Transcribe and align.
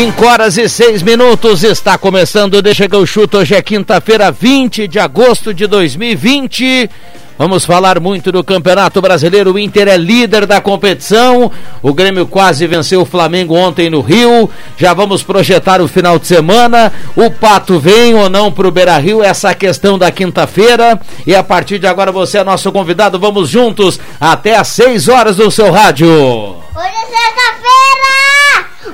5 0.00 0.26
horas 0.26 0.56
e 0.56 0.66
6 0.66 1.02
minutos, 1.02 1.62
está 1.62 1.98
começando 1.98 2.62
Deixa 2.62 2.88
que 2.88 2.96
eu 2.96 3.04
chuto. 3.04 3.36
Hoje 3.36 3.54
é 3.54 3.60
quinta-feira, 3.60 4.32
20 4.32 4.88
de 4.88 4.98
agosto 4.98 5.52
de 5.52 5.66
2020. 5.66 6.88
Vamos 7.36 7.66
falar 7.66 8.00
muito 8.00 8.32
do 8.32 8.42
Campeonato 8.42 8.98
Brasileiro. 9.02 9.52
O 9.52 9.58
Inter 9.58 9.88
é 9.88 9.98
líder 9.98 10.46
da 10.46 10.58
competição. 10.58 11.52
O 11.82 11.92
Grêmio 11.92 12.26
quase 12.26 12.66
venceu 12.66 13.02
o 13.02 13.04
Flamengo 13.04 13.54
ontem 13.54 13.90
no 13.90 14.00
Rio. 14.00 14.48
Já 14.78 14.94
vamos 14.94 15.22
projetar 15.22 15.82
o 15.82 15.88
final 15.88 16.18
de 16.18 16.26
semana. 16.26 16.90
O 17.14 17.30
Pato 17.30 17.78
vem 17.78 18.14
ou 18.14 18.30
não 18.30 18.50
para 18.50 18.68
o 18.68 18.70
Beira 18.70 18.96
Rio? 18.96 19.22
Essa 19.22 19.54
questão 19.54 19.98
da 19.98 20.10
quinta-feira. 20.10 20.98
E 21.26 21.34
a 21.34 21.42
partir 21.42 21.78
de 21.78 21.86
agora 21.86 22.10
você 22.10 22.38
é 22.38 22.44
nosso 22.44 22.72
convidado. 22.72 23.18
Vamos 23.18 23.50
juntos 23.50 24.00
até 24.18 24.56
às 24.56 24.68
6 24.68 25.08
horas 25.08 25.36
do 25.36 25.50
seu 25.50 25.70
rádio. 25.70 26.59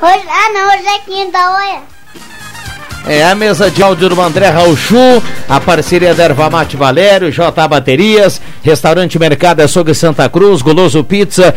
Hoje 0.03 0.27
é 0.27 0.31
ah 0.31 0.53
não, 0.53 0.69
hoje 0.69 0.87
é 0.87 0.99
quinta, 1.01 1.39
olha. 1.39 1.97
É 3.09 3.25
a 3.25 3.37
mesa 3.37 3.71
de 3.71 3.83
áudio 3.83 4.09
do 4.09 4.21
André 4.21 4.49
Rauchu, 4.49 5.23
a 5.49 5.61
parceria 5.61 6.13
da 6.13 6.25
Erva 6.25 6.51
Mate 6.51 6.77
Valério, 6.77 7.30
J 7.30 7.69
Baterias, 7.69 8.41
Restaurante 8.65 9.16
Mercado 9.16 9.61
Açougue 9.61 9.95
Santa 9.95 10.29
Cruz, 10.29 10.61
Goloso 10.61 11.05
Pizza, 11.05 11.55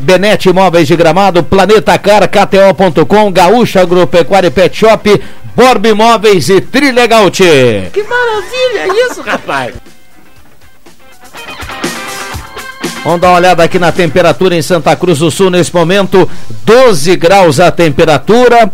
Benete 0.00 0.50
Imóveis 0.50 0.86
de 0.86 0.94
Gramado, 0.94 1.42
Planeta 1.42 1.98
Car, 1.98 2.28
KTO.com, 2.28 3.32
Gaúcha 3.32 3.80
Agropecuária 3.80 4.50
Pet 4.50 4.76
Shop, 4.76 5.22
Borb 5.56 5.86
Imóveis 5.86 6.50
e 6.50 6.60
Trilegaut. 6.60 7.42
Que 7.90 8.02
maravilha 8.02 8.80
é 8.80 9.10
isso, 9.10 9.22
rapaz! 9.22 9.74
Vamos 13.04 13.20
dar 13.20 13.28
uma 13.28 13.36
olhada 13.36 13.62
aqui 13.62 13.78
na 13.78 13.92
temperatura 13.92 14.56
em 14.56 14.62
Santa 14.62 14.96
Cruz 14.96 15.18
do 15.18 15.30
Sul 15.30 15.50
nesse 15.50 15.74
momento, 15.74 16.26
12 16.64 17.14
graus 17.16 17.60
a 17.60 17.70
temperatura. 17.70 18.72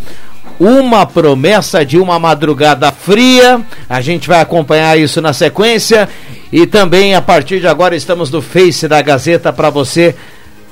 Uma 0.56 1.04
promessa 1.04 1.84
de 1.84 1.98
uma 1.98 2.16
madrugada 2.16 2.92
fria. 2.92 3.60
A 3.88 4.00
gente 4.00 4.28
vai 4.28 4.40
acompanhar 4.40 4.96
isso 4.96 5.20
na 5.20 5.32
sequência. 5.32 6.08
E 6.52 6.64
também 6.64 7.16
a 7.16 7.20
partir 7.20 7.58
de 7.58 7.66
agora 7.66 7.96
estamos 7.96 8.30
no 8.30 8.40
Face 8.40 8.86
da 8.86 9.02
Gazeta 9.02 9.52
para 9.52 9.68
você 9.68 10.14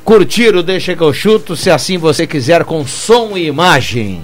curtir 0.05 0.55
o 0.55 0.62
Deixa 0.62 0.95
que 0.95 1.03
eu 1.03 1.12
chuto, 1.12 1.56
se 1.56 1.69
assim 1.69 1.98
você 1.98 2.29
quiser, 2.29 2.62
com 2.62 2.86
som 2.86 3.36
e 3.36 3.47
imagem. 3.47 4.23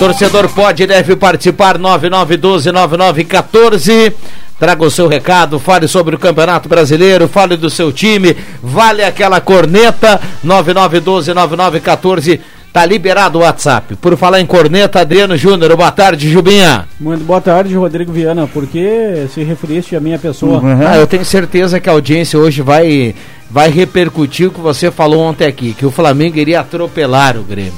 Torcedor 0.00 0.48
pode 0.48 0.82
e 0.82 0.86
deve 0.86 1.14
participar 1.14 1.78
9912 1.78 2.72
9914. 2.72 4.12
Traga 4.60 4.84
o 4.84 4.90
seu 4.90 5.08
recado, 5.08 5.58
fale 5.58 5.88
sobre 5.88 6.14
o 6.14 6.18
Campeonato 6.18 6.68
Brasileiro, 6.68 7.26
fale 7.26 7.56
do 7.56 7.70
seu 7.70 7.90
time, 7.90 8.36
vale 8.62 9.02
aquela 9.02 9.40
corneta 9.40 10.20
99129914. 10.44 12.38
Tá 12.70 12.84
liberado 12.84 13.38
o 13.38 13.40
WhatsApp. 13.40 13.96
Por 13.96 14.18
falar 14.18 14.38
em 14.38 14.44
corneta, 14.44 15.00
Adriano 15.00 15.34
Júnior, 15.34 15.74
boa 15.74 15.90
tarde, 15.90 16.30
Jubinha. 16.30 16.86
Muito 17.00 17.24
boa 17.24 17.40
tarde, 17.40 17.74
Rodrigo 17.74 18.12
Viana. 18.12 18.46
Por 18.46 18.66
que 18.66 19.26
se 19.32 19.42
referiste 19.42 19.96
à 19.96 20.00
minha 20.00 20.18
pessoa? 20.18 20.58
Uhum. 20.60 20.86
Ah, 20.86 20.98
eu 20.98 21.06
tenho 21.06 21.24
certeza 21.24 21.80
que 21.80 21.88
a 21.88 21.92
audiência 21.92 22.38
hoje 22.38 22.60
vai, 22.60 23.14
vai 23.50 23.70
repercutir 23.70 24.48
o 24.48 24.50
que 24.52 24.60
você 24.60 24.90
falou 24.90 25.22
ontem 25.22 25.46
aqui, 25.46 25.72
que 25.72 25.86
o 25.86 25.90
Flamengo 25.90 26.36
iria 26.36 26.60
atropelar 26.60 27.38
o 27.38 27.42
Grêmio. 27.42 27.72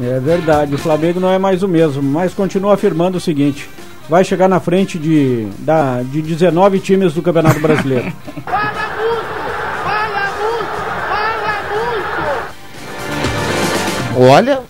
É 0.00 0.20
verdade, 0.20 0.74
o 0.74 0.78
Flamengo 0.78 1.18
não 1.18 1.32
é 1.32 1.38
mais 1.38 1.64
o 1.64 1.68
mesmo, 1.68 2.00
mas 2.02 2.32
continua 2.32 2.74
afirmando 2.74 3.18
o 3.18 3.20
seguinte: 3.20 3.68
vai 4.08 4.24
chegar 4.24 4.48
na 4.48 4.60
frente 4.60 4.98
de, 4.98 5.46
da, 5.58 6.02
de 6.02 6.22
19 6.22 6.80
times 6.80 7.12
do 7.12 7.22
Campeonato 7.22 7.60
Brasileiro. 7.60 8.12
fala 8.44 8.72
muito! 8.96 9.36
Fala 9.84 10.30
muito! 10.40 10.76
Fala 11.08 11.62
muito! 14.14 14.30
Olha, 14.32 14.60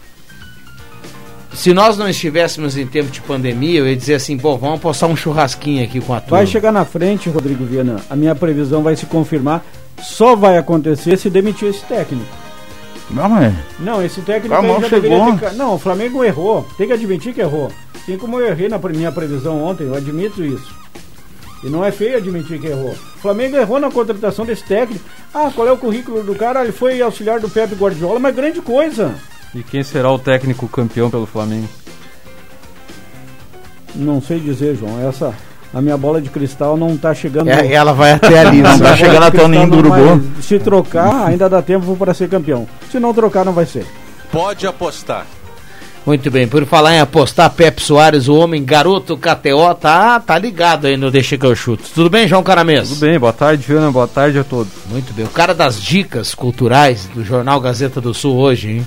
se 1.53 1.73
nós 1.73 1.97
não 1.97 2.09
estivéssemos 2.09 2.77
em 2.77 2.87
tempo 2.87 3.11
de 3.11 3.21
pandemia, 3.21 3.81
eu 3.81 3.89
ia 3.89 3.97
dizer 3.97 4.15
assim, 4.15 4.39
pô, 4.39 4.57
vamos 4.57 4.81
postar 4.81 5.07
um 5.07 5.17
churrasquinho 5.17 5.83
aqui 5.83 6.01
com 6.01 6.15
a 6.15 6.21
turma. 6.21 6.39
Vai 6.39 6.47
chegar 6.47 6.73
na 6.73 6.85
frente, 6.85 7.29
Rodrigo 7.29 7.65
Viana. 7.65 7.97
A 8.09 8.17
minha 8.17 8.35
previsão 8.35 8.83
vai 8.83 8.97
se 8.97 9.07
confirmar. 9.07 9.65
Só 10.03 10.37
vai 10.37 10.59
acontecer 10.59 11.17
se 11.17 11.31
demitir 11.31 11.69
esse 11.69 11.83
técnico. 11.85 12.46
Não, 13.11 13.29
mas... 13.29 13.55
Não, 13.79 14.05
esse 14.05 14.21
técnico 14.23 14.55
aí 14.55 14.81
já 14.81 14.89
chegou. 14.89 15.39
Ter... 15.39 15.53
Não, 15.53 15.75
o 15.75 15.79
Flamengo 15.79 16.25
errou. 16.25 16.67
Tem 16.77 16.87
que 16.87 16.93
admitir 16.93 17.33
que 17.33 17.41
errou. 17.41 17.71
Assim 17.95 18.19
como 18.19 18.41
eu 18.41 18.47
errei 18.49 18.69
na 18.69 18.79
minha 18.79 19.13
previsão 19.13 19.63
ontem, 19.63 19.85
eu 19.85 19.95
admito 19.95 20.45
isso. 20.45 20.75
E 21.63 21.69
não 21.69 21.85
é 21.85 21.91
feio 21.91 22.17
admitir 22.17 22.61
que 22.61 22.67
errou. 22.67 22.93
O 22.93 23.19
Flamengo 23.19 23.57
errou 23.57 23.81
na 23.81 23.91
contratação 23.91 24.45
desse 24.45 24.65
técnico. 24.65 25.05
Ah, 25.33 25.51
qual 25.55 25.67
é 25.67 25.73
o 25.73 25.79
currículo 25.79 26.23
do 26.23 26.35
cara? 26.35 26.63
Ele 26.63 26.73
foi 26.73 27.01
auxiliar 27.01 27.41
do 27.41 27.49
Pepe 27.49 27.75
Guardiola, 27.75 28.19
mas 28.19 28.35
grande 28.35 28.61
coisa. 28.61 29.15
E 29.55 29.63
quem 29.63 29.83
será 29.83 30.11
o 30.11 30.19
técnico 30.19 30.69
campeão 30.69 31.11
pelo 31.11 31.27
Flamengo? 31.27 31.69
Não 33.95 34.21
sei 34.21 34.39
dizer, 34.39 34.77
João. 34.77 35.01
Essa 35.09 35.35
a 35.77 35.83
minha 35.83 35.97
bola 35.99 36.23
de 36.23 36.31
cristal 36.31 36.75
não 36.75 36.95
está 36.95 37.13
chegando. 37.13 37.51
É, 37.51 37.71
ela 37.71 37.93
vai 37.93 38.13
até 38.13 38.39
ali, 38.39 38.63
não 38.63 38.73
está 38.77 38.97
chegando 38.97 39.25
até 39.25 39.45
o 39.45 39.47
ninho 39.47 39.69
do 39.69 39.77
urubu. 39.77 40.25
Se 40.41 40.59
trocar, 40.59 41.27
ainda 41.27 41.51
dá 41.51 41.61
tempo 41.61 41.95
para 41.97 42.15
ser 42.15 42.31
campeão. 42.31 42.67
Se 42.91 42.99
não 42.99 43.13
trocar, 43.13 43.45
não 43.45 43.53
vai 43.53 43.67
ser. 43.67 43.85
Pode 44.33 44.67
apostar. 44.67 45.27
Muito 46.07 46.31
bem, 46.31 46.49
por 46.49 46.65
falar 46.65 46.95
em 46.95 47.01
apostar, 47.01 47.51
Pepe 47.51 47.83
Soares, 47.83 48.27
o 48.27 48.37
homem 48.37 48.65
garoto 48.65 49.19
KTO, 49.19 49.75
tá, 49.79 50.19
tá 50.19 50.39
ligado 50.39 50.87
aí 50.87 50.97
no 50.97 51.11
Deixa 51.11 51.37
que 51.37 51.45
eu 51.45 51.55
chuto. 51.55 51.85
Tudo 51.95 52.09
bem, 52.09 52.27
João 52.27 52.43
Caramês? 52.43 52.89
Tudo 52.89 53.01
bem, 53.01 53.19
boa 53.19 53.33
tarde, 53.35 53.67
Viana, 53.67 53.91
boa 53.91 54.09
tarde 54.09 54.39
a 54.39 54.45
todos. 54.45 54.73
Muito 54.89 55.13
bem, 55.13 55.27
o 55.27 55.31
cara 55.31 55.53
das 55.53 55.79
dicas 55.83 56.35
culturais 56.35 57.07
do 57.13 57.23
Jornal 57.23 57.61
Gazeta 57.61 58.01
do 58.01 58.15
Sul 58.15 58.37
hoje, 58.37 58.71
hein? 58.71 58.87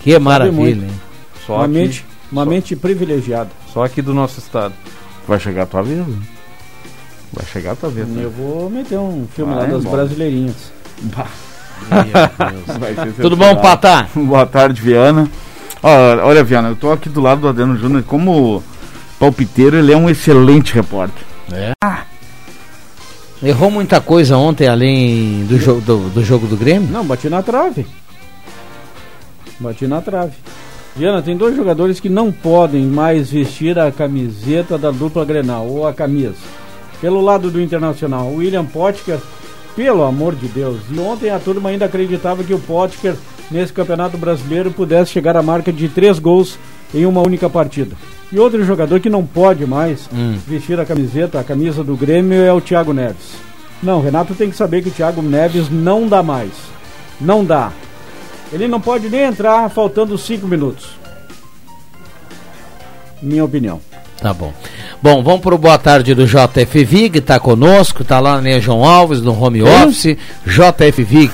Que 0.00 0.18
maravilha, 0.18 0.86
hein? 0.86 1.00
Só 1.46 1.56
uma, 1.56 1.64
aqui, 1.66 1.74
mente, 1.74 2.06
uma 2.32 2.44
só, 2.44 2.50
mente 2.50 2.74
privilegiada. 2.74 3.50
Só 3.72 3.84
aqui 3.84 4.02
do 4.02 4.12
nosso 4.12 4.40
estado. 4.40 4.74
Vai 5.26 5.40
chegar 5.40 5.62
a 5.62 5.66
tua 5.66 5.82
vez? 5.82 6.04
Vai 7.32 7.44
chegar 7.46 7.72
a 7.72 7.76
tua 7.76 7.90
vez. 7.90 8.06
Eu 8.16 8.30
vou 8.30 8.70
meter 8.70 8.98
um 8.98 9.26
filme 9.34 9.54
Vai, 9.54 9.64
lá 9.64 9.72
das 9.72 9.84
bom. 9.84 9.90
brasileirinhas. 9.90 10.72
Tudo 13.20 13.36
bom, 13.36 13.56
Patá? 13.56 14.08
Boa 14.14 14.46
tarde, 14.46 14.80
Viana. 14.80 15.28
olha, 15.82 16.42
Viana, 16.42 16.68
eu 16.68 16.76
tô 16.76 16.90
aqui 16.90 17.08
do 17.08 17.20
lado 17.20 17.42
do 17.42 17.48
Adriano 17.48 17.76
Júnior. 17.76 18.02
Como 18.04 18.62
palpiteiro, 19.18 19.76
ele 19.76 19.92
é 19.92 19.96
um 19.96 20.08
excelente 20.08 20.74
repórter. 20.74 21.22
É. 21.52 21.72
Ah. 21.82 22.02
Errou 23.42 23.70
muita 23.70 24.00
coisa 24.00 24.38
ontem, 24.38 24.66
além 24.66 25.44
do, 25.44 25.58
jo 25.58 25.80
do, 25.80 26.08
do 26.08 26.24
jogo 26.24 26.46
do 26.46 26.56
Grêmio? 26.56 26.88
Não, 26.90 27.04
bati 27.04 27.28
na 27.28 27.42
trave. 27.42 27.86
Bati 29.60 29.86
na 29.86 30.00
trave. 30.00 30.32
Diana, 30.96 31.20
tem 31.20 31.36
dois 31.36 31.54
jogadores 31.54 32.00
que 32.00 32.08
não 32.08 32.32
podem 32.32 32.86
mais 32.86 33.30
vestir 33.30 33.78
a 33.78 33.92
camiseta 33.92 34.78
da 34.78 34.90
dupla 34.90 35.26
Grenal, 35.26 35.66
ou 35.66 35.86
a 35.86 35.92
camisa. 35.92 36.36
Pelo 37.02 37.20
lado 37.20 37.50
do 37.50 37.60
Internacional, 37.60 38.28
o 38.28 38.36
William 38.36 38.64
Potker, 38.64 39.18
pelo 39.76 40.02
amor 40.02 40.34
de 40.34 40.48
Deus. 40.48 40.80
E 40.90 40.98
ontem 40.98 41.28
a 41.28 41.38
turma 41.38 41.68
ainda 41.68 41.84
acreditava 41.84 42.42
que 42.42 42.54
o 42.54 42.58
Potker, 42.58 43.14
nesse 43.50 43.74
Campeonato 43.74 44.16
Brasileiro, 44.16 44.70
pudesse 44.70 45.10
chegar 45.10 45.36
à 45.36 45.42
marca 45.42 45.70
de 45.70 45.86
três 45.86 46.18
gols 46.18 46.58
em 46.94 47.04
uma 47.04 47.20
única 47.20 47.50
partida. 47.50 47.94
E 48.32 48.38
outro 48.38 48.64
jogador 48.64 48.98
que 48.98 49.10
não 49.10 49.24
pode 49.24 49.66
mais 49.66 50.08
hum. 50.10 50.38
vestir 50.46 50.80
a 50.80 50.86
camiseta, 50.86 51.38
a 51.38 51.44
camisa 51.44 51.84
do 51.84 51.94
Grêmio, 51.94 52.40
é 52.40 52.52
o 52.52 52.60
Thiago 52.60 52.94
Neves. 52.94 53.36
Não, 53.82 54.00
Renato 54.00 54.34
tem 54.34 54.48
que 54.48 54.56
saber 54.56 54.82
que 54.82 54.88
o 54.88 54.92
Thiago 54.92 55.20
Neves 55.20 55.68
não 55.70 56.08
dá 56.08 56.22
mais. 56.22 56.52
Não 57.20 57.44
dá. 57.44 57.70
Ele 58.52 58.68
não 58.68 58.80
pode 58.80 59.08
nem 59.08 59.22
entrar 59.22 59.68
faltando 59.70 60.16
cinco 60.16 60.46
minutos. 60.46 60.90
Minha 63.20 63.44
opinião. 63.44 63.80
Tá 64.20 64.32
bom. 64.32 64.52
Bom, 65.02 65.22
vamos 65.22 65.40
para 65.40 65.54
o 65.54 65.58
boa 65.58 65.78
tarde 65.78 66.14
do 66.14 66.26
JF 66.26 66.84
Vig, 66.84 67.20
tá 67.20 67.38
conosco, 67.38 68.04
tá 68.04 68.18
lá 68.18 68.40
na 68.40 68.58
João 68.58 68.84
Alves, 68.84 69.20
no 69.20 69.38
home 69.38 69.62
office. 69.62 70.16
JF 70.46 71.04
Vig. 71.04 71.32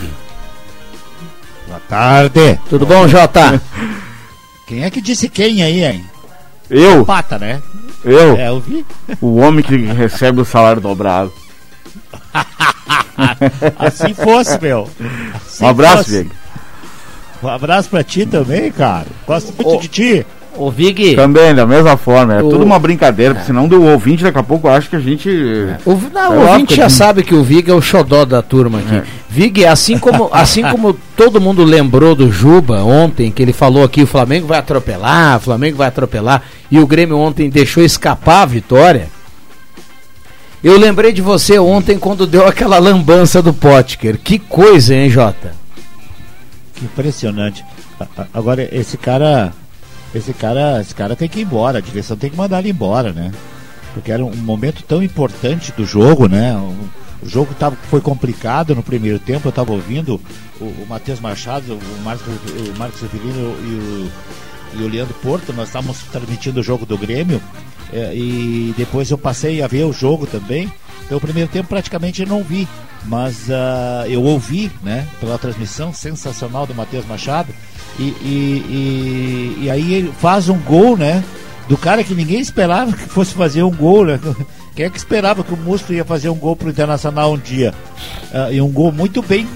Boa 1.68 1.80
tarde. 1.88 2.58
Tudo 2.68 2.86
bom, 2.86 3.06
Jota? 3.06 3.60
Quem 4.66 4.84
é 4.84 4.90
que 4.90 5.00
disse 5.02 5.28
quem 5.28 5.62
aí, 5.62 5.84
hein? 5.84 6.04
Eu. 6.70 7.04
Pata, 7.04 7.38
né? 7.38 7.60
Eu. 8.02 8.36
É, 8.36 8.48
eu 8.48 8.58
vi. 8.58 8.86
O 9.20 9.36
homem 9.36 9.62
que 9.62 9.76
recebe 9.76 10.40
o 10.40 10.44
salário 10.44 10.80
dobrado. 10.80 11.30
assim 13.78 14.14
fosse, 14.14 14.58
meu. 14.60 14.88
Assim 15.34 15.64
um 15.64 15.68
abraço, 15.68 16.10
Vig. 16.10 16.30
Um 17.42 17.48
abraço 17.48 17.88
pra 17.88 18.04
ti 18.04 18.24
também, 18.24 18.70
cara. 18.70 19.06
Gosto 19.26 19.52
muito 19.52 19.82
de 19.82 19.88
ti. 19.88 20.26
O 20.56 20.70
Vig. 20.70 21.16
Também, 21.16 21.54
da 21.54 21.66
mesma 21.66 21.96
forma. 21.96 22.34
É 22.34 22.42
o... 22.42 22.50
tudo 22.50 22.64
uma 22.64 22.78
brincadeira, 22.78 23.34
porque 23.34 23.46
senão 23.46 23.66
do 23.66 23.82
ouvinte 23.82 24.22
daqui 24.22 24.38
a 24.38 24.42
pouco 24.42 24.68
acha 24.68 24.88
que 24.88 24.96
a 24.96 25.00
gente. 25.00 25.30
O, 25.86 25.98
não, 26.12 26.34
é 26.34 26.36
o 26.36 26.48
ouvinte 26.50 26.76
já 26.76 26.90
sabe 26.90 27.22
que 27.22 27.34
o 27.34 27.42
Vig 27.42 27.70
é 27.70 27.74
o 27.74 27.80
xodó 27.80 28.24
da 28.24 28.42
turma 28.42 28.80
aqui. 28.80 28.96
É. 28.96 29.02
Vig, 29.30 29.64
assim 29.64 29.98
como, 29.98 30.28
assim 30.32 30.62
como 30.62 30.92
todo 31.16 31.40
mundo 31.40 31.64
lembrou 31.64 32.14
do 32.14 32.30
Juba 32.30 32.82
ontem, 32.82 33.30
que 33.30 33.42
ele 33.42 33.52
falou 33.52 33.82
aqui: 33.82 34.02
o 34.02 34.06
Flamengo 34.06 34.46
vai 34.46 34.58
atropelar, 34.58 35.38
o 35.38 35.40
Flamengo 35.40 35.78
vai 35.78 35.88
atropelar, 35.88 36.42
e 36.70 36.78
o 36.78 36.86
Grêmio 36.86 37.16
ontem 37.16 37.48
deixou 37.48 37.82
escapar 37.82 38.42
a 38.42 38.46
vitória. 38.46 39.08
Eu 40.62 40.78
lembrei 40.78 41.12
de 41.12 41.22
você 41.22 41.58
ontem 41.58 41.98
quando 41.98 42.26
deu 42.26 42.46
aquela 42.46 42.78
lambança 42.78 43.42
do 43.42 43.52
Potker. 43.52 44.18
Que 44.22 44.38
coisa, 44.38 44.94
hein, 44.94 45.10
Jota? 45.10 45.61
Impressionante. 46.82 47.64
Agora, 48.32 48.69
esse 48.75 48.96
cara. 48.96 49.52
Esse 50.14 50.32
cara. 50.32 50.81
Esse 50.81 50.94
cara 50.94 51.17
tem 51.17 51.29
que 51.29 51.40
ir 51.40 51.43
embora. 51.43 51.79
A 51.79 51.82
direção 51.82 52.17
tem 52.17 52.31
que 52.31 52.37
mandar 52.37 52.58
ele 52.58 52.70
embora, 52.70 53.12
né? 53.12 53.32
Porque 53.94 54.11
era 54.11 54.25
um 54.25 54.34
momento 54.34 54.82
tão 54.82 55.02
importante 55.02 55.73
do 55.73 55.84
jogo, 55.84 56.26
né? 56.26 56.56
O, 56.56 57.29
jogo 57.29 57.55
tava, 57.55 57.76
foi 57.88 58.00
complicado 58.00 58.75
no 58.75 58.82
primeiro 58.82 59.19
tempo. 59.19 59.46
Eu 59.46 59.50
estava 59.50 59.73
ouvindo 59.73 60.20
o, 60.61 60.64
o 60.64 60.87
Matheus 60.88 61.20
Machado, 61.20 61.75
o 61.75 62.02
Marcos, 62.02 62.26
o 62.26 62.99
Severino 62.99 63.56
e 63.62 64.76
o, 64.76 64.81
e 64.81 64.82
o 64.82 64.88
Leandro 64.88 65.14
Porto. 65.23 65.52
Nós 65.52 65.69
estávamos 65.69 65.99
transmitindo 66.11 66.61
o 66.61 66.62
jogo 66.62 66.84
do 66.84 66.99
Grêmio. 66.99 67.40
é, 67.93 68.14
e 68.14 68.75
depois 68.76 69.11
eu 69.11 69.19
passei 69.19 69.62
a 69.62 69.67
ver 69.67 69.84
o 69.84 69.93
jogo 69.93 70.26
também. 70.26 70.73
Então, 71.05 71.19
o 71.19 71.20
primeiro 71.20 71.50
tempo 71.50 71.69
praticamente 71.69 72.23
eu 72.23 72.29
não 72.29 72.43
vi. 72.43 72.67
Mas 73.04 73.50
ah, 73.50 74.04
eu 74.08 74.22
ouvi, 74.22 74.70
né? 74.82 75.06
Pela 75.20 75.38
transmissão 75.38 75.93
sensacional 75.93 76.66
do 76.66 76.75
Matheus 76.75 77.06
Machado. 77.06 77.52
E, 77.99 78.02
e, 78.02 79.56
e, 79.60 79.64
e 79.64 79.70
aí 79.70 79.94
ele 79.94 80.12
faz 80.19 80.49
um 80.49 80.58
gol, 80.58 80.96
né? 80.96 81.22
Do 81.69 81.76
cara 81.76 82.02
que 82.02 82.14
ninguém 82.14 82.40
esperava 82.40 82.93
que 82.93 83.08
fosse 83.08 83.34
fazer 83.34 83.62
um 83.62 83.70
gol, 83.70 84.06
né? 84.06 84.20
Quem 84.75 84.87
é 84.87 84.90
que 84.90 84.96
esperava 84.96 85.44
que 85.44 85.52
o 85.52 85.56
Musto 85.56 85.93
ia 85.93 86.04
fazer 86.04 86.31
um 86.31 86.34
gol 86.34 86.56
pro 86.56 86.70
Internacional 86.70 87.32
um 87.34 87.38
dia? 87.38 87.75
Ah, 88.32 88.50
e 88.50 88.60
um 88.60 88.70
gol 88.70 88.90
muito 88.90 89.20
bem 89.20 89.46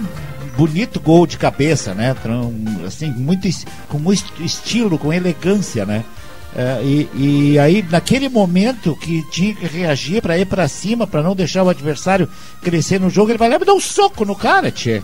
bonito 0.56 0.98
gol 0.98 1.26
de 1.26 1.36
cabeça, 1.36 1.94
né? 1.94 2.14
Assim, 2.86 3.10
muito 3.10 3.48
com 3.88 3.98
muito 3.98 4.24
estilo, 4.42 4.98
com 4.98 5.12
elegância, 5.12 5.84
né? 5.84 6.04
É, 6.58 6.82
e, 6.82 7.10
e 7.14 7.58
aí, 7.58 7.84
naquele 7.90 8.30
momento 8.30 8.96
que 8.96 9.22
tinha 9.30 9.54
que 9.54 9.66
reagir 9.66 10.22
para 10.22 10.38
ir 10.38 10.46
para 10.46 10.66
cima, 10.66 11.06
para 11.06 11.22
não 11.22 11.36
deixar 11.36 11.62
o 11.62 11.68
adversário 11.68 12.26
crescer 12.62 12.98
no 12.98 13.10
jogo, 13.10 13.30
ele 13.30 13.38
vai 13.38 13.50
lá 13.50 13.56
e 13.56 13.64
dá 13.64 13.74
um 13.74 13.80
soco 13.80 14.24
no 14.24 14.34
cara, 14.34 14.70
tchê. 14.70 15.02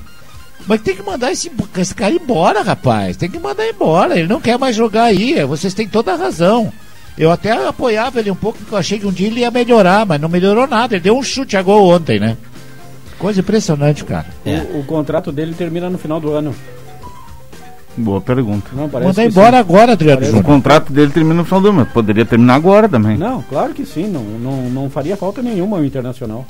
Mas 0.66 0.80
tem 0.80 0.96
que 0.96 1.02
mandar 1.02 1.30
esse, 1.30 1.52
esse 1.76 1.94
cara 1.94 2.14
embora, 2.14 2.62
rapaz. 2.62 3.18
Tem 3.18 3.28
que 3.28 3.38
mandar 3.38 3.68
embora. 3.68 4.18
Ele 4.18 4.28
não 4.28 4.40
quer 4.40 4.58
mais 4.58 4.74
jogar 4.74 5.04
aí. 5.04 5.44
Vocês 5.44 5.74
têm 5.74 5.86
toda 5.86 6.14
a 6.14 6.16
razão. 6.16 6.72
Eu 7.18 7.30
até 7.30 7.52
apoiava 7.66 8.20
ele 8.20 8.30
um 8.30 8.36
pouco, 8.36 8.58
porque 8.58 8.72
eu 8.74 8.78
achei 8.78 8.98
que 8.98 9.06
um 9.06 9.12
dia 9.12 9.26
ele 9.26 9.40
ia 9.40 9.50
melhorar, 9.50 10.06
mas 10.06 10.20
não 10.20 10.30
melhorou 10.30 10.66
nada. 10.66 10.94
Ele 10.94 11.02
deu 11.02 11.18
um 11.18 11.22
chute 11.22 11.56
a 11.56 11.62
gol 11.62 11.88
ontem, 11.90 12.18
né? 12.18 12.38
Coisa 13.18 13.40
impressionante, 13.40 14.04
cara. 14.04 14.26
O, 14.72 14.80
o 14.80 14.84
contrato 14.84 15.30
dele 15.30 15.52
termina 15.52 15.90
no 15.90 15.98
final 15.98 16.18
do 16.18 16.32
ano. 16.32 16.54
Boa 17.96 18.20
pergunta. 18.20 18.70
Não, 18.72 18.88
que 18.88 19.22
embora 19.22 19.56
sim. 19.56 19.60
agora, 19.60 19.92
Adriano 19.92 20.38
O 20.38 20.42
contrato 20.42 20.92
dele 20.92 21.12
termina 21.12 21.34
no 21.34 21.44
final 21.44 21.60
do 21.60 21.68
ano. 21.68 21.86
Poderia 21.86 22.24
terminar 22.24 22.54
agora 22.54 22.88
também. 22.88 23.18
Não, 23.18 23.42
claro 23.42 23.74
que 23.74 23.84
sim. 23.84 24.08
Não, 24.08 24.22
não, 24.22 24.70
não 24.70 24.90
faria 24.90 25.16
falta 25.16 25.42
nenhuma 25.42 25.76
o 25.76 25.84
Internacional. 25.84 26.46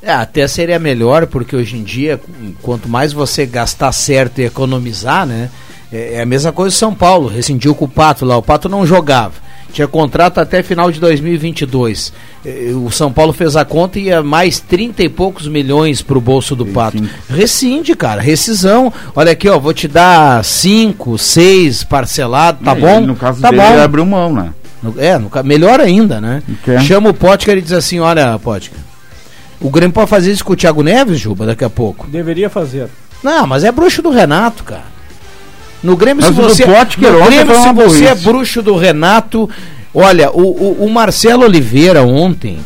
É, 0.00 0.12
até 0.12 0.46
seria 0.46 0.78
melhor, 0.78 1.26
porque 1.26 1.56
hoje 1.56 1.76
em 1.76 1.82
dia, 1.82 2.20
quanto 2.60 2.88
mais 2.88 3.12
você 3.12 3.46
gastar 3.46 3.90
certo 3.90 4.38
e 4.38 4.44
economizar, 4.44 5.26
né? 5.26 5.50
É, 5.90 6.14
é 6.14 6.22
a 6.22 6.26
mesma 6.26 6.52
coisa 6.52 6.74
o 6.74 6.78
São 6.78 6.94
Paulo, 6.94 7.28
rescindiu 7.28 7.74
com 7.74 7.86
o 7.86 7.88
Pato 7.88 8.24
lá. 8.24 8.36
O 8.36 8.42
Pato 8.42 8.68
não 8.68 8.86
jogava. 8.86 9.43
Tinha 9.74 9.88
contrato 9.88 10.38
até 10.38 10.62
final 10.62 10.90
de 10.92 11.00
2022. 11.00 12.12
Eh, 12.46 12.70
O 12.74 12.90
São 12.92 13.12
Paulo 13.12 13.32
fez 13.32 13.56
a 13.56 13.64
conta 13.64 13.98
e 13.98 14.04
ia 14.04 14.22
mais 14.22 14.60
30 14.60 15.02
e 15.02 15.08
poucos 15.08 15.48
milhões 15.48 16.00
pro 16.00 16.20
bolso 16.20 16.54
do 16.54 16.64
Pato. 16.64 17.02
Rescinde, 17.28 17.96
cara, 17.96 18.20
rescisão. 18.22 18.92
Olha 19.16 19.32
aqui, 19.32 19.48
ó, 19.48 19.58
vou 19.58 19.74
te 19.74 19.88
dar 19.88 20.44
5, 20.44 21.18
6 21.18 21.82
parcelado, 21.82 22.64
tá 22.64 22.70
É, 22.70 22.74
bom? 22.76 22.96
ele, 22.98 23.06
no 23.06 23.16
caso 23.16 23.40
tá 23.42 23.50
dele, 23.50 23.62
bom. 23.62 23.72
ele 23.72 23.80
abriu 23.82 24.06
mão, 24.06 24.32
né? 24.32 24.50
No- 24.80 24.94
É, 24.96 25.18
no 25.18 25.28
melhor 25.44 25.80
ainda, 25.80 26.20
né? 26.20 26.40
quer? 26.64 26.80
Chama 26.80 27.10
o 27.10 27.14
Potker 27.14 27.58
e 27.58 27.62
diz 27.62 27.72
assim: 27.72 27.98
olha, 27.98 28.38
Potker, 28.38 28.78
o 29.60 29.70
Grêmio 29.70 29.92
pode 29.92 30.08
fazer 30.08 30.30
isso 30.30 30.44
com 30.44 30.52
o 30.52 30.56
Thiago 30.56 30.84
Neves, 30.84 31.18
Juba, 31.18 31.46
daqui 31.46 31.64
a 31.64 31.70
pouco. 31.70 32.06
Deveria 32.06 32.48
fazer. 32.48 32.86
Não, 33.24 33.44
mas 33.44 33.64
é 33.64 33.72
bruxo 33.72 34.00
do 34.02 34.10
Renato, 34.10 34.62
cara. 34.62 34.93
No 35.84 35.96
Grêmio, 35.96 36.24
Mas 36.24 36.34
se 36.34 36.40
você. 36.40 36.66
No 36.66 36.72
Grêmio, 37.26 37.54
se 37.62 37.72
você 37.72 38.04
é 38.06 38.08
burrice. 38.14 38.24
bruxo 38.24 38.62
do 38.62 38.74
Renato. 38.76 39.48
Olha, 39.94 40.30
o, 40.32 40.40
o, 40.42 40.86
o 40.86 40.90
Marcelo 40.90 41.44
Oliveira 41.44 42.02
ontem. 42.02 42.58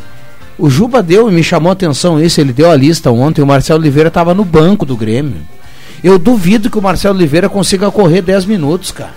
O 0.57 0.71
Juba 0.71 1.03
deu 1.03 1.29
e 1.29 1.33
me 1.35 1.43
chamou 1.43 1.71
a 1.71 1.73
atenção 1.75 2.21
isso. 2.23 2.41
Ele 2.41 2.53
deu 2.53 2.71
a 2.71 2.75
lista 2.77 3.11
ontem. 3.11 3.43
O 3.43 3.47
Marcelo 3.47 3.81
Oliveira 3.81 4.09
estava 4.09 4.33
no 4.35 4.45
banco 4.45 4.87
do 4.87 4.97
Grêmio. 4.97 5.37
Eu 6.03 6.19
duvido 6.19 6.71
que 6.71 6.79
o 6.79 6.83
Marcelo 6.83 7.17
Oliveira 7.17 7.49
consiga 7.49 7.91
correr 7.91 8.23
10 8.23 8.45
minutos, 8.47 8.91
cara. 8.93 9.11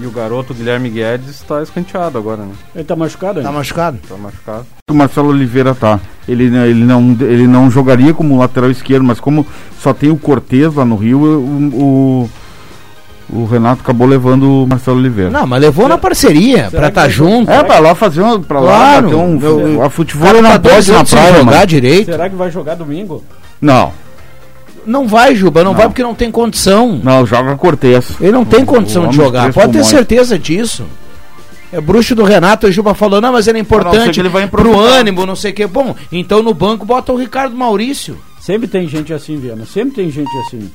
E 0.00 0.06
o 0.06 0.10
garoto 0.12 0.54
Guilherme 0.54 0.88
Guedes 0.88 1.30
está 1.30 1.60
escanteado 1.60 2.16
agora, 2.16 2.42
né? 2.42 2.52
Ele 2.76 2.84
tá 2.84 2.94
machucado 2.94 3.34
Tá 3.42 3.48
ainda? 3.48 3.52
machucado? 3.58 3.98
Tá 4.08 4.16
machucado. 4.16 4.66
O 4.88 4.94
Marcelo 4.94 5.30
Oliveira 5.30 5.74
tá. 5.74 5.98
Ele, 6.28 6.44
ele, 6.44 6.84
não, 6.84 7.16
ele 7.20 7.48
não 7.48 7.68
jogaria 7.68 8.14
como 8.14 8.38
lateral 8.38 8.70
esquerdo, 8.70 9.02
mas 9.04 9.18
como 9.18 9.44
só 9.80 9.92
tem 9.92 10.10
o 10.12 10.16
Cortez 10.16 10.72
lá 10.74 10.84
no 10.84 10.94
Rio, 10.94 11.18
o, 11.18 11.80
o, 11.82 12.30
o 13.34 13.44
Renato 13.46 13.82
acabou 13.82 14.06
levando 14.06 14.62
o 14.62 14.66
Marcelo 14.66 14.98
Oliveira. 14.98 15.30
Não, 15.30 15.46
mas 15.46 15.60
levou 15.60 15.88
na 15.88 15.98
parceria 15.98 16.68
será 16.70 16.80
pra 16.80 16.88
estar 16.88 17.00
vai- 17.02 17.10
junto. 17.10 17.50
É, 17.50 17.62
pra 17.64 17.78
lá 17.80 17.94
fazer 17.94 18.20
uma. 18.22 18.38
Pra 18.40 18.60
Claro. 18.60 19.06
lá 19.06 19.12
bater 19.12 19.14
um. 19.16 19.40
Eu- 19.40 19.82
a 19.82 19.90
futebol 19.90 20.26
cara 20.26 20.40
não 20.40 20.50
tá 20.52 20.58
pode 20.60 20.92
na 20.92 21.04
sem 21.04 21.18
praia, 21.18 21.32
jogar 21.38 21.44
mano. 21.52 21.66
direito. 21.66 22.06
Será 22.06 22.30
que 22.30 22.36
vai 22.36 22.50
jogar 22.50 22.74
domingo? 22.76 23.22
Não, 23.60 23.92
Não 24.86 25.08
vai, 25.08 25.34
Juba, 25.34 25.64
não, 25.64 25.70
Não. 25.70 25.78
vai 25.78 25.88
porque 25.88 26.02
não 26.02 26.14
tem 26.14 26.30
condição. 26.30 27.00
não, 27.02 27.24
joga 27.24 27.56
Cortez. 27.56 28.16
Ele 28.20 28.32
não 28.32 28.44
tem 28.44 28.62
O- 28.62 28.66
condição 28.66 29.06
o 29.06 29.08
de 29.08 29.16
jogar, 29.16 29.50
pode 29.52 29.72
ter 29.72 29.82
certeza 29.84 30.38
disso. 30.38 30.84
É 31.72 31.80
bruxo 31.80 32.14
do 32.14 32.22
Renato, 32.22 32.66
o 32.66 32.70
Juba 32.70 32.92
falou, 32.94 33.18
não, 33.20 33.32
mas 33.32 33.46
ele 33.48 33.58
é 33.58 33.62
não 33.62 33.64
importante 33.64 34.10
que 34.12 34.20
ele 34.20 34.28
vai 34.28 34.46
pro 34.46 34.78
ânimo, 34.78 35.24
não 35.24 35.34
sei 35.34 35.52
o 35.52 35.54
que. 35.54 35.66
Bom, 35.66 35.96
então 36.12 36.42
no 36.42 36.52
banco 36.52 36.84
bota 36.84 37.12
o 37.12 37.16
Ricardo 37.16 37.56
Maurício. 37.56 38.18
Sempre 38.38 38.68
tem 38.68 38.86
gente 38.86 39.10
assim, 39.12 39.38
Viana. 39.38 39.64
Sempre 39.64 39.94
tem 39.94 40.10
gente 40.10 40.30
assim. 40.46 40.70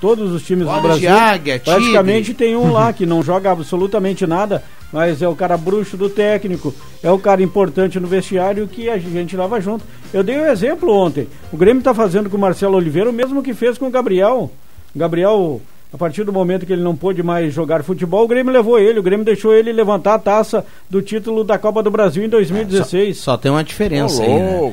Todos 0.00 0.32
os 0.32 0.42
times 0.42 0.66
do 0.66 0.80
Brasil. 0.80 1.10
águia, 1.10 1.58
tigre. 1.58 1.74
praticamente 1.74 2.34
tem 2.34 2.56
um 2.56 2.72
lá 2.72 2.92
que 2.94 3.06
não 3.06 3.22
joga 3.22 3.50
absolutamente 3.50 4.26
nada, 4.26 4.62
mas 4.92 5.22
é 5.22 5.28
o 5.28 5.34
cara 5.34 5.56
bruxo 5.56 5.96
do 5.96 6.08
técnico, 6.08 6.74
é 7.02 7.10
o 7.10 7.18
cara 7.18 7.42
importante 7.42 7.98
no 7.98 8.06
vestiário 8.06 8.68
que 8.68 8.88
a 8.88 8.98
gente 8.98 9.36
leva 9.36 9.60
junto. 9.60 9.84
Eu 10.12 10.22
dei 10.22 10.38
um 10.38 10.46
exemplo 10.46 10.92
ontem. 10.92 11.26
O 11.52 11.56
Grêmio 11.56 11.80
está 11.80 11.94
fazendo 11.94 12.28
com 12.28 12.36
o 12.36 12.40
Marcelo 12.40 12.76
Oliveira 12.76 13.10
o 13.10 13.12
mesmo 13.12 13.42
que 13.42 13.54
fez 13.54 13.78
com 13.78 13.86
o 13.86 13.90
Gabriel. 13.90 14.50
Gabriel, 14.94 15.60
a 15.94 15.96
partir 15.96 16.24
do 16.24 16.32
momento 16.32 16.66
que 16.66 16.72
ele 16.72 16.82
não 16.82 16.96
pôde 16.96 17.22
mais 17.22 17.54
jogar 17.54 17.84
futebol, 17.84 18.24
o 18.24 18.28
Grêmio 18.28 18.52
levou 18.52 18.80
ele. 18.80 18.98
O 18.98 19.02
Grêmio 19.02 19.24
deixou 19.24 19.54
ele 19.54 19.72
levantar 19.72 20.14
a 20.14 20.18
taça 20.18 20.66
do 20.90 21.00
título 21.00 21.44
da 21.44 21.56
Copa 21.56 21.84
do 21.84 21.90
Brasil 21.90 22.24
em 22.24 22.28
2016. 22.28 23.16
Só 23.16 23.36
tem 23.36 23.48
uma 23.52 23.62
diferença 23.62 24.20
aí, 24.22 24.28
né? 24.28 24.72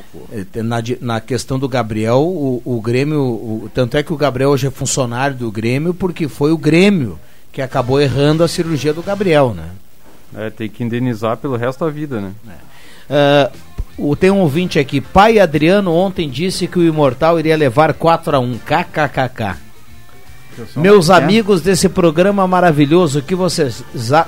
É, 0.56 0.64
Na, 0.64 0.78
na 1.00 1.22
questão 1.22 1.60
do 1.60 1.70
Gabriel, 1.70 2.22
o, 2.24 2.60
o 2.66 2.82
Grêmio. 2.82 3.22
o- 3.22 3.70
tanto 3.72 3.96
é 3.98 4.02
que 4.04 4.12
o 4.12 4.18
Gabriel 4.18 4.50
hoje 4.50 4.66
é 4.66 4.72
funcionário 4.72 5.36
do 5.38 5.52
Grêmio, 5.52 5.94
porque 5.94 6.28
foi 6.28 6.52
o 6.52 6.58
Grêmio 6.58 7.20
que 7.54 7.62
acabou 7.62 8.02
errando 8.02 8.44
a 8.44 8.48
cirurgia 8.48 8.92
do 8.92 9.04
Gabriel, 9.04 9.54
né? 9.54 9.66
É, 10.36 10.50
tem 10.50 10.68
que 10.70 10.84
indenizar 10.84 11.38
pelo 11.38 11.56
resto 11.56 11.86
da 11.86 11.92
vida, 11.92 12.20
né? 12.20 12.32
Ah, 13.10 13.52
o, 13.98 14.16
tem 14.16 14.32
um 14.32 14.40
ouvinte 14.40 14.80
aqui. 14.80 15.00
Pai 15.02 15.38
Adriano 15.38 15.94
ontem 15.94 16.28
disse 16.30 16.66
que 16.68 16.80
o 16.80 16.84
Imortal 16.84 17.38
iria 17.40 17.56
levar 17.56 17.94
4 17.94 18.38
a 18.38 18.40
1 18.40 18.58
KKKK. 18.60 19.58
Meus 20.76 21.10
É. 21.10 21.14
amigos 21.16 21.62
desse 21.62 21.88
programa 21.90 22.46
maravilhoso, 22.48 23.20
o 23.20 23.22
que, 23.22 23.34
vocês, 23.36 23.84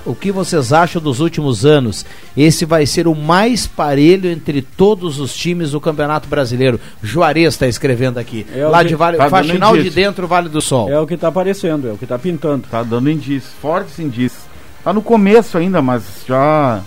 o 0.06 0.16
que 0.16 0.32
vocês 0.32 0.72
acham 0.74 1.02
dos 1.02 1.20
últimos 1.20 1.66
anos? 1.66 2.06
Esse 2.36 2.66
vai 2.66 2.86
ser 2.86 3.08
o 3.08 3.14
mais 3.16 3.68
parelho 3.68 4.30
entre 4.30 4.62
todos 4.62 5.20
os 5.20 5.34
times 5.36 5.72
do 5.72 5.82
Campeonato 5.82 6.28
Brasileiro. 6.28 6.80
Juarez 7.02 7.54
está 7.54 7.68
escrevendo 7.68 8.18
aqui. 8.18 8.46
É 8.56 8.66
o 8.66 8.70
Lá 8.72 8.82
que- 8.84 8.90
de 8.90 8.96
vale, 8.96 9.18
tá 9.18 9.30
Faxinal 9.30 9.78
de 9.78 9.90
dentro, 9.90 10.28
Vale 10.28 10.50
do 10.50 10.62
Sol. 10.62 10.90
É 10.90 11.00
o 11.00 11.06
que 11.06 11.14
está 11.16 11.28
aparecendo, 11.28 11.88
é 11.90 11.92
o 11.92 11.98
que 11.98 12.06
está 12.06 12.18
pintando. 12.18 12.66
Tá 12.70 12.82
dando 12.84 13.10
indícios, 13.10 13.52
fortes 13.62 14.00
indícios. 14.00 14.42
Tá 14.84 14.92
no 14.94 15.02
começo 15.02 15.58
ainda, 15.58 15.82
mas 15.82 16.04
já. 16.28 16.82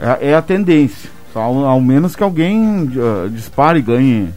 É, 0.00 0.30
é 0.30 0.34
a 0.34 0.42
tendência. 0.42 1.10
Só 1.32 1.40
ao, 1.40 1.64
ao 1.64 1.80
menos 1.80 2.16
que 2.16 2.22
alguém 2.22 2.90
ah, 2.96 3.28
dispare 3.28 3.78
e 3.78 3.82
ganhe. 3.82 4.28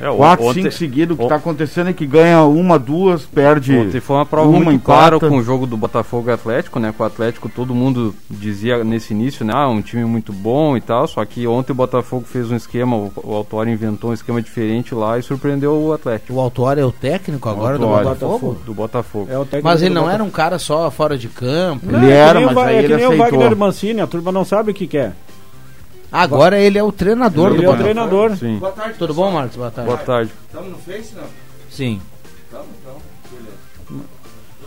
É, 0.00 0.08
o- 0.08 0.16
4, 0.16 0.44
ontem, 0.44 0.62
5 0.62 0.72
seguidos. 0.74 1.14
O 1.16 1.18
que 1.18 1.24
o- 1.24 1.28
tá 1.28 1.34
acontecendo 1.36 1.90
é 1.90 1.92
que 1.92 2.06
ganha 2.06 2.42
uma, 2.44 2.78
duas, 2.78 3.22
perde. 3.24 3.76
Ontem 3.76 4.00
foi 4.00 4.16
uma 4.16 4.26
prova 4.26 4.48
uma, 4.48 4.60
muito 4.60 4.82
clara 4.84 5.16
empata. 5.16 5.28
com 5.30 5.38
o 5.38 5.42
jogo 5.42 5.66
do 5.66 5.76
Botafogo 5.76 6.30
e 6.30 6.32
Atlético, 6.32 6.78
né? 6.78 6.94
Com 6.96 7.02
o 7.02 7.06
Atlético 7.06 7.48
todo 7.48 7.74
mundo 7.74 8.14
dizia 8.30 8.84
nesse 8.84 9.12
início, 9.12 9.44
né? 9.44 9.52
Ah, 9.54 9.68
um 9.68 9.82
time 9.82 10.04
muito 10.04 10.32
bom 10.32 10.76
e 10.76 10.80
tal. 10.80 11.06
Só 11.08 11.24
que 11.24 11.46
ontem 11.46 11.72
o 11.72 11.74
Botafogo 11.74 12.24
fez 12.26 12.50
um 12.50 12.56
esquema, 12.56 12.96
o, 12.96 13.12
o 13.24 13.34
Autório 13.34 13.72
inventou 13.72 14.10
um 14.10 14.14
esquema 14.14 14.40
diferente 14.40 14.94
lá 14.94 15.18
e 15.18 15.22
surpreendeu 15.22 15.72
o 15.74 15.92
Atlético. 15.92 16.32
O 16.34 16.40
Autório 16.40 16.80
é 16.82 16.86
o 16.86 16.92
técnico 16.92 17.48
agora 17.48 17.76
do 17.78 17.84
Autório. 17.86 18.08
Botafogo? 18.10 18.56
Do 18.64 18.74
Botafogo. 18.74 19.28
É 19.30 19.36
o 19.38 19.44
técnico 19.44 19.64
Mas 19.68 19.80
ele 19.82 19.90
do 19.90 19.94
não 19.94 20.02
Botafogo. 20.02 20.14
era 20.22 20.24
um 20.28 20.30
cara 20.30 20.58
só 20.58 20.90
fora 20.90 21.18
de 21.18 21.28
campo. 21.28 21.84
Ele 21.86 21.92
Não, 21.92 22.04
é 22.04 22.06
que 22.06 22.12
era, 22.12 22.38
nem 22.40 22.48
o 22.48 22.54
mas 22.54 22.66
aí 22.68 22.76
é 22.76 22.78
que 22.80 22.84
ele 22.86 22.96
nem 22.96 23.04
o 23.04 23.08
aceitou. 23.08 23.38
Wagner 23.40 23.56
Mancini, 23.56 24.00
a 24.00 24.06
turma 24.06 24.30
não 24.32 24.44
sabe 24.44 24.70
o 24.70 24.74
que 24.74 24.86
quer. 24.86 25.12
Agora 26.10 26.58
ele 26.58 26.78
é 26.78 26.82
o 26.82 26.90
treinador 26.90 27.48
Ele 27.52 27.56
do 27.58 27.62
é 27.64 27.68
o 27.68 27.70
Botafogo. 27.72 27.82
treinador. 27.84 28.36
Sim. 28.36 28.60
Tudo 28.98 29.12
bom, 29.14 29.30
Marcos? 29.30 29.56
Boa 29.56 29.70
tarde. 29.70 29.90
Boa 29.90 29.98
tarde. 30.02 30.32
Sim. 31.70 32.00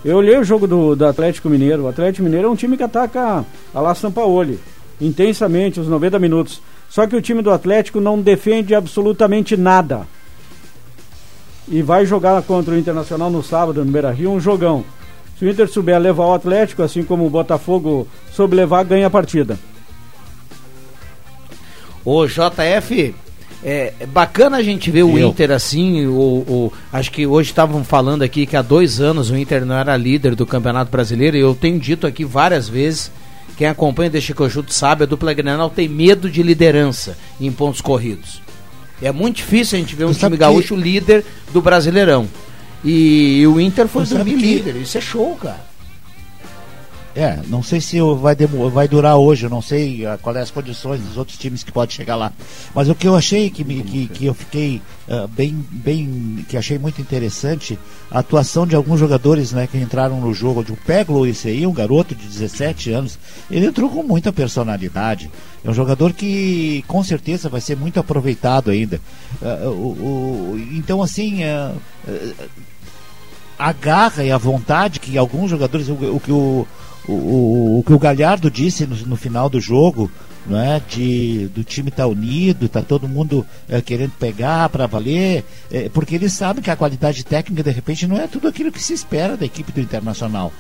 Eu 0.03 0.17
olhei 0.17 0.37
o 0.37 0.43
jogo 0.43 0.65
do, 0.67 0.95
do 0.95 1.05
Atlético 1.05 1.49
Mineiro. 1.49 1.83
O 1.83 1.87
Atlético 1.87 2.23
Mineiro 2.23 2.47
é 2.47 2.51
um 2.51 2.55
time 2.55 2.75
que 2.77 2.83
ataca 2.83 3.45
a 3.73 3.79
La 3.79 3.93
Sampaoli 3.95 4.59
intensamente 4.99 5.79
os 5.79 5.87
90 5.87 6.19
minutos. 6.19 6.61
Só 6.89 7.07
que 7.07 7.15
o 7.15 7.21
time 7.21 7.41
do 7.41 7.51
Atlético 7.51 7.99
não 7.99 8.19
defende 8.21 8.75
absolutamente 8.75 9.55
nada. 9.57 10.05
e 11.67 11.81
vai 11.81 12.05
jogar 12.05 12.41
contra 12.43 12.73
o 12.73 12.77
Internacional 12.77 13.29
no 13.29 13.41
sábado 13.41 13.83
no 13.85 13.91
Beira 13.91 14.11
Rio, 14.11 14.31
um 14.31 14.39
jogão. 14.39 14.83
Se 15.39 15.45
o 15.45 15.49
Inter 15.49 15.67
souber 15.69 15.97
levar 15.99 16.25
o 16.25 16.33
Atlético, 16.33 16.83
assim 16.83 17.03
como 17.03 17.25
o 17.25 17.29
Botafogo 17.29 18.07
soube 18.31 18.55
levar, 18.55 18.83
ganha 18.83 19.07
a 19.07 19.09
partida. 19.09 19.57
Ô 22.03 22.25
JF, 22.25 23.13
é, 23.63 23.93
é 23.99 24.05
bacana 24.05 24.57
a 24.57 24.63
gente 24.63 24.89
ver 24.89 25.03
o 25.03 25.17
Eu. 25.17 25.29
Inter 25.29 25.51
assim. 25.51 26.05
O, 26.07 26.11
o- 26.13 26.73
acho 26.91 27.11
que 27.11 27.25
hoje 27.27 27.49
estavam 27.51 27.83
falando 27.83 28.23
aqui 28.23 28.45
que 28.45 28.55
há 28.57 28.61
dois 28.61 28.99
anos 28.99 29.29
o 29.29 29.37
Inter 29.37 29.65
não 29.65 29.75
era 29.75 29.95
líder 29.95 30.35
do 30.35 30.45
Campeonato 30.45 30.91
Brasileiro. 30.91 31.37
E 31.37 31.41
eu 31.41 31.53
tenho 31.53 31.79
dito 31.79 32.07
aqui 32.07 32.25
várias 32.25 32.67
vezes. 32.67 33.11
Quem 33.57 33.67
acompanha 33.67 34.09
o 34.09 34.11
Deixa 34.11 34.33
sabe, 34.73 35.03
a 35.03 35.05
dupla 35.05 35.33
Grenal 35.33 35.69
tem 35.69 35.87
medo 35.87 36.29
de 36.29 36.41
liderança 36.41 37.15
em 37.39 37.51
pontos 37.51 37.81
corridos. 37.81 38.41
É 39.01 39.11
muito 39.11 39.37
difícil 39.37 39.77
a 39.77 39.81
gente 39.81 39.95
ver 39.95 40.05
um 40.05 40.09
time 40.09 40.19
sabe 40.21 40.35
que- 40.35 40.39
gaúcho 40.39 40.75
líder 40.75 41.23
do 41.53 41.61
Brasileirão. 41.61 42.27
E, 42.83 43.45
o 43.45 43.59
Inter 43.59 43.87
foi 43.87 44.05
dormir 44.05 44.35
que- 44.37 44.41
líder. 44.55 44.75
Isso 44.77 44.97
é 44.97 45.01
show, 45.01 45.35
cara. 45.35 45.63
É, 47.13 47.39
não 47.47 47.61
sei 47.61 47.81
se 47.81 47.99
vai, 48.21 48.33
vai 48.71 48.87
durar 48.87 49.17
hoje, 49.17 49.45
eu 49.45 49.49
não 49.49 49.61
sei 49.61 50.05
ah, 50.05 50.17
quais 50.21 50.37
as 50.37 50.49
condições 50.49 51.01
dos 51.01 51.17
outros 51.17 51.37
times 51.37 51.61
que 51.61 51.69
podem 51.71 51.93
chegar 51.93 52.15
lá. 52.15 52.31
Mas 52.73 52.87
o 52.87 52.95
que 52.95 53.05
eu 53.05 53.15
achei 53.17 53.49
que, 53.49 53.65
me- 53.65 53.83
que, 53.83 54.07
que 54.07 54.25
eu 54.27 54.33
fiquei 54.33 54.81
ah, 55.09 55.27
bem, 55.27 55.53
bem, 55.71 56.45
que 56.47 56.55
achei 56.55 56.79
muito 56.79 57.01
interessante, 57.01 57.77
a 58.09 58.19
atuação 58.19 58.65
de 58.65 58.77
alguns 58.77 58.97
jogadores 58.97 59.51
né, 59.51 59.67
que 59.67 59.77
entraram 59.77 60.21
no 60.21 60.33
jogo. 60.33 60.61
O 60.69 60.77
Peglo, 60.77 61.27
esse 61.27 61.49
aí, 61.49 61.67
um 61.67 61.73
garoto 61.73 62.15
de 62.15 62.25
17 62.25 62.91
anos, 62.93 63.19
ele 63.49 63.65
entrou 63.65 63.89
com 63.89 64.03
muita 64.03 64.31
personalidade. 64.31 65.29
É 65.65 65.69
um 65.69 65.73
jogador 65.73 66.13
que 66.13 66.81
com 66.87 67.03
certeza 67.03 67.49
vai 67.49 67.59
ser 67.59 67.75
muito 67.75 67.99
aproveitado 67.99 68.71
ainda. 68.71 69.01
Ah, 69.41 69.67
o- 69.67 70.53
o- 70.53 70.67
então, 70.71 71.03
assim, 71.03 71.43
ah, 71.43 71.73
a 73.59 73.71
garra 73.73 74.23
e 74.23 74.31
a 74.31 74.37
vontade 74.37 74.99
que 74.99 75.17
alguns 75.17 75.49
jogadores, 75.51 75.87
o 75.89 76.19
que 76.19 76.31
o, 76.31 76.65
o, 77.11 77.79
o, 77.79 77.83
que 77.83 77.93
o 77.93 77.99
Galhardo 77.99 78.49
disse 78.49 78.85
no, 78.85 78.95
no 78.95 79.15
final 79.15 79.49
do 79.49 79.59
jogo, 79.59 80.11
não 80.45 80.59
é? 80.59 80.81
De, 80.89 81.47
do 81.49 81.63
time 81.63 81.89
estar 81.89 82.07
unido, 82.07 82.67
tá 82.67 82.81
todo 82.81 83.07
mundo 83.07 83.45
eh, 83.69 83.81
querendo 83.81 84.11
pegar 84.11 84.69
para 84.69 84.87
valer, 84.87 85.45
eh, 85.71 85.89
porque 85.93 86.15
eles 86.15 86.33
sabem 86.33 86.63
que 86.63 86.71
a 86.71 86.75
qualidade 86.75 87.23
técnica 87.23 87.63
de 87.63 87.71
repente 87.71 88.07
não 88.07 88.17
é 88.17 88.27
tudo 88.27 88.47
aquilo 88.47 88.71
que 88.71 88.81
se 88.81 88.93
espera 88.93 89.37
da 89.37 89.45
equipe 89.45 89.71
do 89.71 89.81
Internacional. 89.81 90.51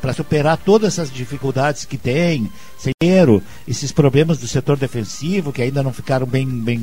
Para 0.00 0.12
superar 0.12 0.56
todas 0.56 0.94
essas 0.94 1.12
dificuldades 1.12 1.84
que 1.84 1.98
tem, 1.98 2.50
dinheiro, 3.02 3.42
esses 3.66 3.90
problemas 3.90 4.38
do 4.38 4.46
setor 4.46 4.76
defensivo 4.76 5.52
que 5.52 5.62
ainda 5.62 5.82
não 5.82 5.92
ficaram 5.92 6.26
bem, 6.26 6.46
bem, 6.46 6.78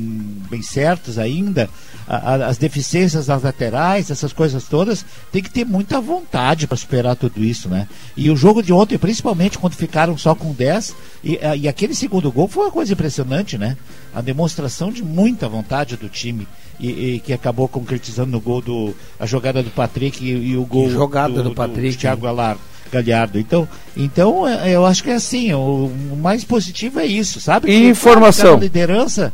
bem 0.50 0.62
certos 0.62 1.18
ainda, 1.18 1.70
a- 2.06 2.16
a- 2.34 2.46
as 2.48 2.58
deficiências 2.58 3.26
das 3.26 3.42
laterais, 3.42 4.10
essas 4.10 4.32
coisas 4.32 4.64
todas, 4.64 5.04
tem 5.30 5.42
que 5.42 5.50
ter 5.50 5.64
muita 5.64 6.00
vontade 6.00 6.66
para 6.66 6.76
superar 6.76 7.16
tudo 7.16 7.42
isso, 7.42 7.68
né? 7.68 7.88
E 8.16 8.30
o 8.30 8.36
jogo 8.36 8.62
de 8.62 8.72
ontem, 8.72 8.98
principalmente 8.98 9.58
quando 9.58 9.74
ficaram 9.74 10.16
só 10.18 10.34
com 10.34 10.52
10, 10.52 10.94
e, 11.24 11.38
a- 11.38 11.56
e 11.56 11.68
aquele 11.68 11.94
segundo 11.94 12.30
gol 12.30 12.48
foi 12.48 12.64
uma 12.64 12.72
coisa 12.72 12.92
impressionante, 12.92 13.56
né? 13.56 13.76
A 14.14 14.20
demonstração 14.20 14.90
de 14.92 15.02
muita 15.02 15.48
vontade 15.48 15.96
do 15.96 16.08
time. 16.08 16.46
E, 16.80 17.14
e 17.16 17.20
que 17.20 17.32
acabou 17.32 17.68
concretizando 17.68 18.30
no 18.32 18.40
gol 18.40 18.60
do 18.60 18.94
a 19.20 19.24
jogada 19.26 19.62
do 19.62 19.70
Patrick 19.70 20.24
e, 20.24 20.30
e 20.52 20.56
o 20.56 20.64
gol 20.64 20.86
Que 20.88 20.92
jogada 20.92 21.42
do 21.42 21.54
Patrick, 21.54 21.96
Thiago 21.96 22.22
Galar, 22.22 22.56
Galhardo. 22.90 23.38
Então, 23.38 23.68
então 23.96 24.48
é- 24.48 24.70
eu 24.74 24.84
acho 24.84 25.02
que 25.04 25.10
é 25.10 25.14
assim, 25.14 25.52
o, 25.52 25.86
o 26.10 26.16
mais 26.16 26.44
positivo 26.44 26.98
é 26.98 27.06
isso, 27.06 27.40
sabe? 27.40 27.70
E 27.70 27.80
Que 27.80 27.88
informação. 27.88 28.54
cada 28.54 28.62
liderança. 28.64 29.32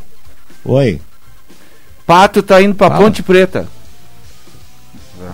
Oi. 0.64 1.00
Pato 2.06 2.42
tá 2.42 2.60
indo 2.60 2.74
pra 2.74 2.88
Fala. 2.88 3.00
Ponte 3.02 3.22
Preta. 3.22 3.66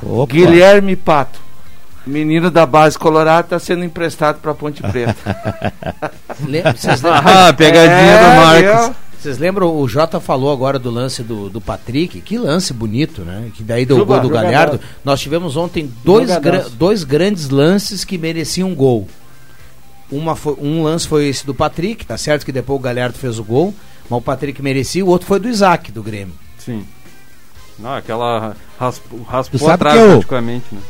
Opa. 0.02 0.32
Guilherme 0.32 0.96
Pato. 0.96 1.40
Menino 2.06 2.50
da 2.50 2.66
base 2.66 2.98
colorada 2.98 3.48
tá 3.48 3.58
sendo 3.58 3.82
emprestado 3.84 4.38
pra 4.40 4.54
Ponte 4.54 4.82
Preta. 4.82 5.16
Ah, 7.24 7.52
pegadinha 7.52 8.18
do 8.18 8.36
Marcos. 8.40 8.86
viu? 8.86 8.96
Vocês 9.24 9.38
lembram, 9.38 9.74
o 9.76 9.88
Jota 9.88 10.20
falou 10.20 10.52
agora 10.52 10.78
do 10.78 10.90
lance 10.90 11.22
do, 11.22 11.48
do 11.50 11.60
Patrick, 11.60 12.20
que 12.20 12.38
lance 12.38 12.72
bonito, 12.72 13.22
né? 13.22 13.50
Que 13.54 13.62
daí 13.62 13.84
deu 13.84 13.98
o 13.98 14.04
gol 14.06 14.20
do. 14.20 14.28
Galhardo. 14.28 14.80
Nós 15.04 15.20
tivemos 15.20 15.56
ontem 15.56 15.90
dois, 16.04 16.28
gra- 16.38 16.66
dois 16.78 17.04
grandes 17.04 17.48
lances 17.48 18.04
que 18.04 18.16
mereciam 18.18 18.74
gol. 18.74 19.08
Uma 20.10 20.36
foi- 20.36 20.56
um 20.60 20.82
lance 20.82 21.08
foi 21.08 21.26
esse 21.26 21.44
do 21.46 21.54
Patrick, 21.54 22.04
tá 22.06 22.16
certo 22.18 22.44
que 22.44 22.52
depois 22.52 22.78
o 22.78 22.82
Galhardo 22.82 23.18
fez 23.18 23.38
o 23.38 23.44
gol, 23.44 23.74
mas 24.08 24.18
o 24.18 24.22
Patrick 24.22 24.60
merecia, 24.62 25.04
o 25.04 25.08
outro 25.08 25.26
foi 25.26 25.40
do 25.40 25.48
Isaac, 25.48 25.90
do 25.90 26.02
Grêmio. 26.02 26.34
Sim. 26.58 26.84
Não, 27.78 27.94
aquela 27.94 28.54
raspou, 28.78 29.22
raspou 29.22 29.68
atrás 29.70 29.96
que 29.96 30.02
eu- 30.04 30.08
praticamente, 30.10 30.66
né? 30.72 30.80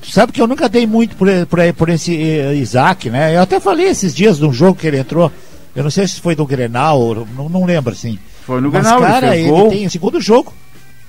Tu 0.00 0.10
sabe 0.12 0.30
que 0.30 0.40
eu 0.40 0.46
nunca 0.46 0.68
dei 0.68 0.86
muito 0.86 1.16
por, 1.16 1.26
por, 1.46 1.58
por 1.74 1.88
esse 1.88 2.14
eh, 2.14 2.54
Isaac, 2.54 3.10
né? 3.10 3.34
Eu 3.34 3.40
até 3.42 3.58
falei 3.58 3.86
esses 3.88 4.14
dias 4.14 4.38
de 4.38 4.44
um 4.44 4.52
jogo 4.52 4.78
que 4.78 4.86
ele 4.86 4.98
entrou. 4.98 5.32
Eu 5.80 5.84
não 5.84 5.90
sei 5.90 6.06
se 6.06 6.20
foi 6.20 6.36
do 6.36 6.44
Grenal, 6.44 7.26
não, 7.34 7.48
não 7.48 7.64
lembro 7.64 7.94
assim. 7.94 8.18
Foi 8.44 8.60
no 8.60 8.70
Mas, 8.70 8.82
Grenal, 8.82 9.00
cara, 9.00 9.34
ele 9.34 9.48
ele 9.48 9.70
tem 9.70 9.86
o 9.86 9.90
segundo 9.90 10.20
jogo. 10.20 10.52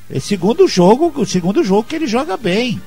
Esse 0.10 0.28
segundo 0.28 0.66
jogo, 0.66 1.12
o 1.14 1.26
segundo 1.26 1.62
jogo 1.62 1.84
que 1.84 1.94
ele 1.94 2.08
joga 2.08 2.38
bem. 2.38 2.82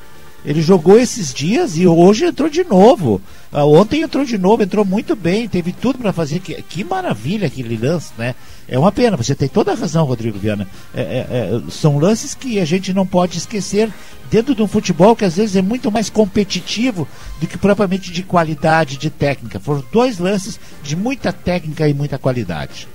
Ele 0.45 0.61
jogou 0.61 0.99
esses 0.99 1.33
dias 1.33 1.77
e 1.79 1.87
hoje 1.87 2.27
entrou 2.27 2.51
de 2.51 2.65
novo. 2.65 3.21
Ah, 3.51 3.65
ontem 3.65 4.03
entrou 4.03 4.25
de 4.25 4.37
novo, 4.37 4.63
entrou 4.63 4.85
muito 4.85 5.17
bem, 5.17 5.49
teve 5.49 5.73
tudo 5.73 5.99
para 5.99 6.13
fazer. 6.13 6.41
Que, 6.41 6.61
que 6.63 6.85
maravilha 6.85 7.47
aquele 7.47 7.77
lance, 7.77 8.13
né? 8.19 8.35
É 8.69 8.79
uma 8.79 8.93
pena, 8.93 9.17
você 9.17 9.35
tem 9.35 9.49
toda 9.49 9.73
a 9.73 9.75
razão, 9.75 10.05
Rodrigo 10.05 10.39
Viana. 10.39 10.67
É, 10.95 11.01
é, 11.01 11.05
é, 11.05 11.63
são 11.71 11.99
lances 11.99 12.35
que 12.35 12.61
a 12.61 12.65
gente 12.65 12.93
não 12.93 13.07
pode 13.07 13.39
esquecer 13.39 13.91
dentro 14.31 14.55
de 14.55 14.63
um 14.63 14.69
futebol 14.69 15.17
que 15.17 15.25
às 15.25 15.37
vezes 15.37 15.57
é 15.57 15.63
muito 15.63 15.91
mais 15.91 16.11
competitivo 16.11 17.09
do 17.41 17.47
que 17.47 17.57
propriamente 17.57 18.13
de 18.13 18.23
qualidade, 18.23 18.99
de 18.99 19.09
técnica. 19.11 19.61
Foram 19.61 19.85
dois 19.93 20.19
lances 20.19 20.61
de 20.83 20.95
muita 20.95 21.33
técnica 21.33 21.89
e 21.89 21.95
muita 21.95 22.19
qualidade. 22.19 22.89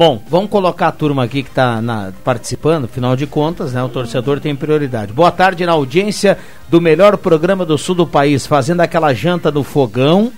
Bom, 0.00 0.18
vamos 0.30 0.48
colocar 0.48 0.88
a 0.88 0.92
turma 0.92 1.24
aqui 1.24 1.42
que 1.42 1.50
está 1.50 1.78
participando, 2.24 2.86
afinal 2.86 3.14
de 3.14 3.26
contas, 3.26 3.74
né? 3.74 3.82
O 3.84 3.88
torcedor 3.90 4.40
tem 4.40 4.56
prioridade. 4.56 5.12
Boa 5.12 5.30
tarde 5.30 5.66
na 5.66 5.72
audiência 5.72 6.38
do 6.70 6.80
melhor 6.80 7.18
programa 7.18 7.66
do 7.66 7.76
sul 7.76 7.94
do 7.94 8.06
país, 8.06 8.46
fazendo 8.46 8.80
aquela 8.80 9.12
janta 9.12 9.50
no 9.50 9.62
fogão, 9.62 10.32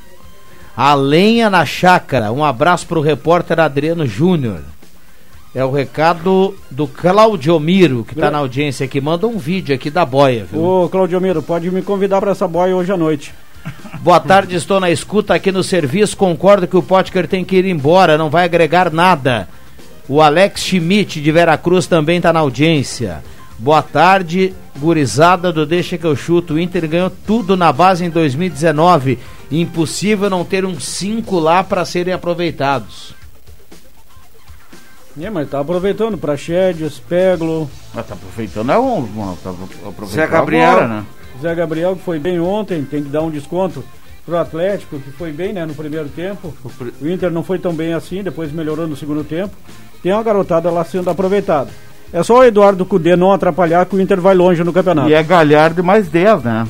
a 0.76 0.94
lenha 0.94 1.48
na 1.48 1.64
chácara. 1.64 2.32
Um 2.32 2.44
abraço 2.44 2.88
para 2.88 2.98
o 2.98 3.02
repórter 3.02 3.60
Adriano 3.60 4.04
Júnior. 4.04 4.62
É 5.54 5.64
o 5.64 5.70
recado 5.70 6.56
do 6.68 6.88
Claudiomiro, 6.88 8.02
que 8.02 8.14
está 8.14 8.32
na 8.32 8.38
audiência 8.38 8.84
aqui. 8.84 9.00
Manda 9.00 9.28
um 9.28 9.38
vídeo 9.38 9.72
aqui 9.72 9.90
da 9.90 10.04
boia, 10.04 10.44
viu? 10.44 10.60
Ô, 10.60 10.88
Claudio 10.88 11.20
Miro, 11.20 11.40
pode 11.40 11.70
me 11.70 11.82
convidar 11.82 12.20
para 12.20 12.32
essa 12.32 12.48
boia 12.48 12.74
hoje 12.74 12.90
à 12.90 12.96
noite. 12.96 13.32
Boa 14.00 14.18
tarde, 14.18 14.56
estou 14.56 14.80
na 14.80 14.90
escuta 14.90 15.34
aqui 15.34 15.52
no 15.52 15.62
serviço. 15.62 16.16
Concordo 16.16 16.66
que 16.66 16.76
o 16.76 16.82
Potker 16.82 17.28
tem 17.28 17.44
que 17.44 17.56
ir 17.56 17.64
embora, 17.66 18.18
não 18.18 18.28
vai 18.28 18.44
agregar 18.44 18.90
nada. 18.90 19.48
O 20.08 20.20
Alex 20.20 20.62
Schmidt 20.62 21.20
de 21.20 21.30
Veracruz 21.32 21.86
também 21.86 22.16
está 22.16 22.32
na 22.32 22.40
audiência. 22.40 23.22
Boa 23.58 23.80
tarde, 23.80 24.52
gurizada 24.78 25.52
do 25.52 25.64
Deixa 25.64 25.96
que 25.96 26.04
eu 26.04 26.16
chuto. 26.16 26.54
O 26.54 26.58
Inter 26.58 26.88
ganhou 26.88 27.10
tudo 27.10 27.56
na 27.56 27.72
base 27.72 28.04
em 28.04 28.10
2019. 28.10 29.20
Impossível 29.52 30.28
não 30.28 30.44
ter 30.44 30.64
uns 30.64 30.84
5 30.84 31.38
lá 31.38 31.62
para 31.62 31.84
serem 31.84 32.12
aproveitados. 32.12 33.14
É, 35.20 35.28
mas 35.30 35.48
tá 35.48 35.60
aproveitando 35.60 36.16
para 36.16 36.36
Chedes, 36.36 36.98
Peglo, 36.98 37.70
Mas 37.94 38.06
tá 38.06 38.14
aproveitando 38.14 38.72
é 38.72 38.78
um, 38.78 39.06
tá 39.42 39.50
aproveitando 39.50 40.08
Zé 40.08 40.26
Gabriel. 40.26 40.70
agora, 40.70 40.88
né? 40.88 41.04
Zé 41.42 41.54
Gabriel, 41.54 41.96
que 41.96 42.02
foi 42.02 42.18
bem 42.18 42.38
ontem, 42.38 42.84
tem 42.84 43.02
que 43.02 43.08
dar 43.08 43.22
um 43.22 43.30
desconto 43.30 43.84
pro 44.24 44.38
Atlético, 44.38 45.00
que 45.00 45.10
foi 45.10 45.32
bem 45.32 45.52
né, 45.52 45.66
no 45.66 45.74
primeiro 45.74 46.08
tempo. 46.08 46.54
O 47.00 47.08
Inter 47.08 47.30
não 47.30 47.42
foi 47.42 47.58
tão 47.58 47.74
bem 47.74 47.92
assim, 47.92 48.22
depois 48.22 48.52
melhorou 48.52 48.86
no 48.86 48.96
segundo 48.96 49.24
tempo. 49.24 49.54
Tem 50.02 50.12
uma 50.12 50.22
garotada 50.22 50.70
lá 50.70 50.84
sendo 50.84 51.10
aproveitada. 51.10 51.68
É 52.12 52.22
só 52.22 52.38
o 52.38 52.44
Eduardo 52.44 52.86
Cudê 52.86 53.16
não 53.16 53.32
atrapalhar 53.32 53.84
que 53.86 53.96
o 53.96 54.00
Inter 54.00 54.20
vai 54.20 54.34
longe 54.34 54.62
no 54.62 54.72
campeonato. 54.72 55.08
E 55.08 55.14
é 55.14 55.22
Galhardo 55.22 55.82
mais 55.82 56.08
10, 56.08 56.44
né? 56.44 56.68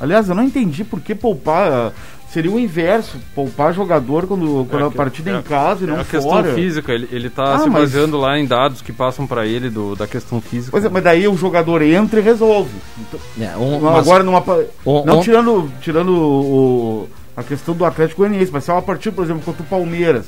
Aliás, 0.00 0.28
eu 0.28 0.34
não 0.34 0.44
entendi 0.44 0.84
por 0.84 1.00
que 1.00 1.14
poupar. 1.14 1.92
Seria 2.32 2.50
o 2.50 2.58
inverso, 2.58 3.18
poupar 3.34 3.74
jogador 3.74 4.26
quando, 4.26 4.66
quando 4.70 4.86
a 4.86 4.90
que- 4.90 4.96
partida 4.96 5.30
é 5.30 5.34
é- 5.34 5.38
em 5.38 5.42
casa 5.42 5.84
e 5.84 5.88
É 5.88 5.92
não 5.92 6.00
a 6.00 6.04
questão 6.04 6.30
fora. 6.30 6.54
física, 6.54 6.90
ele, 6.92 7.06
ele 7.12 7.28
tá 7.28 7.56
Ah, 7.56 7.58
se 7.58 7.68
mas- 7.68 7.82
baseando 7.82 8.16
lá 8.16 8.38
em 8.38 8.46
dados 8.46 8.80
que 8.80 8.90
passam 8.90 9.26
pra 9.26 9.44
ele 9.46 9.68
do, 9.68 9.94
da 9.94 10.06
questão 10.06 10.40
física. 10.40 10.70
Pois 10.70 10.82
é, 10.82 10.88
mas 10.88 11.04
daí 11.04 11.28
o 11.28 11.36
jogador 11.36 11.82
entra 11.82 12.20
e 12.20 12.22
resolve. 12.22 12.70
Então, 12.98 13.20
É, 13.38 13.54
um- 13.56 13.72
não, 13.72 13.92
mas- 13.92 13.98
agora 14.08 14.24
numa. 14.24 14.42
Um- 14.86 15.04
não 15.04 15.18
um- 15.18 15.20
tirando, 15.20 15.70
tirando 15.82 16.08
o, 16.16 17.08
a 17.36 17.42
questão 17.42 17.74
do 17.74 17.84
Atlético 17.84 18.22
Goianiense, 18.22 18.50
mas 18.50 18.64
se 18.64 18.70
é 18.70 18.72
uma 18.72 18.80
partida, 18.82 19.14
por 19.14 19.24
exemplo, 19.24 19.42
contra 19.44 19.62
o 19.62 19.66
Palmeiras. 19.66 20.24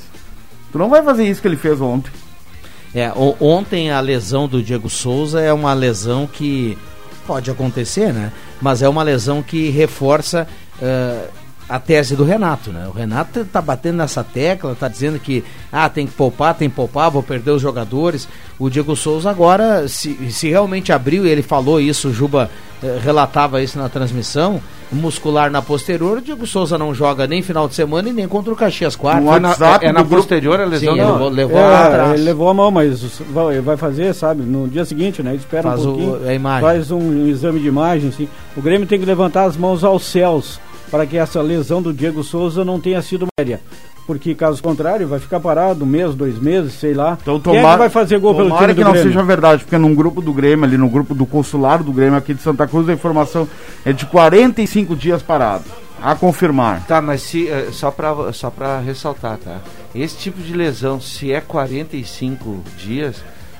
Tu 0.71 0.77
não 0.77 0.89
vai 0.89 1.01
fazer 1.01 1.27
isso 1.27 1.41
que 1.41 1.47
ele 1.47 1.57
fez 1.57 1.81
ontem. 1.81 2.11
É, 2.93 3.11
ontem 3.41 3.89
a 3.91 3.99
lesão 3.99 4.47
do 4.47 4.61
Diego 4.61 4.89
Souza 4.91 5.41
é 5.41 5.51
uma 5.51 5.73
lesão 5.73 6.27
que 6.31 6.77
pode 7.25 7.49
acontecer, 7.49 8.13
né? 8.13 8.31
Mas 8.61 8.81
é 8.83 8.87
uma 8.87 9.01
lesão 9.01 9.41
que 9.41 9.69
reforça. 9.71 10.47
eh, 10.81 11.29
a 11.67 11.79
tese 11.79 12.15
do 12.15 12.23
Renato, 12.23 12.71
né? 12.71 12.87
O 12.87 12.91
Renato 12.91 13.43
tá 13.45 13.59
batendo 13.61 13.97
nessa 13.97 14.23
tecla, 14.23 14.75
tá 14.79 14.87
dizendo 14.87 15.17
que 15.19 15.43
ah, 15.71 15.89
tem 15.89 16.05
que 16.05 16.13
poupar, 16.13 16.53
tem 16.53 16.69
que 16.69 16.75
poupar, 16.75 17.09
vou 17.09 17.23
perder 17.23 17.51
os 17.51 17.61
jogadores. 17.61 18.27
O 18.59 18.69
Diego 18.69 18.95
Souza 18.95 19.29
agora, 19.29 19.87
se, 19.87 20.31
se 20.31 20.49
realmente 20.49 20.91
abriu, 20.93 21.25
e 21.25 21.29
ele 21.29 21.41
falou 21.41 21.81
isso, 21.81 22.09
o 22.09 22.13
Juba 22.13 22.49
eh, 22.83 22.99
relatava 23.03 23.61
isso 23.63 23.77
na 23.79 23.89
transmissão, 23.89 24.61
muscular 24.91 25.49
na 25.51 25.61
posterior, 25.61 26.19
o 26.19 26.21
Diego 26.21 26.45
Souza 26.45 26.77
não 26.77 26.93
joga 26.93 27.25
nem 27.27 27.41
final 27.41 27.67
de 27.67 27.73
semana 27.75 28.07
e 28.09 28.13
nem 28.13 28.27
contra 28.27 28.53
o 28.53 28.55
Caxias 28.55 28.95
quarto. 28.95 29.21
No 29.23 29.29
WhatsApp 29.31 29.85
é, 29.85 29.89
é 29.89 29.91
na 29.91 30.03
posterior 30.05 30.59
a 30.61 30.65
lesão, 30.65 30.93
Sim, 30.93 30.99
não, 31.01 31.05
ele 31.07 31.11
levou, 31.13 31.29
levou 31.29 31.57
É, 31.59 31.61
lá 31.63 31.87
atrás. 31.87 32.13
ele 32.13 32.23
levou 32.23 32.47
a 32.49 32.53
mão, 32.53 32.69
mas 32.71 33.01
vai, 33.31 33.59
vai 33.59 33.75
fazer, 33.75 34.13
sabe, 34.13 34.43
no 34.43 34.67
dia 34.67 34.85
seguinte, 34.85 35.21
né? 35.23 35.33
Espera 35.35 35.63
Faz 35.69 35.83
um 35.85 35.89
o- 35.89 35.93
pouquinho, 35.97 36.29
a 36.29 36.33
imagem. 36.33 36.61
faz 36.61 36.91
um 36.91 37.27
exame 37.27 37.59
de 37.59 37.67
imagem, 37.67 38.11
sim. 38.11 38.29
O 38.55 38.61
Grêmio 38.61 38.87
tem 38.87 38.99
que 38.99 39.05
levantar 39.05 39.45
as 39.45 39.57
mãos 39.57 39.83
aos 39.83 40.05
céus 40.05 40.59
para 40.91 41.05
que 41.05 41.17
essa 41.17 41.41
lesão 41.41 41.81
do 41.81 41.93
Diego 41.93 42.23
Souza 42.23 42.63
não 42.65 42.79
tenha 42.79 43.01
sido 43.01 43.25
séria. 43.39 43.59
Porque 44.07 44.35
caso 44.35 44.61
contrário, 44.61 45.07
vai 45.07 45.17
ficar 45.19 45.39
parado 45.39 45.83
um 45.83 45.87
mês, 45.87 46.13
dois 46.13 46.37
meses, 46.37 46.73
sei 46.73 46.93
lá. 46.93 47.17
Então, 47.19 47.39
Quem 47.39 47.53
é 47.53 47.55
que 47.55 47.61
tomara- 47.61 47.77
vai 47.79 47.89
fazer 47.89 48.19
gol 48.19 48.35
pelo 48.35 48.49
Tomara 48.49 48.65
time 48.67 48.75
que 48.75 48.81
do 48.81 48.85
não 48.85 48.91
Grêmio? 48.93 49.11
seja 49.11 49.23
verdade, 49.23 49.63
porque 49.63 49.77
num 49.79 49.95
grupo 49.95 50.21
do 50.21 50.31
Grêmio, 50.31 50.63
ali 50.63 50.77
no 50.77 50.87
grupo 50.87 51.15
do 51.15 51.25
consulado 51.25 51.83
do 51.83 51.91
Grêmio 51.91 52.15
aqui 52.15 52.33
de 52.35 52.41
Santa 52.41 52.67
Cruz, 52.67 52.87
a 52.87 52.93
informação 52.93 53.47
é 53.83 53.91
de 53.91 54.05
45 54.05 54.95
dias 54.95 55.23
parado. 55.23 55.63
A 55.99 56.13
confirmar. 56.13 56.85
Tá, 56.85 57.01
mas 57.01 57.23
se, 57.23 57.47
eh, 57.47 57.69
só 57.71 57.89
pra, 57.89 58.31
só 58.31 58.51
pra 58.51 58.79
ressaltar, 58.79 59.37
tá? 59.37 59.57
Esse 59.95 60.15
tipo 60.17 60.39
de 60.39 60.53
lesão, 60.53 61.01
se 61.01 61.31
é 61.31 61.41
45 61.41 62.61
dias, 62.77 63.15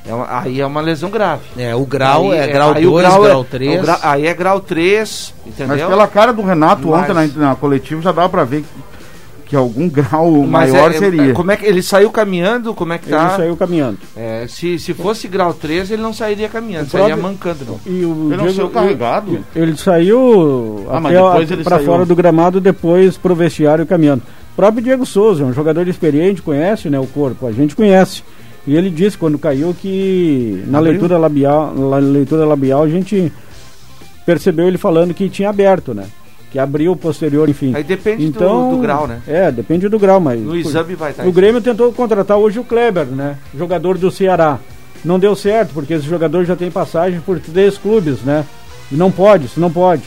é 0.07 0.13
uma- 0.13 0.39
aí 0.41 0.61
é 0.61 0.65
uma 0.65 0.81
lesão 0.81 1.09
grave. 1.09 1.43
É, 1.57 1.75
o 1.75 1.85
grau 1.85 2.31
Aí 2.31 2.37
é 2.39 2.47
grau 2.47 2.73
aí 2.73 2.85
o 2.85 2.91
2, 2.91 3.05
é- 3.05 3.09
grau 3.19 3.41
o 3.41 3.43
3. 3.43 3.81
gra- 3.81 3.99
aí 4.03 4.27
é 4.27 4.33
grau 4.33 4.59
3, 4.59 5.33
entendeu? 5.45 5.67
Mas 5.77 5.87
pela 5.87 6.07
cara 6.07 6.31
do 6.33 6.41
Renato 6.41 6.87
Mas- 6.89 7.09
ontem 7.09 7.13
na, 7.37 7.47
na 7.49 7.55
coletiva 7.55 8.01
já 8.01 8.11
dava 8.11 8.29
pra 8.29 8.43
ver 8.43 8.61
que, 8.61 8.95
que 9.49 9.55
algum 9.55 9.87
grau 9.89 10.31
Mas 10.47 10.71
maior 10.71 10.91
é- 10.91 10.95
é- 10.95 10.99
seria. 10.99 11.33
como 11.33 11.51
é 11.51 11.57
que 11.57 11.65
ele 11.65 11.81
saiu 11.83 12.09
caminhando? 12.09 12.73
Como 12.73 12.93
é 12.93 12.97
que 12.97 13.05
Ele 13.07 13.15
tá? 13.15 13.29
saiu 13.37 13.55
caminhando. 13.55 13.97
É, 14.15 14.45
se, 14.47 14.77
se 14.79 14.93
fosse 14.93 15.27
grau 15.27 15.53
3, 15.53 15.91
ele 15.91 16.01
não 16.01 16.13
sairia 16.13 16.49
caminhando, 16.49 16.87
O 16.87 16.89
sairia 16.89 17.15
próprio- 17.15 17.31
mancando. 17.31 17.65
Não. 17.65 17.79
E 17.85 18.05
o 18.05 18.29
Ele 18.33 18.37
não 18.43 18.53
saiu 18.53 18.69
carregado? 18.69 19.31
Ele, 19.31 19.43
ele 19.55 19.77
saiu 19.77 20.85
Ah, 20.89 21.41
ele 21.41 21.63
para 21.63 21.79
fora 21.79 22.05
do 22.05 22.15
gramado, 22.15 22.59
depois 22.61 23.17
pro 23.17 23.35
vestiário 23.35 23.85
caminhando. 23.85 24.21
O 24.53 24.55
próprio 24.55 24.81
Diego 24.83 25.05
Souza, 25.05 25.43
um 25.43 25.51
jogador 25.53 25.87
experiente, 25.87 26.41
conhece 26.41 26.89
né, 26.89 26.99
o 26.99 27.05
corpo, 27.07 27.45
a 27.45 27.51
gente 27.51 27.75
conhece. 27.75 28.23
E 28.67 28.75
ele 28.75 28.89
disse 28.89 29.17
quando 29.17 29.37
caiu 29.37 29.75
que 29.79 30.63
na 30.67 30.79
Abriu? 30.79 30.93
leitura 30.93 31.17
labial, 31.17 31.73
na 31.75 31.97
leitura 31.97 32.45
labial 32.45 32.83
a 32.83 32.89
gente 32.89 33.31
percebeu 34.25 34.67
ele 34.67 34.77
falando 34.77 35.13
que 35.13 35.29
tinha 35.29 35.49
aberto, 35.49 35.93
né? 35.93 36.05
Que 36.51 36.57
abriu 36.57 36.93
o 36.93 36.95
posterior, 36.95 37.47
enfim. 37.49 37.73
Aí 37.75 37.83
depende 37.83 38.23
do- 38.23 38.29
então, 38.29 38.69
do, 38.71 38.77
grau, 38.77 39.07
né? 39.07 39.19
É, 39.27 39.51
depende 39.51 39.87
do 39.89 39.99
grau, 39.99 40.19
mas 40.19 40.39
No 40.41 40.55
exame 40.55 40.95
vai 40.95 41.11
estar. 41.11 41.27
o 41.27 41.31
Grêmio 41.31 41.61
tentou 41.61 41.91
contratar 41.93 42.37
hoje 42.37 42.57
o 42.59 42.63
Kleber, 42.63 43.05
né? 43.07 43.37
Jogador 43.55 43.97
do 43.97 44.09
Ceará. 44.09 44.57
Não 45.03 45.19
deu 45.19 45.35
certo, 45.35 45.71
porque 45.73 45.93
esse 45.93 46.07
jogador 46.07 46.43
já 46.45 46.55
tem 46.55 46.71
passagem 46.71 47.19
por 47.19 47.39
três 47.39 47.77
clubes, 47.77 48.21
né? 48.21 48.45
E 48.91 48.95
não 48.95 49.11
pode, 49.11 49.45
isso 49.45 49.59
não 49.59 49.69
pode. 49.71 50.03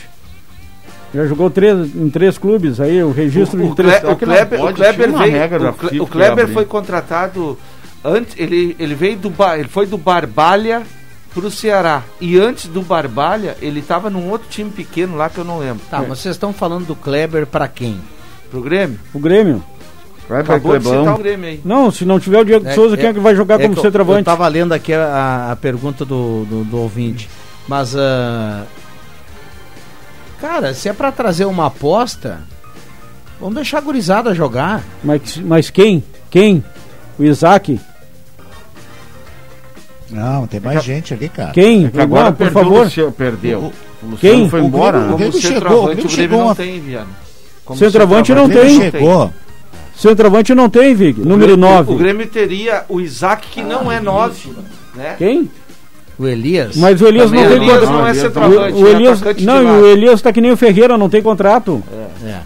Já 1.14 1.24
jogou 1.26 1.48
três, 1.48 1.94
em 1.94 2.10
três 2.10 2.36
clubes 2.36 2.80
aí, 2.80 3.02
o 3.02 3.12
registro 3.12 3.60
o, 3.60 3.62
de 3.66 3.70
o, 3.70 3.74
três. 3.74 3.98
Cle- 4.00 4.10
o 4.12 4.16
que 4.16 4.26
não 4.26 4.34
Kleber, 4.34 4.64
o 4.64 4.74
Kleber 4.74 5.08
uma 5.10 5.18
veio, 5.20 5.32
regra 5.32 5.74
o, 5.98 6.02
o 6.02 6.06
Kleber 6.06 6.48
foi 6.48 6.64
contratado 6.64 7.58
antes, 8.04 8.34
ele, 8.38 8.76
ele 8.78 8.94
veio 8.94 9.16
do 9.16 9.32
ele 9.58 9.68
foi 9.68 9.86
do 9.86 9.98
Barbalha 9.98 10.82
pro 11.32 11.50
Ceará. 11.50 12.02
E 12.20 12.38
antes 12.38 12.66
do 12.66 12.82
Barbalha, 12.82 13.56
ele 13.60 13.82
tava 13.82 14.10
num 14.10 14.30
outro 14.30 14.48
time 14.48 14.70
pequeno 14.70 15.16
lá 15.16 15.28
que 15.28 15.38
eu 15.38 15.44
não 15.44 15.58
lembro. 15.58 15.82
Tá, 15.90 15.98
mas 16.06 16.18
vocês 16.18 16.34
estão 16.34 16.52
falando 16.52 16.86
do 16.86 16.96
Kleber 16.96 17.46
pra 17.46 17.68
quem? 17.68 18.00
Pro 18.50 18.60
Grêmio? 18.62 18.98
O 19.12 19.18
Grêmio. 19.18 19.62
Vai 20.28 20.44
pra 20.44 20.56
Acabou 20.56 20.78
de 20.78 20.84
citar 20.84 21.14
o. 21.14 21.18
Grêmio 21.18 21.48
aí. 21.48 21.60
Não, 21.64 21.90
se 21.90 22.04
não 22.04 22.20
tiver 22.20 22.40
o 22.40 22.44
Diego 22.44 22.66
É- 22.66 22.74
Souza, 22.74 22.94
é- 22.94 22.98
quem 22.98 23.08
é 23.08 23.14
que 23.14 23.20
vai 23.20 23.34
jogar 23.34 23.58
É 23.60 23.66
como 23.66 23.80
centroavante? 23.80 24.20
Eu 24.20 24.24
tava 24.24 24.46
lendo 24.46 24.72
aqui 24.72 24.92
a, 24.92 25.52
a 25.52 25.56
pergunta 25.56 26.04
do, 26.04 26.44
do, 26.44 26.64
do 26.64 26.78
ouvinte. 26.78 27.28
Mas, 27.66 27.96
ah, 27.96 28.64
cara, 30.40 30.74
se 30.74 30.88
é 30.88 30.92
pra 30.92 31.10
trazer 31.10 31.46
uma 31.46 31.66
aposta, 31.66 32.40
vamos 33.40 33.54
deixar 33.54 33.78
a 33.78 33.82
gurizada 33.82 34.34
jogar. 34.34 34.82
Mas, 35.02 35.38
mas 35.38 35.70
quem? 35.70 36.04
Quem? 36.30 36.62
O 37.18 37.24
Isaac? 37.24 37.80
Não, 40.10 40.46
tem 40.46 40.60
mais 40.60 40.82
gente 40.82 41.12
ali, 41.12 41.28
cara. 41.28 41.50
Quem? 41.52 41.86
É 41.86 41.90
que 41.90 42.00
agora 42.00 42.24
Não, 42.26 42.32
por 42.32 42.50
favor. 42.50 42.72
o 42.80 42.84
Luciano- 42.84 43.12
perdeu. 43.12 43.58
O- 43.58 43.72
O 44.00 44.10
Luciano 44.10 44.18
Quem? 44.38 44.48
foi 44.48 44.60
O 44.60 44.64
embora. 44.64 44.98
Grêmio- 45.00 45.10
né? 45.10 45.16
Grêmio 45.16 45.32
Como 45.32 45.42
chegou, 45.42 45.54
centroavante, 45.60 45.82
o 45.82 45.94
Grêmio 45.94 46.04
o 46.04 46.16
Grêmio 46.16 46.16
chegou 46.16 46.44
não 46.46 46.54
tem, 46.54 46.80
Viana. 46.80 47.06
Como 47.64 47.78
Centroavante 47.78 48.34
não 48.34 48.44
O 48.44 48.48
Grêmio 48.48 48.80
tem. 48.80 48.90
chegou. 48.90 49.32
Centroavante 49.96 50.54
não 50.54 50.70
tem, 50.70 50.94
Vig. 50.94 51.20
O 51.20 51.24
Número 51.24 51.56
Grêmio- 51.56 51.56
9. 51.56 51.92
O 51.92 51.96
Grêmio 51.96 52.26
teria 52.28 52.84
o 52.88 53.00
Isaac, 53.00 53.48
que 53.48 53.60
não 53.62 53.90
é 53.92 54.00
9, 54.00 54.52
né? 54.94 55.16
Quem? 55.18 55.50
O 56.18 56.26
Elias. 56.26 56.76
Mas 56.76 57.00
o 57.02 57.06
Elias 57.08 57.26
Também 57.26 57.40
não 57.44 57.46
o 57.50 57.52
tem 57.54 57.62
Elias 57.62 57.78
contrato. 57.80 57.92
não 57.98 58.06
é 58.06 58.10
Elias 58.10 58.16
não. 58.22 58.30
centroavante, 58.30 58.72
O, 58.72 58.80
o 58.82 58.86
é 58.86 58.90
Elias, 58.90 59.20
de 59.36 59.46
não, 59.46 59.62
e 59.62 59.66
o 59.82 59.86
Elias 59.88 60.22
tá 60.22 60.32
que 60.32 60.40
nem 60.40 60.52
o 60.52 60.56
Ferreira, 60.56 60.96
não 60.96 61.08
tem 61.10 61.20
contrato. 61.22 61.82
É. 62.24 62.40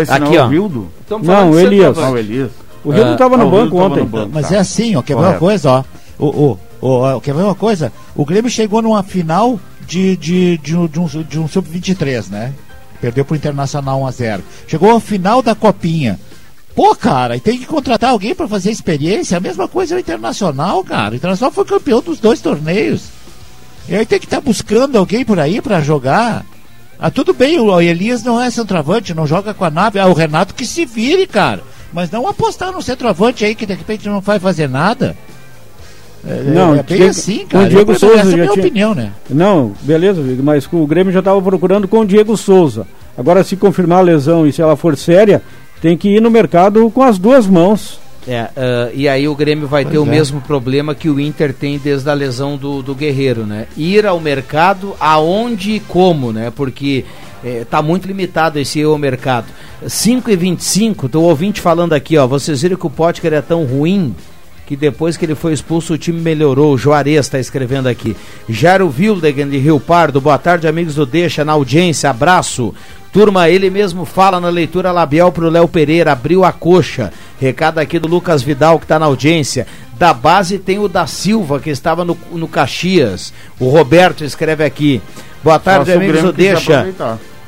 Esse 0.00 0.10
Aqui, 0.10 0.24
não 0.24 0.34
é 0.34 0.40
ó. 0.58 0.66
o? 0.66 0.88
Estamos 1.02 1.28
Não, 1.28 1.50
o 1.52 1.60
Elias. 1.60 1.98
Ah, 1.98 2.10
o. 2.10 2.18
Elias. 2.18 2.50
O 2.84 2.90
Rio 2.90 3.12
Ah, 3.12 3.16
tava 3.16 3.34
ah, 3.36 3.38
no 3.38 3.50
banco 3.50 3.76
ontem. 3.78 4.00
no 4.00 4.06
banco. 4.06 4.30
Mas 4.32 4.48
Tá. 4.48 4.56
é 4.56 4.58
assim, 4.58 4.94
ó, 4.96 5.02
quer 5.02 5.14
ver 5.16 5.22
uma 5.22 5.34
coisa, 5.34 5.70
ó. 5.70 5.84
O, 6.18 6.58
o, 6.80 7.16
o, 7.16 7.20
quer 7.20 7.34
ver 7.34 7.42
uma 7.42 7.54
coisa? 7.54 7.92
O 8.14 8.24
Grêmio 8.24 8.50
chegou 8.50 8.82
numa 8.82 9.02
final 9.02 9.58
de, 9.86 10.16
de, 10.16 10.58
de, 10.58 10.76
um- 10.76 10.86
de 10.86 11.00
um, 11.00 11.06
de 11.06 11.38
um 11.38 11.48
Sub-23, 11.48 12.28
né? 12.30 12.52
Perdeu 13.00 13.24
pro 13.24 13.36
Internacional 13.36 14.00
1x0. 14.02 14.40
Chegou 14.66 14.94
à 14.96 15.00
final 15.00 15.42
da 15.42 15.54
Copinha. 15.54 16.18
Pô, 16.74 16.94
cara, 16.94 17.36
e 17.36 17.40
tem 17.40 17.58
que 17.58 17.66
contratar 17.66 18.10
alguém 18.10 18.34
pra 18.34 18.48
fazer 18.48 18.70
experiência. 18.70 19.36
A 19.36 19.40
mesma 19.40 19.68
coisa 19.68 19.94
é 19.94 19.96
o 19.96 20.00
Internacional, 20.00 20.82
cara. 20.84 21.12
O 21.12 21.16
Internacional 21.16 21.52
foi 21.52 21.64
campeão 21.64 22.00
dos 22.00 22.18
dois 22.18 22.40
torneios. 22.40 23.02
E 23.88 23.94
aí 23.94 24.04
tem 24.06 24.18
que 24.18 24.24
estar 24.26 24.40
buscando 24.40 24.96
alguém 24.98 25.24
por 25.24 25.38
aí 25.38 25.60
pra 25.60 25.80
jogar. 25.80 26.44
Ah, 26.98 27.10
tudo 27.10 27.34
bem, 27.34 27.58
o 27.60 27.80
Elias 27.80 28.22
não 28.22 28.40
é 28.40 28.50
centroavante, 28.50 29.12
não 29.14 29.26
joga 29.26 29.52
com 29.52 29.64
a 29.64 29.70
nave. 29.70 29.98
Ah, 29.98 30.06
o 30.06 30.14
Renato 30.14 30.54
que 30.54 30.64
se 30.64 30.84
vire, 30.86 31.26
cara. 31.26 31.62
Mas 31.94 32.10
não 32.10 32.26
apostar 32.28 32.72
no 32.72 32.82
centroavante 32.82 33.44
aí 33.44 33.54
que 33.54 33.64
de 33.64 33.72
repente 33.72 34.06
não 34.08 34.20
vai 34.20 34.38
fazer 34.40 34.68
nada. 34.68 35.16
É, 36.26 36.42
Não, 36.42 36.72
é 36.74 36.82
bem 36.82 36.96
Diego- 36.96 37.10
assim, 37.10 37.42
o 37.44 37.46
cara. 37.46 37.68
Diego 37.68 37.92
Eu- 37.92 37.98
Souza 37.98 38.14
essa 38.18 38.22
é 38.24 38.26
a 38.26 38.30
já 38.30 38.36
minha 38.36 38.48
tinha- 38.52 38.64
opinião, 38.66 38.94
né? 38.94 39.12
Não, 39.30 39.72
beleza, 39.82 40.20
mas 40.42 40.66
o 40.72 40.86
Grêmio 40.86 41.12
já 41.12 41.18
estava 41.20 41.40
procurando 41.40 41.86
com 41.86 42.00
o 42.00 42.06
Diego 42.06 42.36
Souza. 42.36 42.86
Agora, 43.16 43.44
se 43.44 43.56
confirmar 43.56 43.98
a 43.98 44.02
lesão 44.02 44.46
e 44.46 44.52
se 44.52 44.60
ela 44.60 44.74
for 44.74 44.96
séria, 44.96 45.40
tem 45.80 45.96
que 45.96 46.08
ir 46.08 46.20
no 46.20 46.30
mercado 46.30 46.90
com 46.90 47.02
as 47.02 47.16
duas 47.18 47.46
mãos. 47.46 48.00
É, 48.26 48.48
ah, 48.56 48.90
e 48.94 49.06
aí 49.06 49.28
o 49.28 49.34
Grêmio 49.36 49.68
vai 49.68 49.84
ter 49.84 49.98
o 49.98 50.06
é. 50.06 50.08
mesmo 50.08 50.40
problema 50.40 50.94
que 50.94 51.10
o 51.10 51.20
Inter 51.20 51.52
tem 51.52 51.78
desde 51.78 52.08
a 52.08 52.14
lesão 52.14 52.56
do, 52.56 52.82
do 52.82 52.94
Guerreiro, 52.94 53.44
né? 53.44 53.66
Ir 53.76 54.06
ao 54.06 54.18
mercado 54.18 54.96
aonde 54.98 55.72
e 55.72 55.80
como, 55.80 56.32
né? 56.32 56.50
Porque 56.56 57.04
eh, 57.44 57.66
tá 57.68 57.82
muito 57.82 58.08
limitado 58.08 58.58
esse 58.58 58.82
ao 58.82 58.96
mercado. 58.96 59.46
5 59.86 60.30
e 60.30 60.36
25, 60.36 61.08
tô 61.08 61.20
ouvinte 61.22 61.60
falando 61.60 61.92
aqui, 61.92 62.16
ó. 62.16 62.26
Vocês 62.26 62.62
viram 62.62 62.76
que 62.76 62.86
o 62.86 62.90
Potker 62.90 63.34
é 63.34 63.42
tão 63.42 63.64
ruim 63.64 64.14
que 64.66 64.76
depois 64.76 65.16
que 65.16 65.26
ele 65.26 65.34
foi 65.34 65.52
expulso 65.52 65.92
o 65.92 65.98
time 65.98 66.20
melhorou. 66.20 66.72
O 66.72 66.78
Juarez 66.78 67.26
está 67.26 67.38
escrevendo 67.38 67.86
aqui. 67.86 68.16
Jairo 68.48 68.92
Wildegen 68.96 69.48
de 69.48 69.58
Rio 69.58 69.78
Pardo. 69.78 70.20
Boa 70.20 70.38
tarde, 70.38 70.66
amigos 70.66 70.94
do 70.94 71.04
Deixa, 71.04 71.44
na 71.44 71.52
audiência. 71.52 72.08
Abraço. 72.08 72.74
Turma, 73.12 73.48
ele 73.48 73.70
mesmo 73.70 74.04
fala 74.04 74.40
na 74.40 74.48
leitura 74.48 74.90
labial 74.90 75.30
pro 75.30 75.48
Léo 75.48 75.68
Pereira, 75.68 76.12
abriu 76.12 76.44
a 76.44 76.50
coxa. 76.50 77.12
Recado 77.38 77.78
aqui 77.78 77.98
do 77.98 78.08
Lucas 78.08 78.42
Vidal, 78.42 78.78
que 78.78 78.86
está 78.86 78.98
na 78.98 79.06
audiência. 79.06 79.68
Da 79.96 80.12
base 80.12 80.58
tem 80.58 80.80
o 80.80 80.88
da 80.88 81.06
Silva, 81.06 81.60
que 81.60 81.70
estava 81.70 82.04
no, 82.04 82.18
no 82.32 82.48
Caxias. 82.48 83.32
O 83.60 83.68
Roberto 83.68 84.24
escreve 84.24 84.64
aqui. 84.64 85.00
Boa 85.44 85.60
tarde, 85.60 85.92
o 85.92 85.94
amigos 85.94 86.22
do 86.22 86.32
Deixa. 86.32 86.88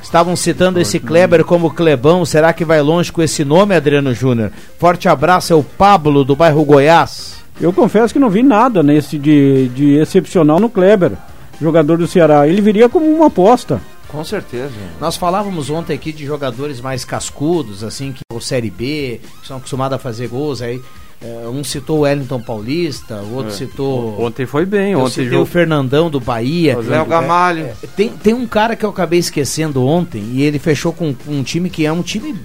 Estavam 0.07 0.37
citando 0.37 0.81
esse 0.81 1.01
Kleber 1.01 1.45
como 1.45 1.69
Clebão. 1.69 2.25
Será 2.25 2.53
que 2.53 2.65
vai 2.65 2.81
longe 2.81 3.11
com 3.11 3.21
esse 3.21 3.45
nome, 3.45 3.75
Adriano 3.75 4.15
Júnior? 4.15 4.53
Forte 4.79 5.09
abraço, 5.09 5.53
é 5.53 5.57
o 5.57 5.65
Pablo 5.65 6.25
do 6.25 6.37
bairro 6.37 6.65
Goiás. 6.65 7.39
Eu 7.61 7.73
confesso 7.73 8.15
que 8.15 8.21
não 8.21 8.31
vi 8.31 8.41
nada 8.41 8.85
nesse 8.85 9.19
de, 9.19 9.69
de 9.71 9.97
excepcional 9.97 10.61
no 10.61 10.71
Kleber, 10.71 11.13
jogador 11.61 11.99
do 11.99 12.07
Ceará. 12.07 12.47
Ele 12.47 12.61
viria 12.63 12.89
como 12.89 13.05
uma 13.05 13.27
aposta. 13.27 13.81
Com 14.07 14.25
certeza. 14.25 14.71
Nós 15.01 15.17
falávamos 15.17 15.71
ontem 15.71 15.95
aqui 15.95 16.13
de 16.13 16.25
jogadores 16.25 16.81
mais 16.81 17.05
cascudos, 17.05 17.83
assim, 17.83 18.13
que 18.13 18.21
o 18.33 18.41
Série 18.41 18.71
B, 18.71 19.21
que 19.43 19.49
são 19.49 19.57
acostumados 19.57 19.97
a 19.97 19.99
fazer 19.99 20.29
gols 20.29 20.63
aí. 20.63 20.81
É, 21.21 21.49
um 21.49 21.65
citou 21.65 21.99
o 21.99 22.01
Wellington 22.01 22.41
Paulista, 22.41 23.17
o 23.17 23.37
outro 23.37 23.53
citou. 23.53 24.21
Ontem 24.21 24.45
foi 24.45 24.67
bem, 24.67 24.93
Eu 24.93 25.01
ontem 25.01 25.25
citei 25.25 25.39
o 25.39 25.47
Fernandão 25.47 26.11
do 26.11 26.21
Bahia. 26.21 26.79
Léo 26.79 27.07
Gamalho. 27.07 27.69
Tem, 27.97 28.11
tem 28.11 28.35
um 28.35 28.47
cara 28.47 28.77
que 28.77 28.85
eu 28.85 28.91
acabei 28.91 29.19
esquecendo 29.19 29.85
ontem 29.85 30.23
e 30.33 30.43
ele 30.43 30.59
fechou 30.59 30.93
com 30.93 31.15
um 31.27 31.43
time 31.43 31.71
que 31.71 31.87
é 31.87 31.93
um 31.93 32.03
time 32.03 32.37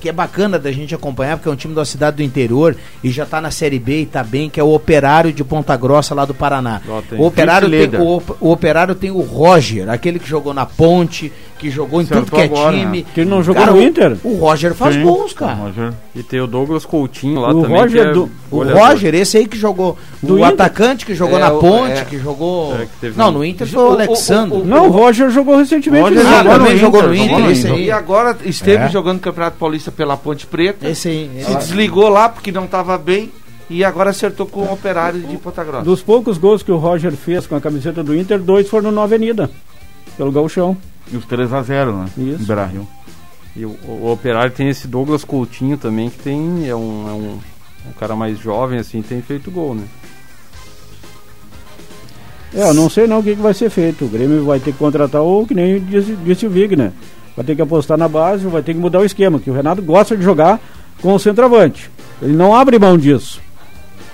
que 0.00 0.08
é 0.08 0.12
bacana 0.12 0.58
da 0.58 0.70
gente 0.70 0.94
acompanhar, 0.94 1.36
porque 1.36 1.48
é 1.48 1.52
um 1.52 1.56
time 1.56 1.74
da 1.74 1.84
cidade 1.84 2.18
do 2.18 2.22
interior 2.22 2.76
e 3.02 3.10
já 3.10 3.26
tá 3.26 3.40
na 3.40 3.50
Série 3.50 3.78
B 3.78 4.02
e 4.02 4.06
tá 4.06 4.22
bem, 4.22 4.48
que 4.48 4.60
é 4.60 4.62
o 4.62 4.72
Operário 4.72 5.32
de 5.32 5.42
Ponta 5.42 5.76
Grossa 5.76 6.14
lá 6.14 6.24
do 6.24 6.34
Paraná. 6.34 6.80
Tem 7.08 7.18
O 7.18 7.26
Operário 7.26 7.68
tem, 7.68 8.00
o, 8.00 8.22
o 8.40 8.52
Operário 8.52 8.94
tem 8.94 9.10
o 9.10 9.20
Roger, 9.20 9.88
aquele 9.88 10.18
que 10.18 10.28
jogou 10.28 10.54
na 10.54 10.64
Ponte, 10.64 11.32
que 11.58 11.70
jogou 11.70 12.00
em 12.00 12.04
tudo 12.06 12.18
Acertou 12.18 12.38
que 12.38 12.42
é 12.44 12.46
agora, 12.46 12.76
time. 12.78 12.98
né? 13.00 13.04
Que 13.12 13.20
ele 13.20 13.30
não 13.30 13.42
jogou 13.42 13.60
Cara, 13.62 13.72
no 13.74 13.78
o- 13.78 13.82
Inter? 13.82 14.16
O 14.24 14.34
Roger 14.36 14.74
faz 14.74 14.94
Sim, 14.94 15.02
gols, 15.02 15.32
o 15.32 15.34
cara. 15.34 15.54
Roger. 15.54 15.92
E 16.14 16.22
tem 16.22 16.40
o 16.40 16.46
Douglas 16.46 16.84
Coutinho 16.86 17.40
lá 17.40 17.50
O 17.52 17.62
também. 17.62 17.76
Roger 17.80 18.02
que 18.02 18.08
é 18.08 18.12
do- 18.12 18.30
O. 18.50 18.62
Roger, 18.64 19.14
esse 19.14 19.36
aí 19.36 19.46
que 19.46 19.58
jogou. 19.58 19.96
Do 20.22 20.34
o 20.34 20.38
Inter? 20.38 20.48
atacante 20.52 21.04
que 21.04 21.14
jogou 21.14 21.36
É, 21.38 21.40
na 21.40 21.50
ponte, 21.50 21.92
é. 21.98 22.04
que 22.04 22.18
jogou. 22.18 22.74
É, 22.76 22.86
que 22.86 22.90
teve 23.00 23.18
não, 23.18 23.30
no 23.30 23.44
Inter 23.44 23.66
O- 23.66 23.70
foi 23.70 23.82
o 23.82 23.86
o- 23.86 23.88
o- 23.90 23.92
Alexandre. 23.94 24.58
o- 24.60 24.64
Não, 24.64 24.86
o 24.86 24.90
Roger 24.90 25.30
jogou 25.30 25.56
recentemente. 25.56 26.02
Roger 26.02 26.22
no 26.24 26.28
Ah, 26.30 26.38
jogou 26.42 26.52
também 26.52 26.72
no 26.74 26.78
jogou 26.78 27.00
Inter, 27.00 27.08
no 27.10 27.16
jogou 27.16 27.26
Inter, 27.34 27.44
no 27.44 27.50
esse 27.50 27.60
Inter. 27.62 27.72
aí. 27.74 27.84
E 27.84 27.90
agora 27.90 28.36
esteve 28.44 28.84
É. 28.84 28.88
jogando 28.88 29.20
Campeonato 29.20 29.56
Paulista 29.58 29.90
pela 29.90 30.16
Ponte 30.16 30.46
Preta. 30.46 30.88
Esse 30.88 31.08
aí. 31.08 31.30
Se 31.44 31.54
desligou 31.56 32.08
lá 32.08 32.28
porque 32.28 32.52
não 32.52 32.64
estava 32.64 32.96
bem 32.96 33.30
e 33.70 33.84
agora 33.84 34.10
acertou 34.10 34.46
com 34.46 34.60
o 34.60 34.72
operário 34.72 35.20
de 35.20 35.36
Ponta 35.36 35.62
Grossa. 35.64 35.84
Dos 35.84 36.02
poucos 36.02 36.38
gols 36.38 36.62
que 36.62 36.72
o 36.72 36.76
Roger 36.76 37.12
fez 37.12 37.46
com 37.46 37.54
a 37.56 37.60
camiseta 37.60 38.02
do 38.02 38.16
Inter, 38.16 38.38
dois 38.38 38.68
foram 38.68 38.90
na 38.90 39.02
Avenida, 39.02 39.50
pelo 40.16 40.32
Gauchão. 40.32 40.76
E 41.12 41.16
os 41.16 41.26
3x0, 41.26 41.92
né? 41.92 42.08
Isso. 42.16 42.52
Em. 42.52 42.88
E 43.56 43.64
o, 43.64 43.70
o 43.86 44.12
Operário 44.12 44.52
tem 44.52 44.68
esse 44.68 44.86
Douglas 44.86 45.24
Coutinho 45.24 45.76
também, 45.76 46.10
que 46.10 46.18
tem. 46.18 46.68
É 46.68 46.74
um, 46.74 47.08
é 47.08 47.12
um, 47.12 47.38
um 47.88 47.92
cara 47.98 48.14
mais 48.14 48.38
jovem, 48.38 48.78
assim, 48.78 49.02
tem 49.02 49.20
feito 49.22 49.50
gol, 49.50 49.74
né? 49.74 49.84
É, 52.54 52.62
eu 52.62 52.74
não 52.74 52.88
sei 52.88 53.06
não 53.06 53.18
o 53.18 53.22
que, 53.22 53.36
que 53.36 53.42
vai 53.42 53.54
ser 53.54 53.70
feito. 53.70 54.04
O 54.04 54.08
Grêmio 54.08 54.44
vai 54.44 54.58
ter 54.58 54.72
que 54.72 54.78
contratar 54.78 55.20
ou 55.20 55.46
que 55.46 55.54
nem 55.54 55.80
disse, 55.80 56.16
disse 56.16 56.46
o 56.46 56.50
Vig, 56.50 56.76
né? 56.76 56.92
Vai 57.36 57.44
ter 57.44 57.54
que 57.54 57.62
apostar 57.62 57.98
na 57.98 58.08
base, 58.08 58.46
vai 58.46 58.62
ter 58.62 58.74
que 58.74 58.80
mudar 58.80 59.00
o 59.00 59.04
esquema, 59.04 59.38
que 59.38 59.50
o 59.50 59.54
Renato 59.54 59.82
gosta 59.82 60.16
de 60.16 60.22
jogar 60.22 60.60
com 61.00 61.14
o 61.14 61.18
centroavante. 61.18 61.90
Ele 62.20 62.32
não 62.32 62.54
abre 62.54 62.78
mão 62.78 62.96
disso. 62.98 63.40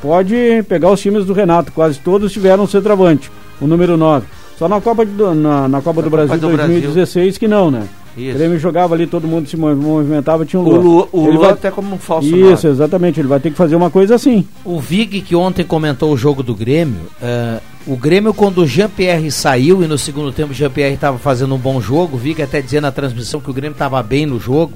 Pode 0.02 0.34
pegar 0.68 0.90
os 0.90 1.00
times 1.00 1.24
do 1.24 1.32
Renato, 1.32 1.72
quase 1.72 1.98
todos 1.98 2.32
tiveram 2.32 2.64
um 2.64 2.66
centroavante, 2.66 3.30
o 3.60 3.66
número 3.66 3.96
9. 3.96 4.26
Só 4.64 4.68
na 4.68 4.80
Copa, 4.80 5.04
do, 5.04 5.34
na, 5.34 5.68
na 5.68 5.82
Copa 5.82 6.00
do 6.00 6.08
Copa 6.10 6.24
Brasil 6.24 6.38
do 6.48 6.56
2016 6.56 7.36
que 7.36 7.46
não, 7.46 7.70
né? 7.70 7.86
O 8.16 8.20
Isso. 8.20 8.38
Grêmio 8.38 8.58
jogava 8.58 8.94
ali, 8.94 9.06
todo 9.06 9.28
mundo 9.28 9.46
se 9.46 9.58
mov- 9.58 9.76
movimentava, 9.76 10.46
tinha 10.46 10.58
um 10.58 10.64
O 10.64 10.68
Lua. 10.70 10.80
Lu, 10.82 11.08
o 11.12 11.24
Ele 11.26 11.32
Lu 11.36 11.40
vai- 11.42 11.50
até 11.50 11.70
como 11.70 11.94
um 11.94 11.98
falso 11.98 12.28
Isso, 12.28 12.38
nove. 12.38 12.68
exatamente. 12.68 13.20
Ele 13.20 13.28
vai 13.28 13.38
ter 13.40 13.50
que 13.50 13.56
fazer 13.58 13.76
uma 13.76 13.90
coisa 13.90 14.14
assim. 14.14 14.46
O 14.64 14.80
Vig, 14.80 15.20
que 15.20 15.36
ontem 15.36 15.64
comentou 15.64 16.10
o 16.12 16.16
jogo 16.16 16.42
do 16.42 16.54
Grêmio, 16.54 17.00
eh, 17.20 17.58
o 17.86 17.94
Grêmio, 17.94 18.32
quando 18.32 18.62
o 18.62 18.66
Jean-Pierre 18.66 19.30
saiu 19.30 19.82
e 19.82 19.86
no 19.86 19.98
segundo 19.98 20.32
tempo 20.32 20.52
o 20.52 20.54
Jean-Pierre 20.54 20.94
estava 20.94 21.18
fazendo 21.18 21.54
um 21.54 21.58
bom 21.58 21.78
jogo, 21.78 22.16
o 22.16 22.18
Vig 22.18 22.40
até 22.40 22.62
dizia 22.62 22.80
na 22.80 22.90
transmissão 22.90 23.40
que 23.40 23.50
o 23.50 23.52
Grêmio 23.52 23.74
estava 23.74 24.02
bem 24.02 24.24
no 24.24 24.40
jogo. 24.40 24.74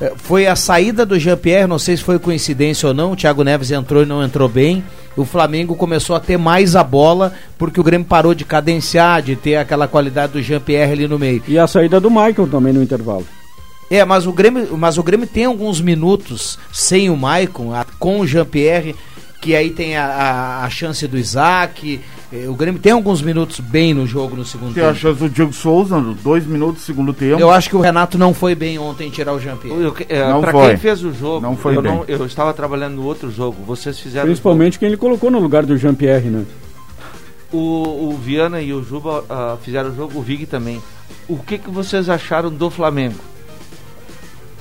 Eh, 0.00 0.12
foi 0.16 0.46
a 0.46 0.56
saída 0.56 1.04
do 1.04 1.18
Jean-Pierre, 1.18 1.66
não 1.66 1.78
sei 1.78 1.96
se 1.96 2.02
foi 2.02 2.18
coincidência 2.18 2.88
ou 2.88 2.94
não, 2.94 3.12
o 3.12 3.16
Thiago 3.16 3.44
Neves 3.44 3.70
entrou 3.70 4.02
e 4.02 4.06
não 4.06 4.24
entrou 4.24 4.48
bem. 4.48 4.82
O 5.16 5.24
Flamengo 5.24 5.74
começou 5.74 6.16
a 6.16 6.20
ter 6.20 6.38
mais 6.38 6.76
a 6.76 6.84
bola, 6.84 7.32
porque 7.58 7.80
o 7.80 7.84
Grêmio 7.84 8.06
parou 8.06 8.34
de 8.34 8.44
cadenciar, 8.44 9.22
de 9.22 9.36
ter 9.36 9.56
aquela 9.56 9.88
qualidade 9.88 10.32
do 10.32 10.42
Jean-Pierre 10.42 10.92
ali 10.92 11.08
no 11.08 11.18
meio. 11.18 11.42
E 11.46 11.58
a 11.58 11.66
saída 11.66 12.00
do 12.00 12.10
Michael 12.10 12.48
também 12.50 12.72
no 12.72 12.82
intervalo. 12.82 13.26
É, 13.90 14.04
mas 14.04 14.24
o 14.24 14.32
Grêmio, 14.32 14.78
mas 14.78 14.98
o 14.98 15.02
Grêmio 15.02 15.26
tem 15.26 15.44
alguns 15.44 15.80
minutos 15.80 16.56
sem 16.72 17.10
o 17.10 17.16
Maicon, 17.16 17.72
com 17.98 18.20
o 18.20 18.26
Jean-Pierre, 18.26 18.94
que 19.40 19.56
aí 19.56 19.70
tem 19.70 19.96
a, 19.96 20.04
a, 20.04 20.64
a 20.64 20.70
chance 20.70 21.06
do 21.08 21.18
Isaac. 21.18 22.00
Eh, 22.32 22.48
O 22.48 22.54
Grêmio 22.54 22.80
tem 22.80 22.92
alguns 22.92 23.22
minutos 23.22 23.60
bem 23.60 23.92
no 23.94 24.06
jogo 24.06 24.36
no 24.36 24.44
segundo 24.44 24.74
Tem 24.74 24.82
a 24.82 24.88
tempo. 24.88 24.98
chance 24.98 25.18
do 25.20 25.28
Diego 25.28 25.52
Souza, 25.52 26.00
dois 26.22 26.46
minutos 26.46 26.82
do 26.82 26.84
segundo 26.86 27.12
tempo. 27.12 27.40
Eu 27.40 27.50
acho 27.50 27.68
que 27.68 27.76
o 27.76 27.80
Renato 27.80 28.16
não 28.18 28.32
foi 28.34 28.54
bem 28.54 28.78
ontem 28.78 29.08
em 29.08 29.10
tirar 29.10 29.32
o 29.32 29.38
Jean-Pierre. 29.40 29.82
Eu, 29.82 29.94
é, 30.08 30.28
Não 30.28 30.40
pra 30.40 30.52
foi. 30.52 30.68
quem 30.68 30.76
fez 30.76 31.02
o 31.04 31.12
jogo, 31.12 31.40
Não 31.40 31.56
foi 31.56 31.76
eu, 31.76 31.82
bem. 31.82 32.04
eu 32.08 32.24
estava 32.26 32.52
trabalhando 32.52 32.94
no 32.96 33.04
outro 33.04 33.30
jogo. 33.30 33.56
Vocês 33.66 33.98
fizeram 33.98 34.26
Principalmente 34.26 34.78
quem 34.78 34.88
ele 34.88 34.96
colocou 34.96 35.30
no 35.30 35.38
lugar 35.38 35.64
do 35.66 35.76
Jean-Pierre, 35.76 36.28
né? 36.30 36.44
o, 37.52 38.10
o 38.10 38.16
Viana 38.16 38.60
e 38.60 38.72
o 38.72 38.82
Juba 38.82 39.24
ah, 39.28 39.56
fizeram 39.60 39.90
o 39.90 39.94
jogo, 39.96 40.18
o 40.18 40.22
Vig 40.22 40.46
também. 40.46 40.80
O 41.28 41.36
que, 41.36 41.58
que 41.58 41.70
vocês 41.70 42.08
acharam 42.08 42.50
do 42.50 42.70
Flamengo? 42.70 43.16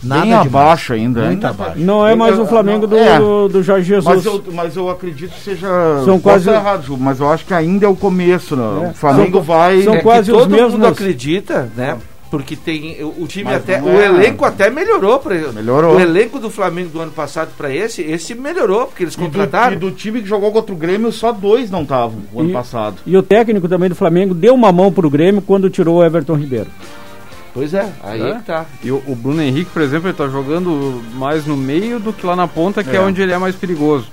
Nada 0.03 0.21
Bem 0.21 0.33
abaixo 0.33 0.93
ainda. 0.93 1.25
Muito 1.25 1.43
hein? 1.43 1.49
abaixo. 1.49 1.79
Não 1.79 2.07
é 2.07 2.15
mais 2.15 2.39
o 2.39 2.45
Flamengo 2.45 2.87
do, 2.87 2.95
é. 2.97 3.17
do, 3.19 3.47
do 3.49 3.63
Jorge 3.63 3.87
Jesus. 3.87 4.05
Mas 4.15 4.25
eu, 4.25 4.43
mas 4.53 4.75
eu 4.75 4.89
acredito 4.89 5.31
que 5.33 5.41
seja. 5.41 5.67
São 6.05 6.19
quase- 6.19 6.49
errado, 6.49 6.83
Ju, 6.85 6.97
mas 6.97 7.19
eu 7.19 7.29
acho 7.29 7.45
que 7.45 7.53
ainda 7.53 7.85
é 7.85 7.89
o 7.89 7.95
começo. 7.95 8.55
Né? 8.55 8.85
É. 8.85 8.89
O 8.91 8.93
Flamengo 8.93 9.37
São- 9.37 9.41
vai. 9.43 9.81
são 9.83 9.93
é 9.95 10.01
quase 10.01 10.31
que 10.31 10.37
os 10.37 10.43
todo 10.43 10.51
mesmos. 10.51 10.73
mundo 10.73 10.87
acredita, 10.87 11.69
né? 11.75 11.97
Porque 12.31 12.55
tem 12.55 13.03
o, 13.03 13.25
time 13.25 13.45
Mas 13.45 13.55
até, 13.55 13.81
o 13.81 13.89
é- 13.89 14.05
elenco 14.05 14.45
até 14.45 14.69
melhorou 14.69 15.17
para 15.17 15.33
Melhorou. 15.51 15.95
O 15.95 15.99
elenco 15.99 16.37
do 16.37 16.47
Flamengo 16.47 16.89
do 16.89 16.99
ano 17.01 17.11
passado 17.11 17.49
para 17.57 17.73
esse, 17.73 18.03
esse 18.03 18.35
melhorou 18.35 18.85
porque 18.85 19.01
eles 19.03 19.15
E 19.15 19.17
do, 19.17 19.23
contrataram. 19.23 19.73
e 19.73 19.77
do 19.79 19.89
time 19.89 20.21
que 20.21 20.27
jogou 20.27 20.51
contra 20.51 20.71
o 20.71 20.77
Grêmio, 20.77 21.11
só 21.11 21.31
dois 21.31 21.71
não 21.71 21.81
estavam 21.81 22.19
o 22.31 22.39
ano 22.41 22.51
passado. 22.51 22.97
E 23.03 23.17
o 23.17 23.23
técnico 23.23 23.67
também 23.67 23.89
do 23.89 23.95
Flamengo 23.95 24.35
deu 24.35 24.53
uma 24.53 24.71
mão 24.71 24.91
pro 24.91 25.09
Grêmio 25.09 25.41
quando 25.41 25.71
tirou 25.71 25.97
o 25.97 26.03
Everton 26.03 26.35
Ribeiro. 26.35 26.67
Pois 27.53 27.73
é, 27.73 27.89
aí 28.03 28.21
É. 28.21 28.35
que 28.35 28.43
tá. 28.43 28.65
E 28.83 28.91
o, 28.91 29.01
o 29.07 29.15
Bruno 29.15 29.41
Henrique, 29.41 29.71
por 29.71 29.81
exemplo, 29.81 30.07
ele 30.07 30.17
tá 30.17 30.27
jogando 30.27 31.01
mais 31.15 31.45
no 31.45 31.57
meio 31.57 31.99
do 31.99 32.13
que 32.13 32.25
lá 32.25 32.35
na 32.35 32.47
ponta, 32.47 32.83
que 32.83 32.91
é, 32.91 32.95
É. 32.95 33.01
onde 33.01 33.21
ele 33.21 33.33
é 33.33 33.37
mais 33.37 33.55
perigoso. 33.55 34.07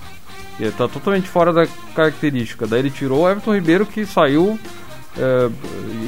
Ele 0.59 0.70
tá 0.72 0.88
totalmente 0.88 1.29
fora 1.29 1.53
da 1.53 1.66
característica. 1.94 2.66
Daí 2.66 2.79
ele 2.81 2.90
tirou 2.90 3.20
o 3.22 3.29
Everton 3.31 3.55
Ribeiro, 3.55 3.85
que 3.85 4.07
saiu 4.07 4.59
é, 5.18 5.49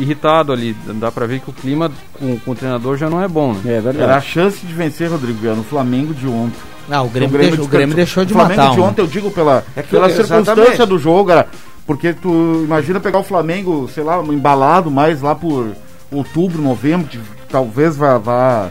irritado 0.01 0.53
ali. 0.53 0.75
Dá 0.95 1.11
pra 1.13 1.27
ver 1.27 1.41
que 1.41 1.51
o 1.51 1.53
clima 1.53 1.91
com, 2.15 2.39
com 2.39 2.51
o 2.51 2.55
treinador 2.55 2.97
já 2.97 3.11
não 3.11 3.23
é 3.23 3.29
bom, 3.29 3.53
né? 3.53 3.61
É 3.67 3.71
Era 3.77 3.89
a 3.89 3.93
verdade. 3.93 4.27
chance 4.27 4.65
de 4.67 4.73
vencer, 4.73 5.11
Rodrigo 5.11 5.39
Viana, 5.39 5.61
o 5.61 5.65
Flamengo 5.65 6.15
de 6.15 6.27
ontem. 6.27 6.59
Não, 6.89 7.05
o 7.07 7.09
Grêmio, 7.11 7.35
O 7.37 7.39
deixou, 7.39 7.65
o 7.65 7.69
Grêmio 7.69 7.95
deixou 7.95 8.25
de 8.25 8.33
o 8.33 8.37
Flamengo 8.37 8.61
matar. 8.63 8.75
de 8.75 8.81
um. 8.81 8.85
ontem, 8.85 9.03
eu 9.03 9.07
digo 9.07 9.31
pela, 9.31 9.63
É 9.77 9.83
que- 9.83 9.89
pela 9.91 10.09
exatamente. 10.09 10.47
circunstância 10.47 10.87
do 10.87 10.99
jogo, 10.99 11.29
cara. 11.29 11.47
Porque 11.87 12.15
tu 12.15 12.63
imagina 12.65 13.01
pegar 13.01 13.19
o 13.19 13.23
Flamengo, 13.23 13.89
sei 13.95 14.03
lá, 14.05 14.19
embalado 14.23 14.91
mais 14.91 15.21
lá 15.23 15.35
por 15.35 15.73
outubro, 16.11 16.61
novembro, 16.63 17.07
que 17.09 17.19
talvez 17.49 17.97
vá, 17.97 18.19
vá, 18.19 18.69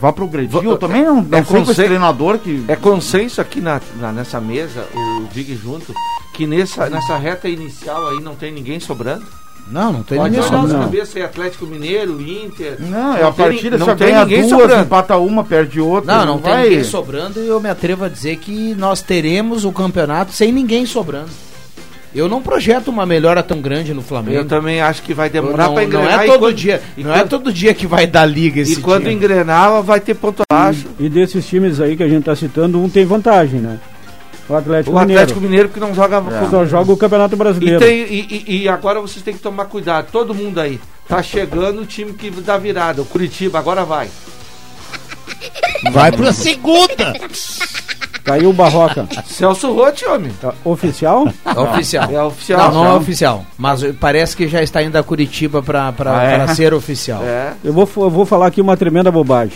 vá 0.00 0.12
progredir. 0.12 0.62
Eu 0.64 0.78
também 0.78 1.04
não, 1.04 1.20
não 1.22 1.38
é 1.38 1.44
sei 1.74 1.86
treinador 1.86 2.38
que. 2.38 2.64
É 2.68 2.76
consenso 2.76 3.40
aqui 3.40 3.60
na, 3.60 3.80
na- 4.00 4.12
nessa 4.12 4.40
mesa, 4.40 4.86
o 4.94 5.26
Vig 5.32 5.54
junto, 5.56 5.92
que 6.34 6.46
nessa, 6.46 6.88
nessa 6.88 7.16
reta 7.16 7.48
inicial 7.48 8.08
aí 8.08 8.20
não 8.20 8.34
tem 8.34 8.52
ninguém 8.52 8.80
sobrando. 8.80 9.24
Não, 9.70 9.92
não 9.92 10.02
tem 10.02 10.18
Pode 10.18 10.30
ninguém 10.30 10.42
sobrando. 10.48 10.72
não. 10.72 10.80
cabeças 10.84 11.14
aí, 11.14 11.22
Atlético 11.22 11.64
Mineiro, 11.64 12.20
Inter. 12.20 12.76
Não, 12.80 13.14
é 13.16 13.22
a 13.22 13.30
tem 13.30 13.44
partida, 13.46 13.78
ni- 13.78 13.84
só 13.84 13.94
tem 13.94 14.08
ganha 14.08 14.24
ninguém 14.24 14.40
duas, 14.40 14.50
sobrando. 14.50 14.82
empata 14.82 15.16
uma, 15.18 15.44
perde 15.44 15.80
outra. 15.80 16.16
Não, 16.16 16.26
não 16.26 16.38
tem 16.40 16.52
vai... 16.52 16.62
ninguém 16.70 16.84
sobrando 16.84 17.38
e 17.40 17.46
eu 17.46 17.60
me 17.60 17.68
atrevo 17.68 18.04
a 18.04 18.08
dizer 18.08 18.36
que 18.38 18.74
nós 18.74 19.00
teremos 19.00 19.64
o 19.64 19.70
campeonato 19.70 20.32
sem 20.32 20.50
ninguém 20.50 20.86
sobrando. 20.86 21.30
Eu 22.14 22.28
não 22.28 22.42
projeto 22.42 22.88
uma 22.88 23.06
melhora 23.06 23.40
tão 23.42 23.60
grande 23.60 23.94
no 23.94 24.02
Flamengo. 24.02 24.36
Eu 24.38 24.44
também 24.44 24.80
acho 24.80 25.02
que 25.02 25.14
vai 25.14 25.30
demorar 25.30 25.66
não, 25.68 25.74
para 25.74 25.82
não 25.82 25.88
engrenar. 25.88 26.20
é 26.20 26.24
e 26.24 26.26
todo 26.26 26.38
quando- 26.40 26.54
dia, 26.56 26.82
e 26.96 27.04
não 27.04 27.12
é 27.14 27.18
quando- 27.20 27.28
todo 27.28 27.52
dia 27.52 27.72
que 27.72 27.86
vai 27.86 28.06
dar 28.06 28.26
liga 28.26 28.60
esse 28.60 28.72
E 28.72 28.76
quando 28.82 29.02
time. 29.04 29.14
engrenar, 29.14 29.80
vai 29.82 30.00
ter 30.00 30.14
ponto 30.14 30.42
abaixo. 30.50 30.86
E 30.98 31.08
desses 31.08 31.46
times 31.46 31.80
aí 31.80 31.96
que 31.96 32.02
a 32.02 32.08
gente 32.08 32.24
tá 32.24 32.34
citando, 32.34 32.82
um 32.82 32.88
tem 32.88 33.04
vantagem, 33.04 33.60
né? 33.60 33.78
O 34.48 34.54
Atlético 34.56 34.96
O 34.96 34.98
Mineiro. 34.98 35.20
Atlético 35.22 35.40
Mineiro 35.40 35.68
que 35.68 35.78
não 35.78 35.94
joga. 35.94 36.20
com- 36.20 36.50
Só 36.50 36.66
joga 36.66 36.90
o 36.90 36.96
Campeonato 36.96 37.36
E, 37.36 37.38
Brasileiro. 37.38 37.78
tem, 37.78 38.00
e, 38.00 38.44
e- 38.48 38.62
e 38.62 38.68
agora 38.68 39.00
vocês 39.00 39.22
têm 39.24 39.34
que 39.34 39.40
tomar 39.40 39.66
cuidado, 39.66 40.08
todo 40.10 40.34
mundo 40.34 40.58
aí. 40.58 40.80
Tá 41.08 41.22
chegando 41.22 41.82
o 41.82 41.86
time 41.86 42.12
que 42.12 42.28
dá 42.30 42.58
virada, 42.58 43.02
o 43.02 43.04
Curitiba, 43.04 43.60
agora 43.60 43.84
vai. 43.84 44.08
Vai 45.92 46.10
pra 46.10 46.32
segunda! 46.32 47.14
Caiu 48.24 48.50
o 48.50 48.52
Barroca. 48.52 49.06
Celso 49.26 49.72
Rotti, 49.72 50.04
homem. 50.06 50.30
Tá 50.40 50.52
oficial? 50.64 51.26
É 51.44 51.58
oficial. 51.60 52.08
É 52.12 52.22
oficial. 52.22 52.72
Não, 52.72 52.84
não 52.84 52.90
é 52.90 52.94
oficial. 52.94 53.44
Mas 53.58 53.82
parece 53.98 54.36
que 54.36 54.46
já 54.48 54.62
está 54.62 54.82
indo 54.82 54.96
a 54.96 55.02
Curitiba 55.02 55.62
para 55.62 55.92
Ah, 56.06 56.22
é? 56.24 56.46
ser 56.54 56.74
oficial. 56.74 57.22
É. 57.24 57.52
Eu 57.64 57.72
vou, 57.72 57.88
eu 57.96 58.10
vou 58.10 58.26
falar 58.26 58.46
aqui 58.48 58.60
uma 58.60 58.76
tremenda 58.76 59.10
bobagem. 59.10 59.54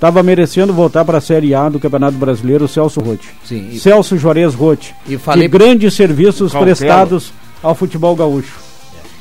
Tava 0.00 0.20
merecendo 0.22 0.72
voltar 0.72 1.04
para 1.04 1.18
a 1.18 1.20
Série 1.20 1.54
A 1.54 1.68
do 1.68 1.78
Campeonato 1.78 2.16
Brasileiro 2.16 2.64
o 2.64 2.68
Celso 2.68 3.00
Rotti. 3.00 3.28
Sim. 3.44 3.68
E, 3.70 3.78
Celso 3.78 4.18
Juarez 4.18 4.52
Rotti. 4.52 4.92
e 5.06 5.16
falei, 5.16 5.44
E 5.44 5.48
grandes 5.48 5.94
serviços 5.94 6.52
prestados 6.52 7.32
ao 7.62 7.72
futebol 7.74 8.16
gaúcho. 8.16 8.58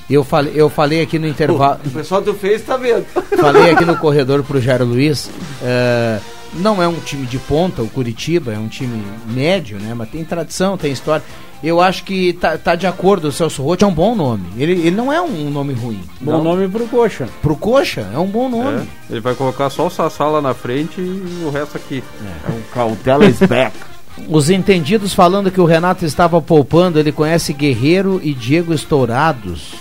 eu 0.09 0.23
falei, 0.23 0.53
eu 0.55 0.69
falei 0.69 1.01
aqui 1.03 1.19
no 1.19 1.27
intervalo. 1.27 1.79
O 1.85 1.89
pessoal 1.91 2.19
do 2.19 2.33
Face 2.33 2.63
tá 2.63 2.77
vendo. 2.77 3.05
Falei 3.39 3.69
aqui 3.71 3.85
no 3.85 3.95
corredor 3.97 4.41
pro 4.43 4.59
Jairo 4.59 4.85
Luiz. 4.85 5.29
é, 5.63 6.17
não 6.53 6.81
é 6.81 6.87
um 6.87 6.99
time 6.99 7.25
de 7.25 7.37
ponta, 7.39 7.81
o 7.81 7.89
Curitiba, 7.89 8.53
é 8.53 8.57
um 8.57 8.67
time 8.67 9.01
médio, 9.27 9.79
né? 9.79 9.93
Mas 9.93 10.09
tem 10.09 10.23
tradição, 10.23 10.77
tem 10.77 10.91
história. 10.91 11.23
Eu 11.63 11.79
acho 11.79 12.03
que 12.03 12.33
tá, 12.33 12.57
tá 12.57 12.75
de 12.75 12.87
acordo, 12.87 13.27
o 13.27 13.31
Celso 13.31 13.61
Rotti 13.61 13.83
é 13.83 13.87
um 13.87 13.93
bom 13.93 14.15
nome. 14.15 14.45
Ele, 14.57 14.73
ele 14.73 14.91
não 14.91 15.13
é 15.13 15.21
um 15.21 15.49
nome 15.51 15.73
ruim. 15.73 16.01
Bom 16.19 16.31
Não. 16.31 16.43
nome 16.43 16.67
pro 16.67 16.87
Coxa. 16.87 17.29
Pro 17.41 17.55
Coxa, 17.55 18.09
é 18.13 18.17
um 18.17 18.25
bom 18.25 18.49
nome. 18.49 18.79
É, 18.79 19.11
ele 19.11 19.19
vai 19.19 19.35
colocar 19.35 19.69
só 19.69 19.85
o 19.85 19.89
Sassá 19.89 20.25
lá 20.25 20.41
na 20.41 20.55
frente 20.55 20.99
e 20.99 21.43
o 21.45 21.51
resto 21.51 21.77
aqui. 21.77 22.03
O 22.49 22.73
Cautela 22.73 23.25
is 23.25 23.39
back. 23.39 23.77
Os 24.27 24.49
entendidos 24.49 25.13
falando 25.13 25.51
que 25.51 25.61
o 25.61 25.65
Renato 25.65 26.03
estava 26.03 26.41
poupando, 26.41 26.99
ele 26.99 27.11
conhece 27.11 27.53
Guerreiro 27.53 28.19
e 28.21 28.33
Diego 28.33 28.73
Estourados. 28.73 29.73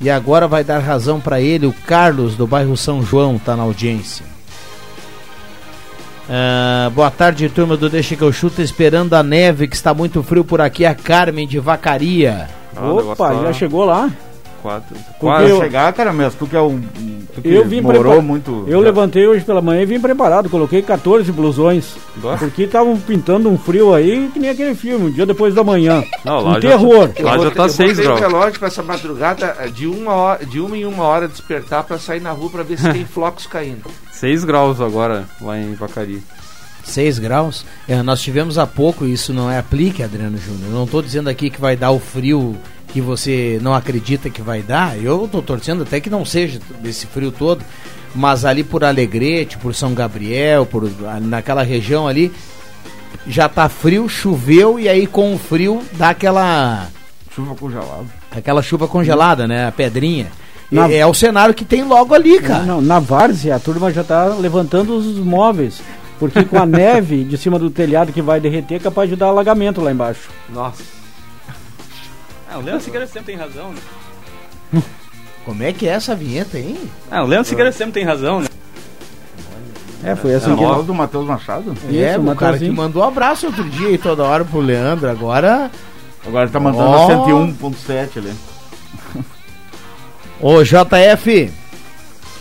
E 0.00 0.10
agora 0.10 0.48
vai 0.48 0.64
dar 0.64 0.78
razão 0.78 1.20
para 1.20 1.40
ele. 1.40 1.66
O 1.66 1.72
Carlos 1.72 2.34
do 2.34 2.46
bairro 2.46 2.76
São 2.76 3.02
João 3.02 3.38
tá 3.38 3.56
na 3.56 3.62
audiência. 3.62 4.24
Ah, 6.32 6.88
boa 6.94 7.10
tarde, 7.10 7.48
turma 7.48 7.76
do 7.76 7.90
Deixa 7.90 8.14
que 8.14 8.22
eu 8.22 8.32
chuto, 8.32 8.62
esperando 8.62 9.14
a 9.14 9.22
neve, 9.22 9.66
que 9.66 9.74
está 9.74 9.92
muito 9.92 10.22
frio 10.22 10.44
por 10.44 10.60
aqui. 10.60 10.86
A 10.86 10.94
Carmen 10.94 11.44
de 11.44 11.58
Vacaria. 11.58 12.48
Ah, 12.76 12.92
Opa, 12.92 13.34
já 13.42 13.52
chegou 13.52 13.84
lá. 13.84 14.08
Quatro. 14.62 14.96
Quase. 15.18 15.50
eu- 15.50 15.58
chegar, 15.60 15.92
cara, 15.92 16.12
mesmo, 16.12 16.38
tu 16.38 16.46
que 16.46 16.56
é 16.56 16.60
um. 16.60 16.80
Tu 17.34 17.42
que 17.42 17.48
Eu 17.48 17.64
vim 17.64 17.80
morou 17.80 18.20
muito. 18.20 18.64
Eu 18.66 18.80
levantei 18.80 19.26
hoje 19.26 19.44
pela 19.44 19.60
manhã 19.62 19.82
e 19.82 19.86
vim 19.86 20.00
preparado, 20.00 20.48
coloquei 20.50 20.82
14 20.82 21.30
blusões. 21.32 21.96
Porque 22.38 22.62
estavam 22.64 22.96
pintando 22.98 23.48
um 23.48 23.56
frio 23.56 23.94
aí, 23.94 24.28
que 24.32 24.38
nem 24.38 24.50
aquele 24.50 24.74
filme, 24.74 25.06
um 25.06 25.10
dia 25.10 25.24
depois 25.26 25.54
da 25.54 25.62
manhã. 25.64 26.02
Não, 26.24 26.38
um 26.40 26.44
lá 26.44 26.54
já- 26.60 26.70
terror. 26.70 27.10
Eu 27.16 27.24
Lá 27.26 27.38
já 27.38 27.50
tá 27.50 27.62
eu 27.64 27.68
seis 27.68 27.90
botei 27.90 28.04
graus. 28.04 28.20
o 28.20 28.22
relógio 28.22 28.58
pra 28.58 28.68
essa 28.68 28.82
madrugada 28.82 29.56
eh, 29.60 29.68
de 29.68 29.86
uma, 29.86 30.12
hora, 30.14 30.44
de 30.44 30.60
uma 30.60 30.76
em 30.76 30.84
uma 30.84 31.04
hora 31.04 31.28
despertar 31.28 31.84
pra 31.84 31.98
sair 31.98 32.20
na 32.20 32.32
rua 32.32 32.50
pra 32.50 32.62
ver 32.62 32.78
se 32.78 32.92
tem 32.92 33.04
flocos 33.06 33.46
caindo. 33.46 33.84
6 34.12 34.44
graus 34.44 34.80
agora 34.80 35.24
lá 35.40 35.56
em 35.58 35.72
Vacaria. 35.74 36.18
6 36.84 37.18
graus. 37.18 37.64
É, 37.86 38.02
nós 38.02 38.20
tivemos 38.20 38.58
há 38.58 38.66
pouco, 38.66 39.04
isso 39.06 39.32
não 39.32 39.50
é 39.50 39.58
aplique, 39.58 40.02
Adriano 40.02 40.36
Júnior. 40.38 40.64
Eu 40.66 40.72
Não 40.74 40.84
estou 40.84 41.00
dizendo 41.02 41.28
aqui 41.28 41.48
que 41.50 41.60
vai 41.60 41.76
dar 41.76 41.90
o 41.92 42.00
frio 42.00 42.56
que 42.92 43.00
você 43.00 43.58
não 43.62 43.74
acredita 43.74 44.28
que 44.30 44.42
vai 44.42 44.62
dar. 44.62 44.96
Eu 44.98 45.24
estou 45.24 45.42
torcendo 45.42 45.82
até 45.82 46.00
que 46.00 46.10
não 46.10 46.24
seja 46.24 46.60
esse 46.84 47.06
frio 47.06 47.30
todo. 47.32 47.62
Mas 48.14 48.44
ali 48.44 48.64
por 48.64 48.82
Alegrete, 48.82 49.56
por 49.58 49.72
São 49.74 49.94
Gabriel, 49.94 50.66
por 50.66 50.90
naquela 51.20 51.62
região 51.62 52.08
ali, 52.08 52.32
já 53.26 53.48
tá 53.48 53.68
frio, 53.68 54.08
choveu 54.08 54.80
e 54.80 54.88
aí 54.88 55.06
com 55.06 55.32
o 55.34 55.38
frio 55.38 55.80
dá 55.92 56.10
aquela 56.10 56.88
Chuva 57.34 57.54
congelada. 57.54 58.04
aquela 58.30 58.62
chuva 58.62 58.88
congelada, 58.88 59.46
né? 59.46 59.68
A 59.68 59.72
pedrinha. 59.72 60.26
Na- 60.70 60.90
É, 60.90 60.96
é 60.98 61.06
o 61.06 61.14
cenário 61.14 61.54
que 61.54 61.64
tem 61.64 61.84
logo 61.84 62.12
ali, 62.14 62.40
cara. 62.40 62.64
Não, 62.64 62.76
não, 62.76 62.82
na 62.82 62.98
várzea 62.98 63.54
a 63.54 63.60
turma 63.60 63.92
já 63.92 64.02
tá 64.02 64.26
levantando 64.26 64.96
os 64.96 65.06
móveis. 65.18 65.80
Porque 66.18 66.44
com 66.44 66.58
a 66.58 66.66
neve 66.66 67.22
de 67.24 67.38
cima 67.38 67.58
do 67.60 67.70
telhado 67.70 68.12
que 68.12 68.20
vai 68.20 68.40
derreter, 68.40 68.74
é 68.74 68.78
capaz 68.80 69.08
de 69.08 69.14
dar 69.16 69.26
alagamento 69.28 69.80
lá 69.80 69.92
embaixo. 69.92 70.28
Nossa. 70.52 70.82
Ah, 72.50 72.58
o 72.58 72.62
Leandro 72.62 72.80
Figueiredo 72.82 73.12
sempre 73.12 73.32
tem 73.32 73.36
razão, 73.36 73.72
né? 73.72 74.82
Como 75.44 75.62
é 75.62 75.72
que 75.72 75.86
é 75.88 75.92
essa 75.92 76.14
vinheta, 76.14 76.58
hein? 76.58 76.76
Ah, 77.10 77.22
o 77.22 77.26
Leandro 77.26 77.48
Figueiredo 77.48 77.76
sempre 77.76 77.92
tem 77.94 78.04
razão, 78.04 78.40
né? 78.40 78.46
É, 80.02 80.16
foi 80.16 80.32
É 80.32 80.34
assim 80.36 80.56
que 80.56 80.62
nós 80.62 80.86
do 80.86 80.94
Matheus 80.94 81.26
Machado? 81.26 81.74
é, 81.92 82.12
Isso, 82.16 82.20
o 82.30 82.34
cara 82.36 82.58
que 82.58 82.70
mandou 82.70 83.02
um 83.02 83.06
abraço 83.06 83.46
outro 83.46 83.64
dia 83.68 83.90
e 83.90 83.98
toda 83.98 84.24
hora 84.24 84.44
pro 84.44 84.58
Leandro. 84.60 85.08
Agora, 85.10 85.70
Agora 86.26 86.44
ele 86.44 86.52
tá 86.52 86.58
mandando 86.60 86.84
Ó. 86.90 87.04
a 87.24 87.26
101.7 87.26 88.16
ali. 88.18 88.32
ô 90.40 90.62
JF, 90.62 91.52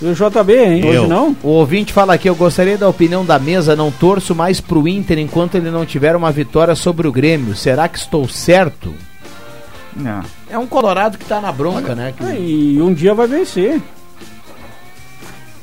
E 0.01 0.05
o 0.05 0.13
JB, 0.13 0.53
hein? 0.57 0.85
Eu. 0.85 1.01
Hoje 1.01 1.09
não? 1.09 1.35
o 1.43 1.49
ouvinte 1.49 1.91
fala 1.91 2.13
aqui, 2.13 2.29
eu 2.29 2.35
gostaria 2.35 2.77
da 2.77 2.87
opinião 2.87 3.25
da 3.25 3.37
mesa, 3.37 3.75
não 3.75 3.91
torço 3.91 4.33
mais 4.33 4.61
pro 4.61 4.87
Inter 4.87 5.19
enquanto 5.19 5.55
ele 5.55 5.69
não 5.69 5.85
tiver 5.85 6.15
uma 6.15 6.31
vitória 6.31 6.75
sobre 6.75 7.07
o 7.07 7.11
Grêmio. 7.11 7.55
Será 7.55 7.87
que 7.89 7.97
estou 7.97 8.27
certo? 8.27 8.93
Não. 9.95 10.21
É 10.49 10.57
um 10.57 10.67
colorado 10.67 11.17
que 11.17 11.25
tá 11.25 11.39
na 11.41 11.51
bronca, 11.51 11.93
né? 11.95 12.13
Que- 12.17 12.23
É, 12.23 12.39
e 12.39 12.81
um 12.81 12.93
dia 12.93 13.13
vai 13.13 13.27
vencer. 13.27 13.81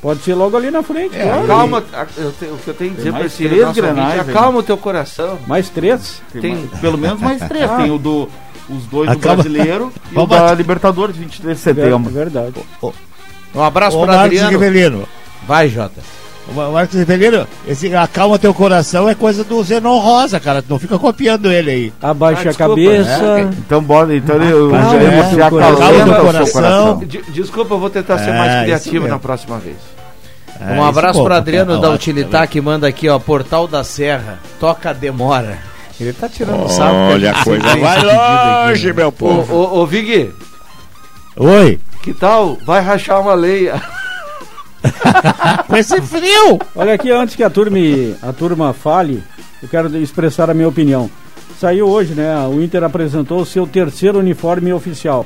Pode 0.00 0.20
ser 0.22 0.34
logo 0.34 0.56
ali 0.56 0.70
na 0.70 0.82
frente. 0.82 1.16
claro. 1.16 1.44
Acalma, 1.44 1.84
a- 1.92 2.06
eu 2.16 2.32
te- 2.32 2.44
o 2.44 2.56
que 2.58 2.68
eu 2.68 2.74
tenho 2.74 2.90
que 2.90 2.96
dizer 2.98 3.10
pra 3.10 3.20
mais 3.20 3.32
esse 3.32 3.48
três 3.48 3.52
nosso 3.66 3.80
ouvinte, 3.80 3.94
grenais, 3.94 4.28
hein? 4.28 4.34
acalma 4.34 4.58
o 4.58 4.62
teu 4.62 4.76
coração. 4.76 5.38
Mais 5.46 5.68
três. 5.68 6.22
Tem, 6.32 6.40
Tem- 6.42 6.54
mais- 6.54 6.80
pelo 6.80 6.98
menos 6.98 7.20
mais 7.20 7.42
três. 7.48 7.68
Ah. 7.70 7.76
Tem 7.78 7.90
o 7.90 7.98
do. 7.98 8.28
Os 8.68 8.84
dois 8.86 9.08
Acaba- 9.08 9.36
do 9.36 9.48
brasileiro 9.48 9.92
e 10.10 10.12
o 10.12 10.14
Vamos 10.14 10.30
da 10.30 10.40
bater. 10.42 10.56
Libertadores, 10.56 11.16
23 11.16 11.56
de 11.56 11.70
É 11.70 11.74
setembro. 11.74 12.10
verdade. 12.10 12.54
Um 13.54 13.62
abraço 13.62 13.98
para 14.00 14.22
Adriano. 14.22 14.50
Rivelino. 14.50 15.08
Vai, 15.46 15.68
Jota. 15.68 16.00
O 16.48 16.72
Marcos 16.72 16.96
Rivelino, 16.96 17.46
esse 17.66 17.94
acalma 17.94 18.38
teu 18.38 18.54
coração 18.54 19.08
é 19.08 19.14
coisa 19.16 19.42
do 19.42 19.62
Zenon 19.64 19.98
Rosa, 19.98 20.38
cara. 20.38 20.62
Tu 20.62 20.66
não 20.70 20.78
fica 20.78 20.96
copiando 20.98 21.50
ele 21.50 21.70
aí. 21.70 21.92
Abaixa 22.00 22.50
Ah, 22.50 22.52
a 22.52 22.54
cabeça. 22.54 23.40
Então 23.66 23.82
bora, 23.82 24.14
então 24.14 24.36
o 24.36 24.70
Calma, 24.70 24.90
Jair 24.92 25.12
é, 25.20 25.32
teu 25.34 25.50
coração. 25.50 26.06
o 26.06 26.24
coração. 26.24 26.52
coração. 26.52 26.98
De- 27.04 27.22
desculpa, 27.32 27.74
eu 27.74 27.78
vou 27.80 27.90
tentar 27.90 28.18
ser 28.18 28.30
É, 28.30 28.38
mais 28.38 28.62
criativo 28.62 29.08
na 29.08 29.18
próxima 29.18 29.58
vez. 29.58 29.76
Um 30.60 30.84
É, 30.84 30.88
abraço 30.88 31.18
isso, 31.18 31.24
para 31.24 31.36
Adriano 31.36 31.74
tá 31.74 31.88
da 31.88 31.90
Utilitar 31.94 32.46
que 32.48 32.60
manda 32.60 32.86
aqui, 32.86 33.08
ó, 33.08 33.18
Portal 33.18 33.66
da 33.66 33.82
Serra. 33.82 34.38
Toca 34.60 34.94
demora. 34.94 35.58
Ele 36.00 36.12
tá 36.12 36.28
tirando 36.28 36.68
sarro. 36.68 37.10
Olha 37.12 37.32
a 37.32 37.42
coisa 37.44 37.76
vai 37.76 38.66
longe, 38.68 38.92
meu 38.92 39.08
Ô, 39.08 39.12
povo. 39.12 39.54
ô, 39.54 39.80
ô 39.80 39.86
Vig, 39.86 40.32
Oi, 41.36 41.78
que 42.02 42.14
tal? 42.14 42.56
Vai 42.64 42.80
rachar 42.80 43.20
uma 43.20 43.34
leia. 43.34 43.82
com 45.66 45.76
esse 45.76 46.00
frio. 46.02 46.58
Olha 46.74 46.94
aqui, 46.94 47.10
antes 47.10 47.34
que 47.34 47.42
a 47.42 47.50
turma, 47.50 47.78
a 48.22 48.32
turma 48.32 48.72
fale, 48.72 49.22
eu 49.62 49.68
quero 49.68 49.96
expressar 49.98 50.50
a 50.50 50.54
minha 50.54 50.68
opinião. 50.68 51.10
Saiu 51.60 51.88
hoje, 51.88 52.14
né? 52.14 52.36
O 52.48 52.62
Inter 52.62 52.84
apresentou 52.84 53.40
o 53.40 53.46
seu 53.46 53.66
terceiro 53.66 54.18
uniforme 54.18 54.72
oficial. 54.72 55.24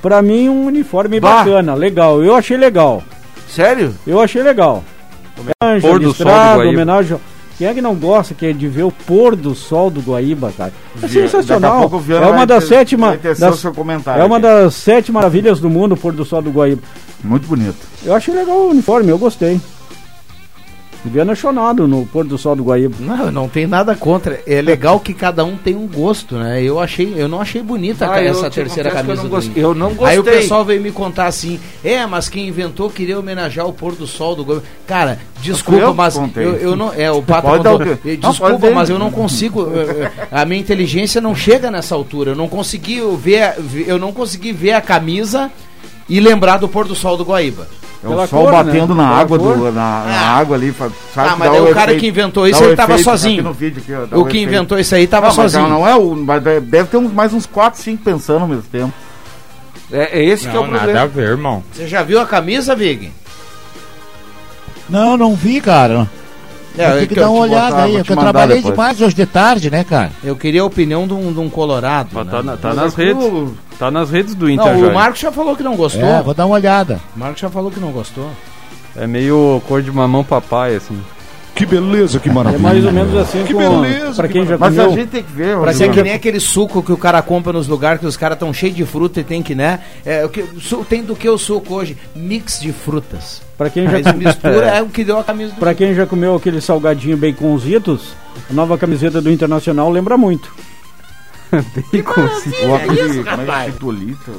Pra 0.00 0.22
mim, 0.22 0.48
um 0.48 0.66
uniforme 0.66 1.18
Bah. 1.18 1.38
bacana, 1.38 1.74
legal. 1.74 2.22
Eu 2.22 2.34
achei 2.36 2.56
legal. 2.56 3.02
Sério? 3.48 3.92
Eu 4.06 4.20
achei 4.20 4.42
legal. 4.42 4.84
Homenagem, 5.36 5.88
Pôr 5.88 5.98
do 5.98 6.12
sol 6.12 6.26
do 6.26 6.30
listrado, 6.32 6.62
homenagem. 6.68 7.16
Quem 7.56 7.66
é 7.66 7.74
que 7.74 7.82
não 7.82 7.96
gosta 7.96 8.34
que 8.34 8.46
é 8.46 8.52
de 8.52 8.68
ver 8.68 8.84
o 8.84 8.92
pôr 8.92 9.34
do 9.34 9.52
sol 9.52 9.90
do 9.90 10.00
Guaíba, 10.00 10.52
cara? 10.56 10.72
É 10.96 11.00
Daqui 11.00 11.18
a 11.18 11.22
sensacional. 11.28 11.90
É 12.22 12.26
uma 12.26 12.46
das 12.46 12.68
ter- 12.68 12.74
o 13.08 13.20
das- 13.34 13.64
é 14.20 14.24
uma 14.24 14.36
aqui. 14.36 14.42
das 14.46 14.74
sete 14.74 15.10
maravilhas 15.10 15.58
do 15.58 15.68
mundo, 15.68 15.92
o 15.92 15.96
pôr 15.96 16.12
do 16.12 16.24
sol 16.24 16.40
do 16.40 16.50
Guaíba. 16.52 16.82
Muito 17.22 17.46
bonito. 17.48 17.76
Eu 18.04 18.14
achei 18.14 18.34
legal 18.34 18.56
o 18.56 18.70
uniforme, 18.70 19.10
eu 19.10 19.18
gostei. 19.18 19.60
Viana 21.04 21.32
chonado 21.34 21.86
no 21.86 22.04
pôr 22.06 22.24
do 22.24 22.36
sol 22.36 22.56
do 22.56 22.64
Guaíba. 22.64 22.96
Não, 22.98 23.30
não 23.30 23.48
tem 23.48 23.66
nada 23.68 23.94
contra. 23.94 24.40
É 24.46 24.60
legal 24.60 24.98
que 24.98 25.14
cada 25.14 25.44
um 25.44 25.56
tem 25.56 25.74
um 25.76 25.86
gosto, 25.86 26.34
né? 26.36 26.60
Eu 26.62 26.80
achei, 26.80 27.14
eu 27.16 27.28
não 27.28 27.40
achei 27.40 27.62
bonita 27.62 28.10
Ah, 28.10 28.20
essa 28.20 28.50
te 28.50 28.56
terceira 28.56 28.90
que 28.90 28.96
eu 28.96 29.02
camisa 29.02 29.22
não 29.22 29.30
gostei. 29.30 29.64
Eu 29.64 29.74
não 29.74 29.86
Aí 30.04 30.18
o 30.18 30.22
gostei. 30.24 30.40
pessoal 30.42 30.64
veio 30.64 30.82
me 30.82 30.90
contar 30.90 31.26
assim: 31.28 31.58
"É, 31.84 32.04
mas 32.04 32.28
quem 32.28 32.48
inventou 32.48 32.90
queria 32.90 33.18
homenagear 33.18 33.66
o 33.66 33.72
pôr 33.72 33.94
do 33.94 34.08
sol 34.08 34.34
do 34.34 34.44
Gol". 34.44 34.60
Cara, 34.88 35.20
desculpa, 35.40 35.80
eu 35.82 35.94
mas 35.94 36.16
eu, 36.36 36.56
eu 36.56 36.76
não 36.76 36.92
é 36.92 37.10
o 37.10 37.22
Pato 37.22 37.62
dar 37.62 37.78
quê? 37.78 37.96
eh, 38.04 38.18
Não, 38.20 38.30
Desculpa, 38.30 38.56
dizer. 38.56 38.74
mas 38.74 38.90
eu 38.90 38.98
não 38.98 39.10
consigo 39.12 39.68
eh, 39.72 40.10
eh, 40.20 40.26
a 40.32 40.44
minha 40.44 40.60
inteligência 40.60 41.20
não 41.20 41.34
chega 41.34 41.70
nessa 41.70 41.94
altura. 41.94 42.32
Eu 42.32 42.36
não 42.36 42.48
consegui 42.48 43.00
ver 43.16 43.54
eu 43.86 43.98
não 44.00 44.12
consegui 44.12 44.52
ver 44.52 44.72
a 44.72 44.80
camisa 44.80 45.48
e 46.08 46.20
lembrar 46.20 46.56
do 46.58 46.68
pôr 46.68 46.86
do 46.86 46.94
sol 46.94 47.16
do 47.16 47.24
Guaíba. 47.24 47.66
É 48.02 48.06
Pela 48.06 48.24
o 48.24 48.26
sol 48.28 48.44
cor, 48.44 48.52
batendo 48.52 48.94
né? 48.94 49.02
na 49.02 49.08
Pela 49.08 49.20
água, 49.20 49.38
cor. 49.38 49.56
do, 49.56 49.64
na, 49.72 50.04
na 50.04 50.20
água 50.36 50.56
ali. 50.56 50.72
Sabe 50.72 50.92
Ah, 51.16 51.36
mas 51.36 51.50
daí 51.50 51.60
o 51.60 51.74
cara 51.74 51.90
efeito- 51.90 52.00
que 52.00 52.06
inventou 52.06 52.46
isso, 52.46 52.62
o 52.62 52.66
ele 52.66 52.76
tava 52.76 52.92
efeito, 52.92 53.04
tá 53.06 53.10
sozinho. 53.10 53.52
vídeo 53.52 53.82
aqui, 53.82 54.08
dá 54.08 54.16
O 54.16 54.24
que 54.24 54.36
efeito. 54.36 54.48
inventou 54.48 54.78
isso 54.78 54.94
aí 54.94 55.06
tava 55.06 55.28
Não, 55.28 55.34
mas 55.36 55.52
sozinho. 55.52 55.68
não 55.68 55.86
é 55.88 55.96
o. 55.96 56.14
Mas 56.14 56.42
deve 56.42 56.84
ter 56.84 56.96
uns, 56.96 57.12
mais 57.12 57.34
uns 57.34 57.44
4, 57.44 57.80
5 57.80 58.02
pensando 58.04 58.42
ao 58.42 58.48
mesmo 58.48 58.62
tempo. 58.70 58.92
É, 59.90 60.20
é 60.20 60.24
esse 60.24 60.48
que 60.48 60.56
é 60.56 60.60
o 60.60 60.64
problema. 60.68 61.06
ver, 61.08 61.28
irmão. 61.30 61.64
Você 61.72 61.88
já 61.88 62.02
viu 62.04 62.20
a 62.20 62.26
camisa, 62.26 62.76
Vig? 62.76 63.10
Não, 64.88 65.16
não 65.16 65.34
vi, 65.34 65.60
cara. 65.60 66.08
É, 66.80 66.90
Tem 66.92 67.00
que 67.00 67.14
que 67.14 67.20
dar 67.20 67.30
uma 67.30 67.40
olhada 67.40 67.70
botar, 67.70 67.82
aí. 67.84 67.90
vou 67.92 68.00
é 68.00 68.02
te 68.02 68.06
que 68.06 68.12
eu 68.12 68.16
trabalhei 68.16 68.56
depois. 68.56 68.74
demais 68.74 69.00
hoje 69.00 69.14
de 69.14 69.26
tarde, 69.26 69.70
né, 69.70 69.84
cara? 69.84 70.10
Eu 70.22 70.36
queria 70.36 70.62
a 70.62 70.64
opinião 70.64 71.06
de 71.06 71.14
um, 71.14 71.32
de 71.32 71.40
um 71.40 71.48
colorado. 71.50 72.10
Mas 72.12 72.26
né? 72.26 72.30
tá, 72.32 72.42
na- 72.42 72.56
tá 72.56 72.74
nas 72.74 72.92
aqui 72.92 73.02
redes. 73.04 73.24
o- 73.24 73.54
Tá 73.78 73.90
nas 73.90 74.10
redes 74.10 74.34
do 74.34 74.50
Inter 74.50 74.72
Não, 74.74 74.80
já. 74.80 74.86
o 74.88 74.94
Marcos 74.94 75.20
já 75.20 75.30
falou 75.30 75.54
que 75.56 75.62
não 75.62 75.76
gostou. 75.76 76.02
É, 76.04 76.20
vou 76.22 76.34
dar 76.34 76.46
uma 76.46 76.54
olhada. 76.56 77.00
O 77.16 77.18
Marcos 77.20 77.40
já 77.40 77.48
falou 77.48 77.70
que 77.70 77.78
não 77.78 77.92
gostou. 77.92 78.28
É 78.96 79.06
meio 79.06 79.62
cor 79.68 79.80
de 79.82 79.90
mamão 79.92 80.24
papai, 80.24 80.74
assim. 80.74 81.00
Que 81.58 81.66
beleza, 81.66 82.20
que 82.20 82.28
É 82.28 82.32
maravilha. 82.32 82.62
mais 82.62 82.84
ou 82.84 82.92
menos 82.92 83.14
assim 83.16 83.42
Que 83.42 83.52
beleza, 83.52 84.14
pra 84.14 84.28
que 84.28 84.34
quem 84.34 84.46
já 84.46 84.56
Mas 84.56 84.78
a 84.78 84.88
gente 84.90 85.08
tem 85.08 85.22
que 85.24 85.32
ver. 85.32 85.58
Pra 85.58 85.72
o- 85.72 85.74
ser 85.74 85.90
que 85.90 86.02
nem 86.04 86.12
aquele 86.12 86.38
suco 86.38 86.80
que 86.84 86.92
o 86.92 86.96
cara 86.96 87.20
compra 87.20 87.52
nos 87.52 87.66
lugares 87.66 88.00
que 88.00 88.06
os 88.06 88.16
caras 88.16 88.36
estão 88.36 88.52
cheios 88.54 88.76
de 88.76 88.84
fruta 88.86 89.18
e 89.20 89.24
tem 89.24 89.42
que, 89.42 89.56
né? 89.56 89.80
É, 90.06 90.24
o 90.24 90.28
que, 90.28 90.44
su- 90.60 90.84
tem 90.88 91.02
do 91.02 91.16
que 91.16 91.28
o 91.28 91.36
suco 91.36 91.74
hoje? 91.74 91.96
Mix 92.14 92.60
de 92.60 92.72
frutas. 92.72 93.42
Pra 93.58 93.68
quem 93.68 93.86
já 93.90 94.00
Mas 94.00 94.14
mistura 94.14 94.66
é 94.70 94.80
o 94.80 94.86
que 94.86 95.02
deu 95.02 95.18
a 95.18 95.24
camisa 95.24 95.52
do 95.52 95.58
Pra 95.58 95.74
quem 95.74 95.92
já 95.94 96.06
comeu 96.06 96.36
aquele 96.36 96.60
salgadinho 96.60 97.16
baconzitos, 97.16 98.14
a 98.48 98.52
nova 98.52 98.78
camiseta 98.78 99.20
do 99.20 99.28
Internacional 99.30 99.90
lembra 99.90 100.16
muito. 100.16 100.48
O 102.68 102.74
aquele, 102.74 103.24
como 103.24 103.42
é 103.42 103.44
que 103.46 103.50
é? 103.50 103.70
Titolita? 103.70 104.32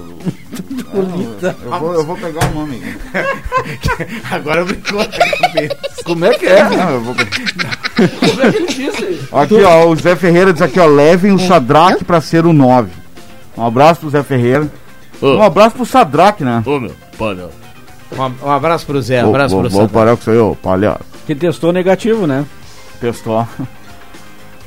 Titolita. 0.56 1.56
Eu 1.64 1.80
vou, 1.80 1.94
eu 1.94 2.06
vou 2.06 2.16
pegar 2.18 2.46
o 2.52 2.54
nome. 2.54 2.82
Agora 4.32 4.64
brincou 4.66 5.00
na 5.00 5.06
cabeça. 5.08 5.78
Como 6.06 6.26
é 6.26 6.34
que 6.38 6.46
é? 6.46 6.64
Não, 6.70 6.90
eu 6.92 7.02
vou... 7.02 7.16
Como 7.16 8.42
é 8.42 8.52
que 8.52 8.58
ele 8.58 8.68
disse? 8.68 9.20
Aqui, 9.32 9.64
ó, 9.64 9.88
o 9.88 9.96
Zé 9.96 10.16
Ferreira 10.16 10.54
diz 10.54 10.62
aqui, 10.62 10.80
ó, 10.80 10.86
levem 10.86 11.32
o 11.32 11.40
Sadraque 11.40 12.04
pra 12.04 12.22
ser 12.22 12.46
o 12.46 12.54
9. 12.54 12.92
Um 13.58 13.66
abraço 13.66 14.02
pro 14.02 14.10
Zé 14.10 14.22
Ferreira. 14.24 14.68
Um 15.22 15.42
abraço 15.44 15.76
pro 15.76 15.86
Sadraque, 15.86 16.44
né? 16.44 16.64
Um, 16.66 16.90
um 18.48 18.52
abraço 18.52 18.86
pro 18.86 19.02
Zé, 19.02 19.24
um 19.26 19.30
abraço 19.30 19.54
vou, 19.56 19.62
pro 19.64 19.70
vou 19.72 19.82
Sandro. 19.82 19.94
parar 19.94 20.16
com 20.16 20.22
isso 20.22 20.32
aí, 20.32 20.38
ô, 20.38 20.56
palhaço. 20.56 21.00
Que 21.26 21.36
testou 21.36 21.72
negativo, 21.74 22.26
né? 22.26 22.46
Testou. 23.02 23.48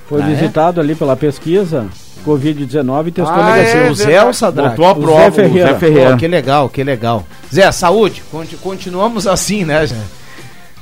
Foi 0.08 0.20
Ah, 0.22 0.30
é? 0.30 0.34
visitado 0.34 0.80
ali 0.80 0.94
pela 0.94 1.16
pesquisa, 1.16 1.86
Covid-19 2.22 3.08
e 3.08 3.10
testou 3.10 3.34
Ah, 3.36 3.52
negativo. 3.56 3.84
é 3.84 3.90
o 3.90 3.94
Zé 3.94 4.22
ou 4.24 4.30
o 4.30 4.34
Sadraque? 4.34 4.76
Botou 4.76 4.86
a 4.86 4.92
O 4.92 4.94
prova, 5.00 5.22
Zé 5.22 5.28
o 5.30 5.32
Ferreira. 5.34 5.72
Zé 5.72 5.78
Ferreira. 5.78 6.16
Que 6.16 6.28
legal, 6.28 6.68
que 6.68 6.84
legal. 6.84 7.24
Zé, 7.52 7.70
saúde. 7.72 8.22
Conti- 8.30 8.56
continuamos 8.56 9.26
assim, 9.26 9.64
né? 9.64 9.86
Já, 9.86 9.96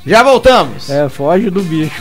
já 0.07 0.23
voltamos. 0.23 0.89
É, 0.91 1.09
foge 1.09 1.51
do 1.51 1.63
bicho. 1.63 2.01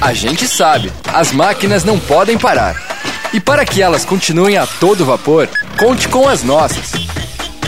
A 0.00 0.14
gente 0.14 0.48
sabe, 0.48 0.90
as 1.12 1.30
máquinas 1.30 1.84
não 1.84 1.98
podem 1.98 2.38
parar. 2.38 2.74
E 3.34 3.38
para 3.38 3.66
que 3.66 3.82
elas 3.82 4.02
continuem 4.02 4.56
a 4.56 4.66
todo 4.66 5.04
vapor, 5.04 5.46
conte 5.78 6.08
com 6.08 6.26
as 6.26 6.42
nossas. 6.42 6.92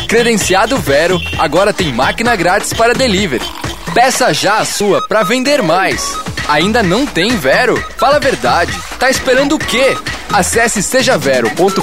Credenciado 0.08 0.78
Vero 0.78 1.20
agora 1.38 1.74
tem 1.74 1.92
máquina 1.92 2.34
grátis 2.34 2.72
para 2.72 2.94
delivery. 2.94 3.44
Peça 3.92 4.32
já 4.32 4.58
a 4.58 4.64
sua 4.64 5.06
para 5.06 5.22
vender 5.22 5.62
mais. 5.62 6.16
Ainda 6.48 6.82
não 6.82 7.06
tem 7.06 7.36
Vero? 7.36 7.76
Fala 7.98 8.16
a 8.16 8.20
verdade. 8.20 8.72
Tá 8.98 9.10
esperando 9.10 9.56
o 9.56 9.58
quê? 9.58 9.94
Acesse 10.32 10.82
sejavero.com.br 10.82 11.82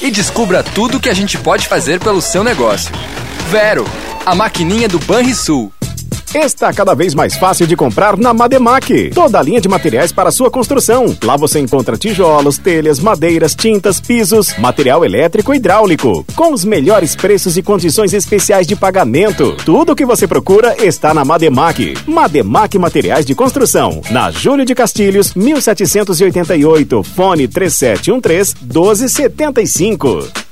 e 0.00 0.10
descubra 0.10 0.64
tudo 0.64 0.98
que 0.98 1.08
a 1.08 1.14
gente 1.14 1.38
pode 1.38 1.68
fazer 1.68 2.00
pelo 2.00 2.20
seu 2.20 2.42
negócio. 2.42 2.92
Vero, 3.48 3.86
a 4.26 4.34
maquininha 4.34 4.88
do 4.88 4.98
Banrisul. 4.98 5.72
Está 6.34 6.72
cada 6.72 6.94
vez 6.94 7.14
mais 7.14 7.36
fácil 7.36 7.66
de 7.66 7.76
comprar 7.76 8.16
na 8.16 8.32
Mademac. 8.32 9.10
Toda 9.10 9.38
a 9.38 9.42
linha 9.42 9.60
de 9.60 9.68
materiais 9.68 10.12
para 10.12 10.30
sua 10.30 10.50
construção. 10.50 11.14
Lá 11.22 11.36
você 11.36 11.60
encontra 11.60 11.94
tijolos, 11.94 12.56
telhas, 12.56 12.98
madeiras, 12.98 13.54
tintas, 13.54 14.00
pisos, 14.00 14.56
material 14.56 15.04
elétrico 15.04 15.52
e 15.52 15.58
hidráulico. 15.58 16.24
Com 16.34 16.54
os 16.54 16.64
melhores 16.64 17.14
preços 17.14 17.58
e 17.58 17.62
condições 17.62 18.14
especiais 18.14 18.66
de 18.66 18.74
pagamento. 18.74 19.54
Tudo 19.66 19.92
o 19.92 19.96
que 19.96 20.06
você 20.06 20.26
procura 20.26 20.74
está 20.82 21.12
na 21.12 21.22
Mademac. 21.22 21.98
Mademac 22.06 22.78
Materiais 22.78 23.26
de 23.26 23.34
Construção. 23.34 24.00
Na 24.10 24.30
Júlio 24.30 24.64
de 24.64 24.74
Castilhos, 24.74 25.34
1788. 25.34 27.02
Fone 27.02 27.46
3713 27.46 28.54
1275. 28.62 30.51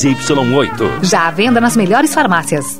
Já 1.03 1.27
à 1.27 1.31
venda 1.31 1.61
nas 1.61 1.77
melhores 1.77 2.13
farmácias. 2.13 2.79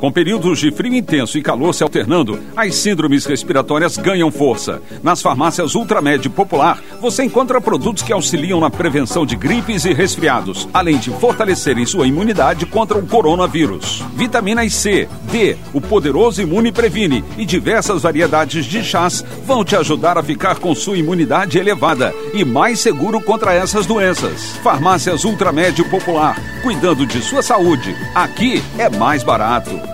Com 0.00 0.10
períodos 0.10 0.58
de 0.58 0.70
frio 0.70 0.94
intenso 0.94 1.36
e 1.36 1.42
calor 1.42 1.74
se 1.74 1.82
alternando, 1.82 2.40
as 2.56 2.74
síndromes 2.74 3.26
respiratórias 3.26 3.98
ganham 3.98 4.30
força. 4.30 4.80
Nas 5.02 5.20
farmácias 5.20 5.74
Ultramed 5.74 6.26
Popular, 6.30 6.82
você 7.02 7.22
encontra 7.22 7.60
produtos 7.60 8.02
que 8.02 8.10
auxiliam 8.10 8.60
na 8.60 8.70
prevenção 8.70 9.26
de 9.26 9.36
gripes 9.36 9.84
e 9.84 9.92
resfriados, 9.92 10.66
além 10.72 10.96
de 10.96 11.10
fortalecerem 11.10 11.84
sua 11.84 12.06
imunidade 12.06 12.64
contra 12.64 12.96
o 12.96 13.06
coronavírus. 13.06 14.02
Vitaminas 14.14 14.72
C, 14.72 15.06
D, 15.30 15.58
o 15.74 15.82
poderoso 15.82 16.40
Imune 16.40 16.72
Previne 16.72 17.22
e 17.36 17.44
diversas 17.44 18.00
variedades 18.00 18.64
de 18.64 18.82
chás 18.82 19.22
vão 19.44 19.62
te 19.62 19.76
ajudar 19.76 20.16
a 20.16 20.22
ficar 20.22 20.60
com 20.60 20.74
sua 20.74 20.96
imunidade 20.96 21.58
elevada 21.58 22.14
e 22.32 22.42
mais 22.42 22.80
seguro 22.80 23.20
contra 23.20 23.52
essas 23.52 23.84
doenças. 23.84 24.56
Farmácias 24.62 25.24
Ultramed 25.24 25.84
Popular, 25.90 26.40
cuidando 26.62 27.04
de 27.04 27.20
sua 27.20 27.42
saúde. 27.42 27.94
Aqui 28.14 28.62
é 28.78 28.88
mais 28.88 29.22
barato. 29.22 29.89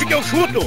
Deixa 0.00 0.06
que 0.06 0.14
eu 0.14 0.22
chuto! 0.22 0.60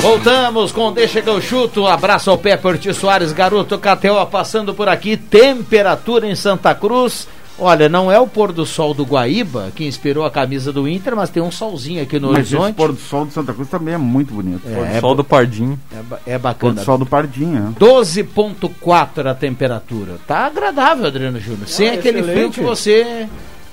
Voltamos 0.00 0.72
com 0.72 0.90
Deixa 0.90 1.20
que 1.20 1.28
eu 1.28 1.42
chuto. 1.42 1.86
Abraço 1.86 2.30
ao 2.30 2.38
Pepper 2.38 2.78
Soares, 2.94 3.32
garoto 3.32 3.78
KTO, 3.78 4.24
passando 4.30 4.72
por 4.72 4.88
aqui. 4.88 5.18
Temperatura 5.18 6.26
em 6.26 6.34
Santa 6.34 6.74
Cruz. 6.74 7.28
Olha, 7.58 7.86
não 7.88 8.10
é 8.10 8.18
o 8.18 8.26
pôr 8.26 8.50
do 8.52 8.64
sol 8.64 8.94
do 8.94 9.04
Guaíba 9.04 9.70
que 9.74 9.84
inspirou 9.86 10.24
a 10.24 10.30
camisa 10.30 10.72
do 10.72 10.88
Inter, 10.88 11.14
mas 11.16 11.28
tem 11.28 11.42
um 11.42 11.50
solzinho 11.50 12.02
aqui 12.02 12.18
no 12.18 12.28
Mas 12.28 12.36
horizonte. 12.38 12.64
esse 12.64 12.72
pôr 12.74 12.92
do 12.92 12.98
sol 13.00 13.24
do 13.26 13.32
Santa 13.32 13.52
Cruz 13.52 13.68
também 13.68 13.92
é 13.94 13.98
muito 13.98 14.32
bonito. 14.32 14.62
É, 14.66 14.74
pôr 14.74 14.86
é 14.86 14.94
do 14.94 15.00
sol 15.00 15.14
do 15.14 15.24
Pardinho. 15.24 15.80
É, 15.92 16.34
é 16.34 16.38
Pôr 16.38 16.42
bacana. 16.42 16.74
do 16.74 16.84
sol 16.84 16.98
do 16.98 17.06
Pardinho, 17.06 17.74
é. 17.76 17.78
12.4 17.78 19.26
a 19.30 19.34
temperatura. 19.34 20.16
Tá 20.26 20.46
agradável, 20.46 21.06
Adriano 21.06 21.38
Júnior. 21.40 21.66
Sem 21.68 21.90
Ah, 21.90 21.94
aquele 21.94 22.22
frio 22.22 22.32
excelente. 22.34 22.54
que 22.54 22.60
você 22.60 23.26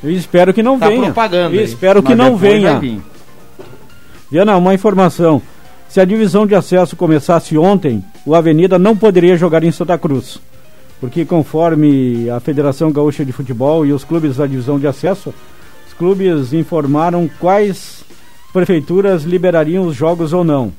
Eu 0.03 0.11
espero 0.11 0.53
que 0.53 0.61
não 0.61 0.77
tá 0.77 0.89
venha. 0.89 1.03
propagando. 1.05 1.55
Eu 1.55 1.59
aí. 1.59 1.65
espero 1.65 2.01
que 2.03 2.09
Mas 2.09 2.17
não 2.17 2.33
depois 2.35 2.41
venha. 2.41 2.71
vai 2.71 2.79
vir. 2.81 3.01
Viana, 4.29 4.57
uma 4.57 4.73
informação. 4.73 5.41
Se 5.87 6.01
a 6.01 6.05
divisão 6.05 6.45
de 6.47 6.55
acesso 6.55 6.95
começasse 6.95 7.57
ontem, 7.57 8.03
o 8.25 8.33
Avenida 8.35 8.79
não 8.79 8.95
poderia 8.97 9.37
jogar 9.37 9.63
em 9.63 9.71
Santa 9.71 9.97
Cruz. 9.97 10.39
Porque 10.99 11.23
conforme 11.23 12.29
a 12.29 12.39
Federação 12.39 12.91
Gaúcha 12.91 13.23
de 13.23 13.31
Futebol 13.31 13.85
e 13.85 13.93
os 13.93 14.03
clubes 14.03 14.37
da 14.37 14.47
divisão 14.47 14.79
de 14.79 14.87
acesso, 14.87 15.33
os 15.87 15.93
clubes 15.93 16.51
informaram 16.53 17.29
quais 17.39 18.03
prefeituras 18.51 19.23
liberariam 19.23 19.85
os 19.85 19.95
jogos 19.95 20.33
ou 20.33 20.43
não. 20.43 20.71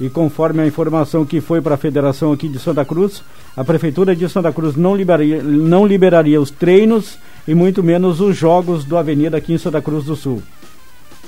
E 0.00 0.08
conforme 0.08 0.62
a 0.62 0.66
informação 0.66 1.26
que 1.26 1.40
foi 1.40 1.60
para 1.60 1.74
a 1.74 1.78
Federação 1.78 2.32
aqui 2.32 2.48
de 2.48 2.58
Santa 2.58 2.84
Cruz, 2.84 3.22
a 3.56 3.62
Prefeitura 3.62 4.16
de 4.16 4.28
Santa 4.28 4.50
Cruz 4.50 4.74
não 4.74 4.96
liberaria, 4.96 5.42
não 5.42 5.86
liberaria 5.86 6.40
os 6.40 6.50
treinos 6.50 7.18
e 7.50 7.54
muito 7.54 7.82
menos 7.82 8.20
os 8.20 8.36
jogos 8.36 8.84
do 8.84 8.96
Avenida 8.96 9.36
aqui 9.36 9.52
em 9.52 9.58
Santa 9.58 9.82
Cruz 9.82 10.04
do 10.04 10.14
Sul. 10.14 10.40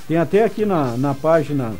Tem 0.07 0.15
até 0.17 0.43
aqui 0.45 0.65
na, 0.65 0.95
na 0.97 1.13
página 1.13 1.71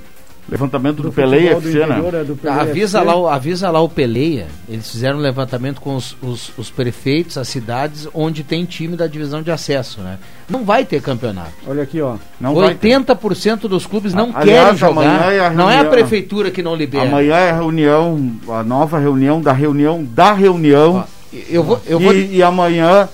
Levantamento 0.50 0.98
do, 0.98 1.04
Do 1.04 1.12
Peleia 1.14 1.52
do 1.56 1.60
FC, 1.70 1.78
né? 1.80 1.84
interior, 1.86 2.14
é 2.16 2.24
do 2.26 2.36
Peleia 2.36 2.62
Avisa 2.64 2.98
FC. 3.00 3.10
lá, 3.10 3.16
o- 3.16 3.28
avisa 3.30 3.72
lá 3.72 3.80
o 3.80 3.88
Peleia. 3.88 4.48
Eles 4.68 4.92
fizeram 4.92 5.18
um 5.18 5.22
levantamento 5.22 5.80
com 5.80 5.96
os, 5.96 6.18
os, 6.22 6.52
os 6.58 6.70
prefeitos, 6.70 7.38
as 7.38 7.48
cidades 7.48 8.10
onde 8.14 8.44
tem 8.44 8.66
time 8.66 8.98
da 8.98 9.08
divisão 9.08 9.42
de 9.42 9.50
acesso, 9.52 10.02
né? 10.02 10.20
Não 10.50 10.66
vai 10.66 10.84
ter 10.84 11.02
campeonato. 11.02 11.54
Olha 11.66 11.84
aqui, 11.84 12.02
ó. 12.02 12.18
Não 12.42 12.54
vai 12.56 12.76
ter. 12.76 12.90
80% 12.90 13.62
dos 13.70 13.86
clubes 13.86 14.14
não 14.14 14.34
querem 14.34 14.58
aliás, 14.58 14.84
amanhã 14.84 15.14
jogar. 15.14 15.32
é 15.34 15.40
a 15.40 15.50
não 15.52 15.70
é 15.70 15.76
a 15.76 15.76
reunião- 15.78 15.92
prefeitura 15.94 16.52
que 16.52 16.62
não 16.62 16.76
libera. 16.76 17.08
Amanhã 17.08 17.36
é 17.36 17.50
a 17.52 17.56
reunião, 17.56 18.32
a 18.50 18.64
nova 18.64 19.00
reunião 19.00 19.42
da 19.42 19.54
reunião 19.54 20.04
da 20.04 20.34
reunião. 20.34 21.06
eu 21.50 21.64
vou, 21.64 21.82
eu 21.88 22.02
e, 22.02 22.04
vou- 22.04 22.14
e 22.14 22.44
amanhã 22.44 23.08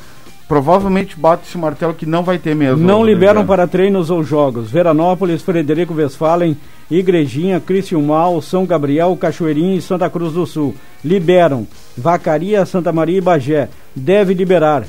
provavelmente 0.49 1.15
bate 1.15 1.47
esse 1.47 1.59
martelo 1.59 1.93
que 1.93 2.07
não 2.07 2.23
vai 2.23 2.39
ter 2.39 2.55
mesmo. 2.55 2.83
Não 2.83 3.05
liberam 3.05 3.45
para 3.45 3.67
treinos 3.67 4.09
ou 4.09 4.23
jogos. 4.23 4.71
Veranópolis, 4.71 5.43
Frederico 5.43 5.93
Westphalen, 5.93 6.57
Igrejinha, 6.89 7.59
Criciúmal, 7.59 8.41
São 8.41 8.65
Gabriel, 8.65 9.15
Cachoeirinha 9.15 9.75
e 9.75 9.81
Santa 9.81 10.09
Cruz 10.09 10.33
do 10.33 10.47
Sul. 10.47 10.75
Liberam. 11.05 11.67
Vacaria, 11.95 12.65
Santa 12.65 12.91
Maria 12.91 13.19
e 13.19 13.21
Bagé. 13.21 13.69
Deve 13.95 14.33
liberar. 14.33 14.85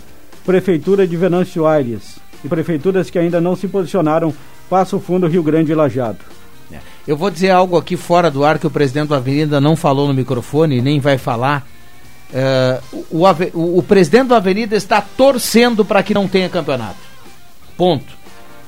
Prefeitura 0.47 1.07
de 1.07 1.15
Venâncio 1.15 1.67
Aires. 1.67 2.19
E 2.43 2.49
prefeituras 2.49 3.11
que 3.11 3.19
ainda 3.19 3.39
não 3.39 3.55
se 3.55 3.69
posicionaram. 3.69 4.33
Passo 4.71 4.99
Fundo, 4.99 5.29
Rio 5.29 5.43
Grande 5.43 5.73
e 5.73 5.75
Lajado. 5.75 6.19
Eu 7.07 7.17
vou 7.17 7.31
dizer 7.31 7.51
algo 7.51 7.77
aqui 7.77 7.99
fora 7.99 8.31
do 8.31 8.45
ar 8.45 8.59
que 8.59 8.67
o 8.67 8.71
presidente 8.71 9.09
da 9.09 9.17
Avenida 9.17 9.61
não 9.61 9.77
falou 9.77 10.09
no 10.09 10.15
microfone 10.15 10.79
e 10.79 10.83
nem 10.83 11.01
vai 11.01 11.19
falar. 11.19 11.67
É, 12.33 12.79
o, 12.93 13.25
o 13.55 13.79
o- 13.79 13.83
presidente 13.83 14.29
da 14.29 14.37
Avenida 14.37 14.77
está 14.77 15.01
torcendo 15.01 15.85
para 15.85 16.03
que 16.03 16.15
não 16.15 16.29
tenha 16.29 16.49
campeonato. 16.49 16.97
Ponto. 17.77 18.13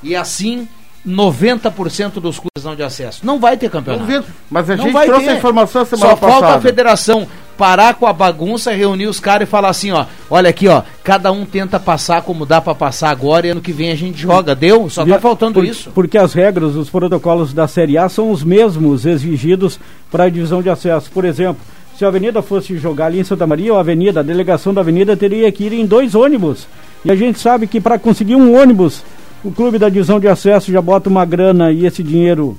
E 0.02 0.16
assim, 0.16 0.66
90% 1.06 2.14
dos 2.20 2.38
clubes 2.38 2.64
não 2.64 2.74
de 2.74 2.82
acesso. 2.82 3.20
Não 3.24 3.38
vai 3.38 3.56
ter 3.56 3.70
campeonato. 3.70 4.04
Ver. 4.04 4.22
Mas 4.50 4.68
a 4.70 4.76
Não 4.76 4.84
gente 4.84 4.92
vai 4.92 5.06
trouxe 5.06 5.24
ter. 5.26 5.30
a 5.30 5.36
informação 5.36 5.84
semana 5.84 6.10
Só 6.10 6.16
passada. 6.16 6.40
falta 6.40 6.58
a 6.58 6.60
federação 6.60 7.26
parar 7.56 7.94
com 7.94 8.06
a 8.06 8.12
bagunça, 8.12 8.72
reunir 8.72 9.06
os 9.06 9.20
caras 9.20 9.46
e 9.46 9.50
falar 9.50 9.68
assim, 9.68 9.92
ó, 9.92 10.06
olha 10.28 10.48
aqui, 10.50 10.66
ó, 10.66 10.82
cada 11.04 11.30
um 11.30 11.44
tenta 11.44 11.78
passar 11.78 12.22
como 12.22 12.44
dá 12.46 12.60
pra 12.60 12.74
passar 12.74 13.10
agora 13.10 13.46
e 13.46 13.50
ano 13.50 13.60
que 13.60 13.72
vem 13.72 13.92
a 13.92 13.94
gente 13.94 14.18
joga, 14.20 14.54
deu? 14.54 14.88
Só 14.90 15.04
tá 15.04 15.20
faltando 15.20 15.54
por- 15.54 15.64
isso. 15.64 15.90
Porque 15.94 16.18
as 16.18 16.32
regras, 16.32 16.74
os 16.74 16.90
protocolos 16.90 17.52
da 17.52 17.68
Série 17.68 17.96
A 17.98 18.08
são 18.08 18.30
os 18.30 18.42
mesmos 18.42 19.06
exigidos 19.06 19.78
para 20.10 20.24
a 20.24 20.28
divisão 20.30 20.62
de 20.62 20.70
acesso. 20.70 21.10
Por 21.12 21.24
exemplo, 21.24 21.62
se 21.96 22.04
a 22.04 22.08
Avenida 22.08 22.42
fosse 22.42 22.76
jogar 22.76 23.06
ali 23.06 23.20
em 23.20 23.24
Santa 23.24 23.46
Maria, 23.46 23.74
a 23.74 23.80
Avenida, 23.80 24.20
a 24.20 24.22
delegação 24.22 24.72
da 24.72 24.80
Avenida 24.80 25.16
teria 25.16 25.50
que 25.52 25.64
ir 25.64 25.72
em 25.72 25.86
dois 25.86 26.14
ônibus. 26.14 26.66
E 27.04 27.10
a 27.10 27.14
gente 27.14 27.38
sabe 27.38 27.66
que 27.66 27.80
para 27.80 27.98
conseguir 27.98 28.36
um 28.36 28.56
ônibus, 28.56 29.04
o 29.44 29.50
clube 29.50 29.78
da 29.78 29.88
divisão 29.88 30.20
de 30.20 30.28
acesso 30.28 30.72
já 30.72 30.80
bota 30.80 31.08
uma 31.08 31.24
grana 31.24 31.72
e 31.72 31.84
esse 31.84 32.02
dinheiro 32.02 32.56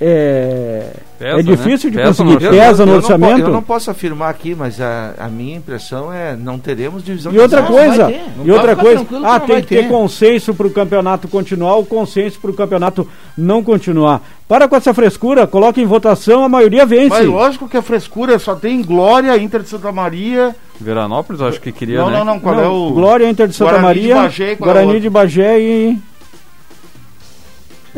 é, 0.00 0.92
Pesa, 1.18 1.40
é 1.40 1.42
difícil 1.42 1.90
né? 1.90 1.96
de 1.96 2.02
Pesa 2.02 2.24
conseguir. 2.24 2.44
no 2.44 2.50
Pesa 2.50 2.86
no 2.86 2.92
eu 2.92 2.94
não 2.94 2.94
orçamento. 2.96 3.40
eu 3.40 3.48
não 3.48 3.62
posso 3.62 3.90
afirmar 3.90 4.30
aqui, 4.30 4.54
mas 4.54 4.80
a, 4.80 5.14
a 5.18 5.28
minha 5.28 5.56
impressão 5.56 6.12
é 6.12 6.36
não 6.36 6.58
teremos 6.58 7.02
divisão 7.04 7.32
E 7.32 7.34
de 7.34 7.40
outra 7.40 7.62
coisa, 7.64 8.12
e 8.44 8.50
outra 8.50 8.76
coisa, 8.76 9.04
que 9.04 9.14
ah, 9.16 9.20
não 9.20 9.40
tem 9.40 9.56
que 9.60 9.66
ter 9.66 9.82
ter. 9.82 9.88
consenso 9.88 10.54
para 10.54 10.66
o 10.66 10.70
campeonato 10.70 11.26
continuar 11.26 11.74
ou 11.74 11.84
consenso 11.84 12.38
para 12.38 12.50
o 12.50 12.54
campeonato 12.54 13.08
não 13.36 13.62
continuar. 13.62 14.22
Para 14.46 14.68
com 14.68 14.76
essa 14.76 14.94
frescura, 14.94 15.46
coloque 15.46 15.80
em 15.80 15.84
votação, 15.86 16.44
a 16.44 16.48
maioria 16.48 16.86
vence. 16.86 17.08
Mas 17.10 17.26
lógico 17.26 17.68
que 17.68 17.76
a 17.76 17.82
frescura 17.82 18.38
só 18.38 18.54
tem 18.54 18.80
Glória, 18.82 19.36
Inter 19.36 19.62
de 19.62 19.68
Santa 19.68 19.90
Maria. 19.92 20.54
Veranópolis, 20.80 21.42
acho 21.42 21.60
que 21.60 21.72
queria, 21.72 21.98
Não, 21.98 22.08
né? 22.08 22.18
não, 22.18 22.24
não, 22.24 22.40
qual 22.40 22.54
Não, 22.54 22.62
é 22.62 22.68
o. 22.68 22.90
Glória, 22.92 23.28
Inter 23.28 23.48
de 23.48 23.54
Santa 23.54 23.72
Guarani 23.72 24.00
de 24.00 24.08
Maria, 24.08 24.22
Bagé, 24.22 24.54
qual 24.56 24.70
é 24.70 24.72
Guarani 24.72 24.86
outro? 24.86 25.00
de 25.02 25.10
Bagé 25.10 25.60
e... 25.60 25.98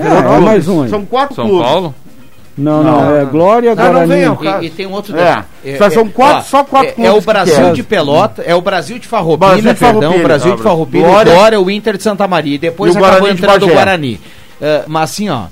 É, 0.01 0.36
é 0.36 0.40
mais 0.40 0.68
um 0.68 0.82
aí. 0.82 0.90
São 0.90 1.05
quatro 1.05 1.34
São 1.34 1.46
clubes. 1.48 1.66
Paulo? 1.68 1.94
Não, 2.59 2.82
não, 2.82 3.01
Não, 3.03 3.16
é 3.16 3.24
Glória, 3.24 3.74
Não, 3.74 3.82
não 3.84 3.92
Guarani. 3.92 4.12
venham, 4.12 4.36
cara. 4.36 4.62
E, 4.62 4.66
e 4.66 4.70
tem 4.70 4.86
outro 4.86 5.16
É, 5.16 5.44
detalhe. 5.64 5.78
só 5.78 5.90
são 5.90 6.09
quatro- 6.09 6.48
só 6.51 6.62
quatro 6.64 6.94
é, 6.98 7.07
é 7.07 7.11
o 7.12 7.20
Brasil 7.20 7.72
de 7.72 7.82
Pelota, 7.82 8.42
é 8.44 8.55
o 8.55 8.61
Brasil 8.61 8.98
de 8.98 9.07
Farroupilha, 9.09 9.62
perdão, 9.62 9.74
Farroupilha, 9.76 10.20
o 10.20 10.22
Brasil 10.22 10.57
de 10.57 10.62
Farroupilha, 10.62 11.07
Glória. 11.07 11.32
Glória, 11.32 11.61
o 11.61 11.70
Inter 11.70 11.96
de 11.96 12.03
Santa 12.03 12.26
Maria, 12.28 12.57
e 12.57 12.59
depois 12.59 12.94
E 12.94 12.98
acabou 12.98 13.18
Guarani 13.20 13.36
de 13.38 13.42
entrando 13.44 13.62
o. 13.66 13.72
Guarani. 13.72 14.20
É, 14.61 14.84
mas 14.86 15.11
assim, 15.11 15.30
ó, 15.30 15.44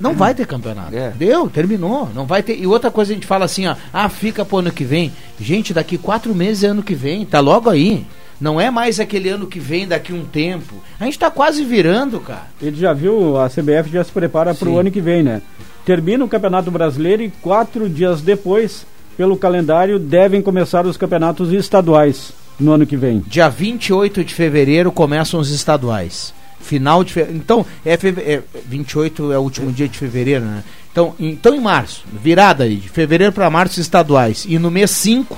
não 0.00 0.14
vai 0.14 0.34
ter 0.34 0.46
campeonato. 0.46 0.96
É. 0.96 1.10
Deu, 1.14 1.48
terminou. 1.48 2.08
Não 2.12 2.26
vai 2.26 2.42
ter. 2.42 2.58
E 2.58 2.66
outra 2.66 2.90
coisa 2.90 3.12
a 3.12 3.14
gente 3.14 3.26
fala 3.26 3.44
assim, 3.44 3.68
ó, 3.68 3.76
ah, 3.92 4.08
fica 4.08 4.44
pro 4.44 4.58
ano 4.58 4.72
que 4.72 4.82
vem. 4.82 5.12
Gente, 5.40 5.72
daqui 5.72 5.96
quatro 5.96 6.34
meses 6.34 6.64
é 6.64 6.68
ano 6.68 6.82
que 6.82 6.94
vem, 6.94 7.24
tá 7.24 7.38
logo 7.38 7.70
aí. 7.70 8.04
Não 8.42 8.60
é 8.60 8.72
mais 8.72 8.98
aquele 8.98 9.28
ano 9.28 9.46
que 9.46 9.60
vem 9.60 9.86
daqui 9.86 10.12
um 10.12 10.24
tempo. 10.24 10.74
A 10.98 11.04
gente 11.04 11.16
tá 11.16 11.30
quase 11.30 11.62
virando, 11.64 12.18
cara. 12.18 12.48
Ele 12.60 12.76
já 12.76 12.92
viu, 12.92 13.38
a 13.38 13.48
CBF 13.48 13.88
já 13.92 14.02
se 14.02 14.10
prepara 14.10 14.52
para 14.52 14.68
o 14.68 14.76
ano 14.80 14.90
que 14.90 15.00
vem, 15.00 15.22
né? 15.22 15.40
Termina 15.84 16.24
o 16.24 16.28
Campeonato 16.28 16.68
Brasileiro 16.68 17.22
e 17.22 17.30
quatro 17.40 17.88
dias 17.88 18.20
depois, 18.20 18.84
pelo 19.16 19.36
calendário, 19.36 19.96
devem 19.96 20.42
começar 20.42 20.84
os 20.84 20.96
campeonatos 20.96 21.52
estaduais 21.52 22.32
no 22.58 22.72
ano 22.72 22.84
que 22.84 22.96
vem. 22.96 23.22
Dia 23.28 23.48
28 23.48 24.24
de 24.24 24.34
fevereiro 24.34 24.90
começam 24.90 25.38
os 25.38 25.50
estaduais. 25.50 26.34
Final 26.60 27.04
de 27.04 27.12
fevereiro. 27.12 27.40
Então, 27.44 27.64
é, 27.84 27.96
feve- 27.96 28.22
é 28.22 28.42
28 28.66 29.30
é 29.30 29.38
o 29.38 29.42
último 29.42 29.70
dia 29.70 29.86
de 29.88 29.96
fevereiro, 29.96 30.44
né? 30.44 30.64
Então, 30.90 31.14
então 31.20 31.54
em 31.54 31.60
março, 31.60 32.04
virada 32.12 32.64
aí, 32.64 32.74
de 32.74 32.88
fevereiro 32.88 33.32
para 33.32 33.48
março 33.48 33.80
estaduais. 33.80 34.44
E 34.48 34.58
no 34.58 34.68
mês 34.70 34.90
5, 34.90 35.36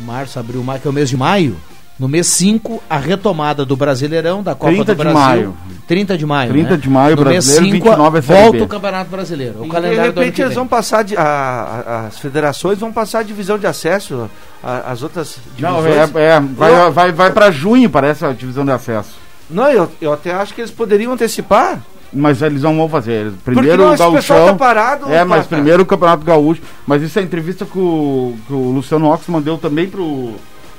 março, 0.00 0.38
abril, 0.38 0.62
maio, 0.62 0.80
que 0.80 0.86
é 0.88 0.90
o 0.90 0.94
mês 0.94 1.08
de 1.08 1.16
maio, 1.16 1.56
no 1.98 2.08
mês 2.08 2.26
5, 2.28 2.82
a 2.88 2.96
retomada 2.96 3.64
do 3.64 3.76
Brasileirão, 3.76 4.42
da 4.42 4.54
Copa 4.54 4.72
30 4.72 4.84
do 4.84 4.96
de 4.96 5.02
Brasil. 5.02 5.20
maio. 5.20 5.56
30 5.86 6.16
de 6.16 6.24
maio. 6.26 6.50
30 6.52 6.70
né? 6.70 6.76
de 6.78 6.88
maio, 6.88 7.16
no 7.16 7.24
mês 7.26 7.44
Brasileiro, 7.44 7.64
5, 7.76 7.84
29 7.90 8.18
é 8.18 8.20
volta 8.22 8.64
o 8.64 8.68
Campeonato 8.68 9.10
Brasileiro. 9.10 9.54
O 9.58 9.62
E, 9.62 9.66
de 9.66 9.70
calendário 9.70 10.00
ano 10.12 10.20
repente 10.20 10.40
eles 10.40 10.48
vem. 10.50 10.56
vão 10.58 10.66
passar 10.66 11.02
de, 11.04 11.16
a- 11.16 11.22
a- 11.22 12.06
as 12.06 12.18
federações 12.18 12.78
vão 12.78 12.90
passar 12.92 13.18
a 13.18 13.22
divisão 13.22 13.58
de 13.58 13.66
acesso 13.66 14.30
a- 14.64 14.90
as 14.92 15.02
outras 15.02 15.36
Não, 15.58 15.82
divisões. 15.82 16.14
é, 16.16 16.22
é, 16.36 16.40
vai, 16.40 16.90
vai, 16.90 17.12
vai 17.12 17.30
para 17.32 17.50
junho, 17.50 17.90
parece 17.90 18.24
a 18.24 18.32
divisão 18.32 18.64
de 18.64 18.70
acesso. 18.70 19.10
Não, 19.50 19.68
eu, 19.68 19.90
eu 20.00 20.12
até 20.12 20.32
acho 20.32 20.54
que 20.54 20.60
eles 20.62 20.70
poderiam 20.70 21.12
antecipar. 21.12 21.80
Mas 22.12 22.42
eles 22.42 22.62
não 22.62 22.76
vão 22.76 22.88
fazer. 22.88 23.12
Eles- 23.12 23.34
Primeiro 23.44 23.84
não, 23.84 23.94
o 23.94 23.96
Gauchão. 23.96 24.46
tá 24.46 24.54
parado. 24.54 25.12
É, 25.12 25.22
mas 25.24 25.46
primeiro 25.46 25.82
o 25.84 25.86
Campeonato 25.86 26.24
Gaúcho. 26.24 26.60
Mas 26.86 27.02
isso 27.02 27.18
é 27.18 27.22
a 27.22 27.24
entrevista 27.24 27.64
que 27.64 27.78
o, 27.78 28.34
que 28.46 28.52
o 28.52 28.72
Luciano 28.72 29.06
Oxman 29.08 29.40
deu 29.40 29.56
também 29.56 29.88
pro, 29.88 30.34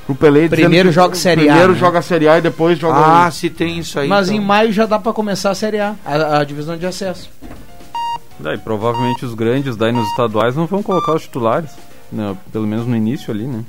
pro 0.05 0.13
Pelé. 0.15 0.49
Primeiro 0.49 0.89
que 0.89 0.95
joga 0.95 1.15
Série 1.15 1.41
A, 1.41 1.45
Primeiro 1.45 1.73
né? 1.73 1.79
joga 1.79 1.99
a 1.99 2.01
Série 2.01 2.27
A 2.27 2.37
e 2.37 2.41
depois 2.41 2.77
joga. 2.77 3.25
Ah, 3.25 3.31
se 3.31 3.49
tem 3.49 3.79
isso 3.79 3.97
aí. 3.97 4.09
Mas 4.09 4.27
então. 4.29 4.41
em 4.41 4.45
maio 4.45 4.73
já 4.73 4.85
dá 4.85 4.99
para 4.99 5.13
começar 5.13 5.51
a 5.51 5.55
Série 5.55 5.79
A, 5.79 5.95
a, 6.05 6.39
a 6.39 6.43
divisão 6.43 6.75
de 6.77 6.85
acesso. 6.85 7.29
Daí, 8.39 8.57
provavelmente 8.57 9.23
os 9.23 9.33
grandes 9.33 9.75
daí 9.77 9.91
nos 9.91 10.07
estaduais 10.09 10.55
não 10.55 10.65
vão 10.65 10.81
colocar 10.81 11.13
os 11.13 11.21
titulares, 11.23 11.69
né, 12.11 12.35
pelo 12.51 12.65
menos 12.65 12.87
no 12.87 12.95
início 12.95 13.31
ali, 13.31 13.43
né? 13.45 13.63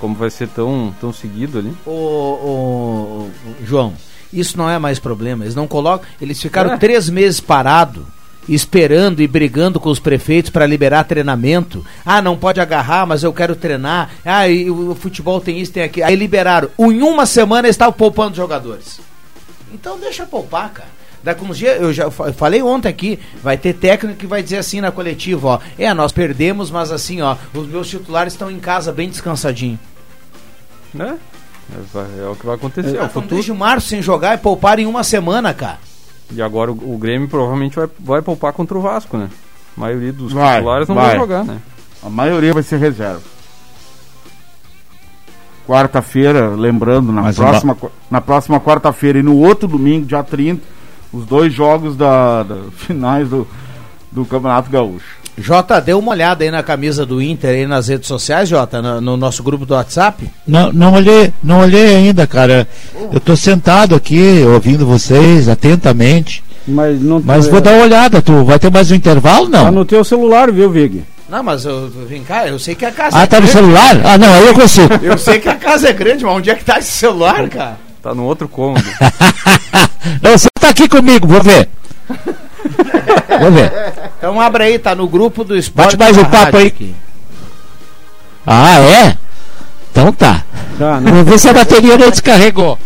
Como 0.00 0.14
vai 0.16 0.30
ser 0.30 0.48
tão, 0.48 0.92
tão 1.00 1.12
seguido 1.12 1.58
ali. 1.58 1.72
Ô, 1.86 1.90
ô, 1.90 3.26
ô, 3.26 3.28
João, 3.64 3.92
isso 4.32 4.56
não 4.56 4.68
é 4.68 4.78
mais 4.78 4.98
problema. 4.98 5.44
Eles 5.44 5.54
não 5.54 5.66
colocam. 5.66 6.08
Eles 6.20 6.40
ficaram 6.40 6.72
É. 6.72 6.76
três 6.76 7.08
meses 7.08 7.40
parados, 7.40 8.02
esperando 8.48 9.20
e 9.20 9.28
brigando 9.28 9.78
com 9.78 9.88
os 9.90 9.98
prefeitos 9.98 10.50
para 10.50 10.66
liberar 10.66 11.04
treinamento. 11.04 11.84
Ah, 12.04 12.20
não 12.22 12.36
pode 12.36 12.60
agarrar, 12.60 13.06
mas 13.06 13.22
eu 13.22 13.32
quero 13.32 13.54
treinar. 13.54 14.10
Ah, 14.24 14.48
e 14.48 14.70
o, 14.70 14.94
futebol 14.94 15.40
tem 15.40 15.60
isso, 15.60 15.72
tem 15.72 15.82
aquilo. 15.82 16.06
Aí 16.06 16.16
liberaram. 16.16 16.68
Em 16.78 17.02
uma 17.02 17.26
semana 17.26 17.66
eles 17.66 17.74
estavam 17.74 17.92
poupando 17.92 18.36
jogadores. 18.36 19.00
Então 19.72 19.98
deixa 19.98 20.26
poupar, 20.26 20.70
cara. 20.70 20.88
Daqui 21.22 21.44
uns 21.44 21.58
dias, 21.58 21.78
eu 21.80 21.92
já 21.92 22.04
eu 22.04 22.10
falei 22.32 22.62
ontem 22.62 22.88
aqui, 22.88 23.18
vai 23.42 23.58
ter 23.58 23.74
técnico 23.74 24.18
que 24.18 24.26
vai 24.26 24.42
dizer 24.42 24.56
assim 24.56 24.80
na 24.80 24.90
coletiva, 24.90 25.48
ó. 25.48 25.58
É, 25.78 25.92
nós 25.92 26.12
perdemos, 26.12 26.70
mas 26.70 26.90
assim, 26.90 27.20
ó, 27.20 27.36
os 27.52 27.66
meus 27.68 27.88
titulares 27.88 28.32
estão 28.32 28.50
em 28.50 28.58
casa 28.58 28.90
bem 28.90 29.10
descansadinho. 29.10 29.78
Né? 30.94 31.18
É, 31.94 32.24
é 32.24 32.28
o 32.28 32.34
que 32.36 32.46
vai 32.46 32.54
acontecer. 32.56 32.88
É, 32.96 33.02
o 33.02 33.06
estão 33.06 33.08
futuro. 33.22 33.34
desde 33.36 33.52
março 33.52 33.88
sem 33.88 34.02
jogar 34.02 34.34
e 34.34 34.38
pouparam 34.38 34.82
em 34.82 34.86
uma 34.86 35.04
semana, 35.04 35.52
cara. 35.54 35.78
E 36.32 36.40
agora 36.40 36.70
o, 36.72 36.94
o 36.94 36.98
Grêmio 36.98 37.28
provavelmente 37.28 37.76
vai, 37.76 37.88
vai 37.98 38.22
poupar 38.22 38.52
contra 38.52 38.76
o 38.76 38.80
Vasco, 38.80 39.16
né? 39.16 39.28
A 39.76 39.80
maioria 39.80 40.12
dos 40.12 40.32
Vai, 40.32 40.56
titulares 40.56 40.88
não 40.88 40.94
vai. 40.94 41.06
vai 41.08 41.16
jogar, 41.18 41.44
né? 41.44 41.58
A 42.02 42.10
maioria 42.10 42.52
vai 42.52 42.62
ser 42.62 42.76
reserva. 42.78 43.20
Quarta-feira, 45.66 46.48
lembrando, 46.50 47.12
na 47.12 47.22
Mas 47.22 47.36
próxima, 47.36 47.76
na 48.10 48.20
próxima 48.20 48.58
quarta-feira 48.60 49.18
e 49.18 49.22
no 49.22 49.36
outro 49.36 49.68
domingo, 49.68 50.04
dia 50.06 50.22
30, 50.22 50.62
os 51.12 51.24
dois 51.26 51.52
jogos 51.52 51.96
da, 51.96 52.42
da- 52.42 52.64
finais 52.74 53.28
do, 53.28 53.46
do 54.10 54.24
Campeonato 54.24 54.68
Gaúcho. 54.70 55.19
Jota, 55.40 55.80
deu 55.80 55.98
uma 55.98 56.12
olhada 56.12 56.44
aí 56.44 56.50
na 56.50 56.62
camisa 56.62 57.06
do 57.06 57.20
Inter 57.22 57.50
aí 57.50 57.66
nas 57.66 57.88
redes 57.88 58.06
sociais, 58.06 58.48
Jota, 58.48 58.82
no, 58.82 59.00
no 59.00 59.16
nosso 59.16 59.42
grupo 59.42 59.64
do 59.64 59.74
WhatsApp. 59.74 60.28
Não, 60.46 60.72
não 60.72 60.92
olhei, 60.94 61.32
não 61.42 61.60
olhei 61.60 61.96
ainda, 61.96 62.26
cara. 62.26 62.68
Eu 63.12 63.18
tô 63.18 63.34
sentado 63.34 63.94
aqui 63.94 64.42
ouvindo 64.46 64.84
vocês 64.86 65.48
atentamente. 65.48 66.44
Mas 66.68 67.00
não 67.00 67.20
Mas 67.24 67.46
vou 67.48 67.60
dar 67.60 67.72
uma 67.72 67.84
olhada, 67.84 68.20
tu 68.20 68.44
vai 68.44 68.58
ter 68.58 68.70
mais 68.70 68.90
um 68.90 68.94
intervalo 68.94 69.48
não? 69.48 69.64
Tá 69.64 69.70
no 69.70 69.84
teu 69.84 70.04
celular, 70.04 70.52
viu, 70.52 70.70
Vig? 70.70 71.02
Não, 71.28 71.42
mas 71.42 71.64
eu, 71.64 71.88
vem 72.08 72.22
cá, 72.22 72.46
eu 72.46 72.58
sei 72.58 72.74
que 72.74 72.84
a 72.84 72.90
casa 72.90 73.16
Ah, 73.16 73.22
é 73.22 73.26
tá 73.26 73.36
no 73.40 73.46
grande. 73.46 73.52
celular? 73.58 74.00
Ah, 74.04 74.18
não, 74.18 74.34
aí 74.34 74.46
eu 74.46 74.54
consigo. 74.54 74.92
Eu 75.02 75.16
sei 75.16 75.38
que 75.38 75.48
a 75.48 75.54
casa 75.54 75.88
é 75.88 75.92
grande, 75.92 76.24
mas 76.24 76.34
onde 76.36 76.50
é 76.50 76.54
que 76.54 76.64
tá 76.64 76.78
esse 76.78 76.90
celular, 76.90 77.48
cara? 77.48 77.78
Tá 78.02 78.14
no 78.14 78.24
outro 78.24 78.48
cômodo. 78.48 78.82
Não, 80.22 80.32
você 80.32 80.48
tá 80.58 80.70
aqui 80.70 80.88
comigo, 80.88 81.26
vou 81.26 81.42
ver. 81.42 81.68
Vamos 83.28 83.60
ver. 83.60 83.72
Então 84.18 84.40
abre 84.40 84.64
aí, 84.64 84.78
tá 84.78 84.94
no 84.94 85.08
grupo 85.08 85.44
do 85.44 85.56
esporte. 85.56 85.96
Bate 85.96 86.14
mais 86.14 86.18
um 86.18 86.30
papo 86.30 86.56
aí. 86.56 86.66
aqui. 86.66 86.94
Ah, 88.46 88.78
é? 88.80 89.16
Então 89.90 90.12
tá. 90.12 90.44
Tá, 90.78 91.00
né? 91.00 91.10
Vamos 91.10 91.28
ver 91.30 91.38
se 91.38 91.48
a 91.48 91.52
bateria 91.52 91.96
não 91.98 92.10
descarregou. 92.10 92.78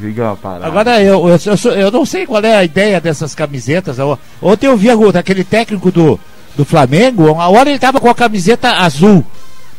Liga 0.00 0.24
uma 0.24 0.36
parada. 0.36 0.66
Agora, 0.66 1.00
eu, 1.02 1.28
eu, 1.28 1.38
eu 1.46 1.56
sou- 1.56 1.72
eu 1.72 1.90
não 1.90 2.04
sei 2.04 2.26
qual 2.26 2.42
é 2.42 2.54
a 2.56 2.64
ideia 2.64 3.00
dessas 3.00 3.34
camisetas. 3.34 3.96
Ontem 4.42 4.66
eu 4.66 4.76
vi 4.76 4.90
a- 4.90 5.18
aquele 5.18 5.42
técnico 5.42 5.90
do, 5.90 6.20
do 6.56 6.64
Flamengo, 6.64 7.32
uma 7.32 7.48
hora 7.48 7.70
ele 7.70 7.78
tava 7.78 7.98
com 8.00 8.08
a 8.10 8.14
camiseta 8.14 8.70
azul. 8.72 9.24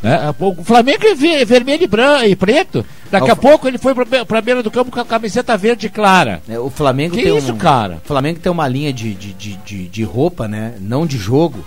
Né? 0.01 0.33
O 0.39 0.63
Flamengo 0.63 1.05
é 1.05 1.13
ve- 1.13 1.45
vermelho 1.45 1.83
e, 1.83 1.87
branco, 1.87 2.25
e 2.25 2.35
preto. 2.35 2.83
Daqui 3.11 3.29
a 3.29 3.35
pouco 3.35 3.67
ele 3.67 3.77
foi 3.77 3.93
pra, 3.93 4.25
pra 4.25 4.41
beira 4.41 4.63
do 4.63 4.71
campo 4.71 4.89
com 4.91 4.99
a 4.99 5.05
camiseta 5.05 5.55
verde 5.57 5.89
clara. 5.89 6.41
É, 6.47 6.57
o 6.57 6.69
Flamengo 6.69 7.15
Que 7.15 7.23
tem 7.23 7.37
isso, 7.37 7.51
um, 7.53 7.57
cara? 7.57 7.99
O 8.03 8.07
Flamengo 8.07 8.39
tem 8.39 8.51
uma 8.51 8.67
linha 8.67 8.91
de, 8.93 9.13
de, 9.13 9.33
de, 9.33 9.53
de, 9.65 9.87
de 9.87 10.03
roupa, 10.03 10.47
né? 10.47 10.75
Não 10.79 11.05
de 11.05 11.17
jogo. 11.17 11.59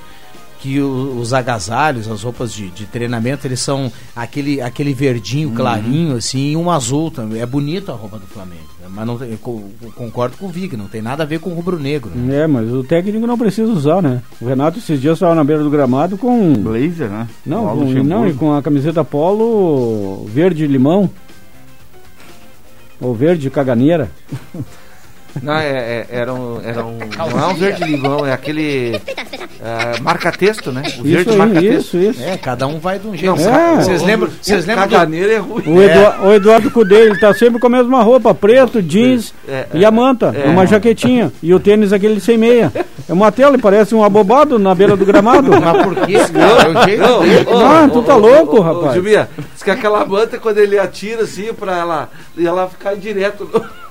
Que 0.61 0.81
o- 0.81 1.19
os 1.21 1.35
agasalhos, 1.35 2.09
as 2.11 2.23
roupas 2.23 2.51
de, 2.51 2.71
de 2.71 2.87
treinamento, 2.87 3.47
eles 3.47 3.61
são 3.61 3.93
aquele, 4.17 4.63
aquele 4.63 4.95
verdinho 4.95 5.51
Uhum. 5.51 5.55
clarinho, 5.55 6.17
assim, 6.17 6.53
e 6.53 6.57
um 6.57 6.71
azul 6.71 7.11
também. 7.11 7.43
É 7.43 7.45
bonito 7.45 7.93
a 7.93 7.95
roupa 7.95 8.19
do 8.19 8.27
Flamengo. 8.27 8.63
né? 8.81 8.87
Mas 8.89 9.07
não, 9.07 9.23
eu 9.23 9.37
co- 9.37 9.63
eu 9.83 9.93
concordo 9.93 10.39
com 10.39 10.47
o 10.47 10.49
Vig, 10.49 10.75
não 10.75 10.87
tem 10.87 11.03
nada 11.03 11.23
a 11.23 11.27
ver 11.27 11.39
com 11.41 11.51
o 11.51 11.55
rubro-negro. 11.55 12.11
né? 12.15 12.45
É, 12.45 12.47
mas 12.47 12.73
o 12.73 12.83
técnico 12.83 13.27
não 13.27 13.37
precisa 13.37 13.71
usar, 13.71 14.01
né? 14.01 14.23
O 14.41 14.47
Renato 14.47 14.79
esses 14.79 14.99
dias 14.99 15.15
estava 15.19 15.35
na 15.35 15.45
beira 15.45 15.63
do 15.63 15.69
gramado 15.69 16.17
com. 16.17 16.55
Blazer, 16.55 17.11
né? 17.11 17.29
Não, 17.45 17.67
com, 17.77 17.85
não, 18.03 18.27
e 18.27 18.33
com 18.33 18.55
a 18.55 18.63
camiseta 18.63 19.05
polo 19.05 20.25
verde 20.33 20.67
limão. 23.01 23.11
Ou 23.11 23.15
verde 23.15 23.51
caganeira. 23.51 24.11
Não, 25.43 25.55
é, 25.55 25.67
é- 25.69 26.07
era 26.11 26.33
um, 26.33 26.61
era 26.65 26.85
um, 26.85 26.99
não 26.99 27.41
é 27.41 27.47
um 27.49 27.55
verde 27.55 27.85
limão, 27.85 28.25
é 28.25 28.33
aquele 28.33 28.95
é, 29.61 30.01
marca-texto, 30.01 30.71
né? 30.71 30.83
O 30.99 31.03
verde 31.03 31.31
aí, 31.31 31.37
marca-texto. 31.37 31.97
isso, 31.97 31.99
isso. 31.99 32.23
É, 32.23 32.37
cada 32.37 32.67
um 32.67 32.79
vai 32.79 32.99
de 32.99 33.07
um 33.09 33.17
jeito. 33.17 33.35
Não, 33.37 33.55
É. 33.55 33.75
Vocês 33.77 34.03
lembram? 34.03 34.31
Vocês 34.41 34.65
lembram? 34.67 34.87
do- 34.89 34.95
é 34.95 35.37
ruim. 35.39 35.63
O, 35.67 35.83
Edu- 35.83 36.23
o 36.27 36.33
Eduardo 36.33 36.71
Cudê, 36.71 36.95
ele 37.03 37.19
tá 37.19 37.33
sempre 37.35 37.59
com 37.61 37.67
a 37.67 37.71
mesma 37.71 38.03
roupa, 38.03 38.35
preto, 38.35 38.81
jeans 38.83 39.35
É, 39.49 39.67
e 39.75 39.85
a 39.85 39.91
manta, 39.91 40.33
é. 40.37 40.49
uma 40.49 40.67
jaquetinha. 40.67 41.33
E 41.43 41.53
o 41.53 41.59
tênis 41.61 41.93
aquele 41.93 42.21
sem 42.21 42.39
meia. 42.39 42.73
É 43.09 43.13
uma 43.13 43.31
tela, 43.33 43.55
ele 43.55 43.63
parece 43.63 43.95
um 43.95 44.03
abobado 44.05 44.59
na 44.59 44.75
beira 44.75 44.97
do 44.97 45.05
gramado. 45.05 45.51
Mas 45.61 45.83
por? 45.83 45.99
É 45.99 46.07
jeito 46.87 47.03
Não, 47.03 47.23
dele. 47.23 47.47
ô, 47.49 47.59
Ah, 47.59 47.89
tu 47.93 48.03
tá 48.03 48.15
louco, 48.17 48.61
rapaz. 48.61 48.95
Gilbia, 48.95 49.29
diz 49.53 49.63
que 49.63 49.71
aquela 49.71 50.05
manta, 50.07 50.39
quando 50.39 50.59
ele 50.59 50.79
atira 50.79 51.23
assim, 51.23 51.53
pra 51.53 51.77
ela, 51.77 52.09
e 52.37 52.47
ela 52.47 52.69
ficar 52.69 52.95
direto. 52.95 53.49
no- 53.53 53.84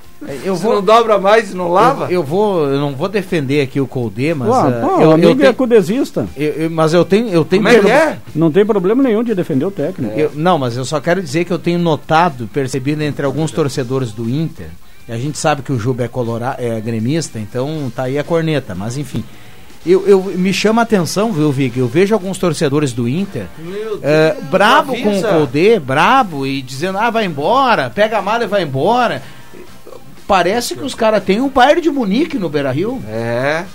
Eu 0.44 0.56
Se 0.56 0.64
vou, 0.64 0.76
não 0.76 0.82
dobra 0.84 1.18
mais 1.18 1.52
e 1.52 1.56
não 1.56 1.68
lava? 1.72 2.06
eu, 2.06 2.12
eu 2.12 2.24
vou, 2.24 2.66
eu 2.68 2.80
não 2.80 2.94
vou 2.96 3.10
defender 3.10 3.62
aqui 3.62 3.80
o 3.80 3.88
Colde, 3.88 4.34
mas 4.34 4.50
Ué, 4.50 4.56
ah, 4.58 4.88
pô, 4.88 5.02
eu, 5.02 5.12
amigo 5.12 5.32
é 5.34 5.36
tenho- 5.44 5.54
cudesista. 5.54 6.28
eu- 6.38 6.54
eu- 6.54 6.70
mas 6.72 6.94
eu 6.94 7.04
tenho, 7.06 7.30
eu 7.30 7.44
tenho 7.44 7.64
Como 7.64 7.76
é 7.76 7.80
que 7.80 7.90
é? 7.92 8.18
Não 8.36 8.52
tem 8.52 8.66
problema 8.66 9.02
nenhum 9.04 9.24
de 9.24 9.34
defender 9.36 9.66
o 9.66 9.72
técnico. 9.72 10.18
Eu- 10.18 10.32
não, 10.36 10.58
mas 10.58 10.78
eu 10.78 10.86
só 10.86 11.00
quero 11.02 11.22
dizer 11.22 11.46
que 11.46 11.52
eu 11.52 11.60
tenho 11.60 11.80
notado, 11.80 12.50
percebido 12.54 13.02
entre 13.02 13.26
alguns 13.26 13.52
torcedores 13.52 14.12
do 14.12 14.30
Inter, 14.30 14.68
e 15.08 15.12
a 15.12 15.18
gente 15.18 15.38
sabe 15.38 15.62
que 15.62 15.72
o 15.74 15.78
Juba 15.80 16.04
é, 16.04 16.08
colora, 16.08 16.56
é 16.58 16.80
gremista, 16.80 17.38
então 17.40 17.92
tá 17.96 18.04
aí 18.04 18.18
a 18.18 18.24
corneta, 18.24 18.74
mas 18.76 18.98
enfim. 18.98 19.24
Eu, 19.86 20.08
eu- 20.08 20.22
me 20.38 20.54
chama 20.54 20.82
a 20.82 20.84
atenção, 20.84 21.34
viu, 21.34 21.52
Vig? 21.52 21.78
Eu 21.78 21.90
vejo 21.90 22.14
alguns 22.14 22.38
torcedores 22.38 22.94
do 22.94 23.06
Inter 23.10 23.48
é, 24.02 24.32
Deus, 24.32 24.46
brabo 24.50 24.94
com 24.98 25.20
o. 25.20 25.22
Colde, 25.22 25.78
brabo, 25.78 26.48
e 26.48 26.62
dizendo, 26.62 26.98
ah, 26.98 27.10
vai 27.10 27.26
embora, 27.26 27.90
pega 27.90 28.20
a 28.20 28.22
mala 28.22 28.46
e 28.46 28.48
vai 28.48 28.64
embora. 28.64 29.22
Parece 30.28 30.76
que 30.76 30.84
os 30.84 30.96
caras 30.96 31.24
têm 31.24 31.42
um 31.42 31.50
Bayern 31.50 31.82
de 31.82 31.92
Munique 31.92 32.38
no 32.40 32.50
Beira 32.50 32.72
Rio. 32.72 33.02
É. 33.08 33.66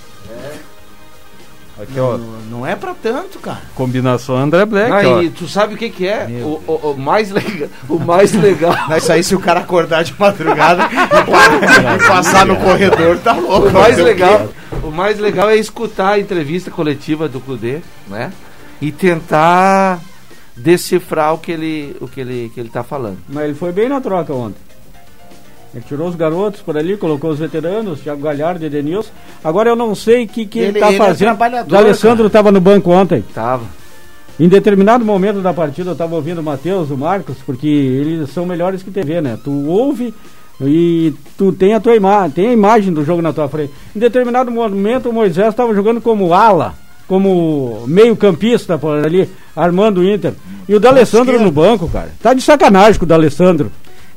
Aqui, 1.80 2.00
ó. 2.00 2.18
Não, 2.18 2.26
não 2.50 2.66
é 2.66 2.74
pra 2.74 2.92
tanto, 2.92 3.38
cara. 3.38 3.60
Combinação 3.74 4.36
André 4.36 4.64
Black, 4.64 5.06
ó. 5.06 5.18
Aí, 5.18 5.30
tu 5.30 5.46
sabe 5.46 5.74
o 5.74 5.76
que 5.76 5.88
que 5.90 6.08
é? 6.08 6.26
O, 6.42 6.60
o- 6.66 6.90
o 6.92 6.98
mais 6.98 7.30
legal, 7.30 7.68
o 7.88 7.98
mais 8.00 8.32
legal. 8.32 8.74
Isso 8.98 9.12
aí, 9.12 9.22
se 9.22 9.36
o 9.36 9.38
cara 9.40 9.60
acordar 9.60 10.02
de 10.02 10.12
madrugada 10.18 10.88
e 10.92 12.08
passar 12.08 12.44
no 12.46 12.56
corredor, 12.56 13.18
tá 13.18 13.32
louco. 13.34 13.68
O 13.68 13.72
mais 13.72 13.96
legal, 13.96 14.48
o 14.82 14.90
mais 14.90 15.18
legal 15.20 15.48
é 15.50 15.56
escutar 15.56 16.14
a 16.14 16.18
entrevista 16.18 16.68
coletiva 16.68 17.28
do 17.28 17.38
Cudê, 17.38 17.78
né? 18.08 18.32
E 18.82 18.90
tentar 18.90 20.00
decifrar 20.56 21.32
o 21.34 21.38
que 21.38 21.52
ele, 21.52 21.96
o 22.00 22.08
que 22.08 22.20
ele, 22.20 22.50
que 22.52 22.58
ele 22.58 22.70
tá 22.70 22.82
falando. 22.82 23.18
Mas 23.28 23.44
ele 23.44 23.54
foi 23.54 23.70
bem 23.70 23.88
na 23.88 24.00
troca 24.00 24.32
ontem. 24.34 24.58
Ele 25.74 25.84
tirou 25.86 26.08
os 26.08 26.14
garotos 26.16 26.60
por 26.62 26.76
ali, 26.78 26.96
colocou 26.96 27.30
os 27.30 27.38
veteranos, 27.38 28.00
Thiago 28.00 28.22
Galhardo 28.22 28.62
e 28.64 28.66
Edenilson. 28.66 29.10
Agora 29.44 29.68
eu 29.68 29.76
não 29.76 29.94
sei 29.94 30.24
o 30.24 30.28
que, 30.28 30.46
que 30.46 30.58
ele, 30.58 30.68
Ele- 30.68 30.80
tá 30.80 30.86
ele 30.88 30.96
é 30.96 30.98
fazendo. 30.98 31.28
trabalhador, 31.28 31.74
o 31.74 31.78
Alessandro 31.78 32.26
estava 32.26 32.50
no 32.50 32.60
banco 32.60 32.90
ontem. 32.90 33.22
Tava. 33.34 33.64
Em 34.40 34.48
determinado 34.48 35.04
momento 35.04 35.40
da 35.40 35.52
partida 35.52 35.90
eu 35.90 35.92
estava 35.92 36.14
ouvindo 36.14 36.38
o 36.40 36.42
Matheus, 36.44 36.90
o 36.90 36.96
Marcos, 36.96 37.36
porque 37.44 37.66
eles 37.66 38.30
são 38.30 38.46
melhores 38.46 38.82
que 38.82 38.90
TV, 38.90 39.20
né? 39.20 39.36
Tu 39.42 39.50
ouve 39.68 40.14
e 40.60 41.12
tu 41.36 41.52
tem 41.52 41.74
a 41.74 41.80
tua 41.80 41.94
imagem, 41.96 42.30
tem 42.30 42.46
a 42.48 42.52
imagem 42.52 42.92
do 42.92 43.04
jogo 43.04 43.20
na 43.20 43.32
tua 43.32 43.48
frente. 43.48 43.72
Em 43.94 43.98
determinado 43.98 44.50
momento 44.50 45.10
o 45.10 45.12
Moisés 45.12 45.48
estava 45.48 45.74
jogando 45.74 46.00
como 46.00 46.32
ala, 46.32 46.74
como 47.06 47.84
meio 47.86 48.16
campista 48.16 48.78
por 48.78 49.04
ali, 49.04 49.28
armando 49.54 50.00
o 50.00 50.04
Inter. 50.08 50.32
E 50.68 50.74
o 50.74 50.80
D'Alessandro 50.80 51.40
no 51.40 51.50
banco, 51.50 51.88
cara. 51.88 52.10
Tá 52.22 52.32
de 52.32 52.40
sacanagem 52.40 52.98
com 52.98 53.04
o 53.04 53.08
D'Alessandro. 53.08 53.70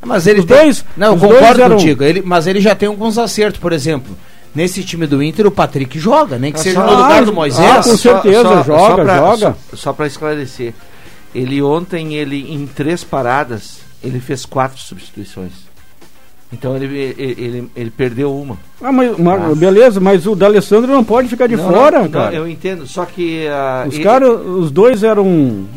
Mas 0.04 0.26
ele 0.28 0.39
Os 0.39 0.45
tem- 0.45 0.58
dois- 0.58 0.86
Não, 0.97 1.08
eu 1.10 1.14
os 1.14 1.22
concordo 1.22 1.45
dois 1.45 1.60
eram- 1.60 1.76
contigo. 1.78 2.04
Ele, 2.04 2.22
mas 2.26 2.47
ele 2.47 2.60
já 2.60 2.74
tem 2.74 2.88
alguns 2.89 3.18
acertos, 3.18 3.60
por 3.60 3.72
exemplo. 3.72 4.18
Nesse 4.54 4.84
time 4.84 5.08
do 5.08 5.22
Inter, 5.24 5.45
o 5.47 5.52
Patrick 5.52 5.97
joga, 5.99 6.38
nem 6.38 6.52
que 6.52 6.60
Ah, 6.60 6.64
seja 6.64 6.82
só- 6.82 6.86
no 6.86 6.91
lugar 7.04 7.22
ah, 7.22 7.26
do 7.26 7.32
ah, 7.32 7.34
Moisés. 7.34 7.86
com 7.86 7.95
certeza, 7.97 8.64
joga, 8.64 9.04
pra, 9.06 9.18
joga. 9.18 9.56
Só, 9.70 9.76
só 9.78 9.93
para 9.93 10.08
esclarecer, 10.08 10.74
ele 11.34 11.62
ontem, 11.62 12.16
ele 12.16 12.52
em 12.54 12.66
três 12.68 13.04
paradas, 13.04 13.78
ele 14.04 14.20
fez 14.20 14.45
quatro 14.45 14.78
substituições. 14.80 15.52
Então 16.54 16.76
ele, 16.76 16.86
ele, 17.18 17.36
ele, 17.38 17.72
ele 17.74 17.89
perdeu 17.89 18.36
uma. 18.36 18.58
Ah, 18.82 18.91
mas, 18.91 19.12
Ah. 19.18 19.56
beleza, 19.56 20.02
mas 20.02 20.28
o 20.28 20.36
D'Alessandro 20.36 20.91
não 20.91 21.02
pode 21.02 21.30
ficar 21.30 21.47
de 21.47 21.56
Não, 21.56 21.72
fora, 21.72 21.99
não, 22.02 22.10
cara. 22.10 22.36
eu 22.36 22.45
entendo, 22.45 22.86
só 22.86 23.06
que... 23.06 23.47
ah, 23.47 23.86
Os 23.88 23.95
ele- 23.95 24.04
caras, 24.04 24.30
os 24.45 24.70
dois 24.70 25.02
eram 25.02 25.26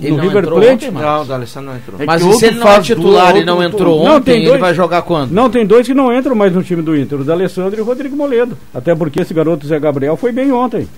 Ele 0.03 0.17
do 0.17 0.21
River 0.21 0.49
Plate. 0.49 0.69
ontem, 0.73 0.91
mano. 0.91 1.07
Não, 1.07 1.23
o 1.23 1.25
D'Alessandro 1.27 1.71
não 1.71 1.77
entrou. 1.77 2.01
É 2.03 2.05
Mas 2.07 2.23
se 2.23 2.47
ele 2.47 2.59
não 2.59 2.69
é 2.69 2.81
titular 2.81 3.33
duas, 3.33 3.43
e 3.43 3.47
não 3.47 3.55
outro- 3.59 3.69
entrou 3.69 4.05
Não, 4.05 4.17
ontem, 4.17 4.25
tem 4.33 4.37
ele 4.41 4.47
dois- 4.49 4.61
vai 4.61 4.75
jogar 4.75 5.03
quando? 5.03 5.31
Não, 5.31 5.49
tem 5.49 5.65
dois 5.65 5.87
que 5.87 5.95
não 5.95 6.13
entram 6.13 6.35
mais 6.35 6.53
no 6.53 6.63
time 6.65 6.83
do 6.83 6.97
Inter, 6.97 7.21
o 7.21 7.25
D'Alessandro 7.25 7.79
e 7.79 7.81
o 7.83 7.85
Rodrigo 7.85 8.17
Moledo. 8.17 8.59
Até 8.75 8.97
porque 8.97 9.21
esse 9.23 9.33
garoto 9.33 9.67
Zé 9.69 9.79
Gabriel 9.79 10.17
foi 10.17 10.33
bem 10.33 10.51
ontem. 10.51 10.89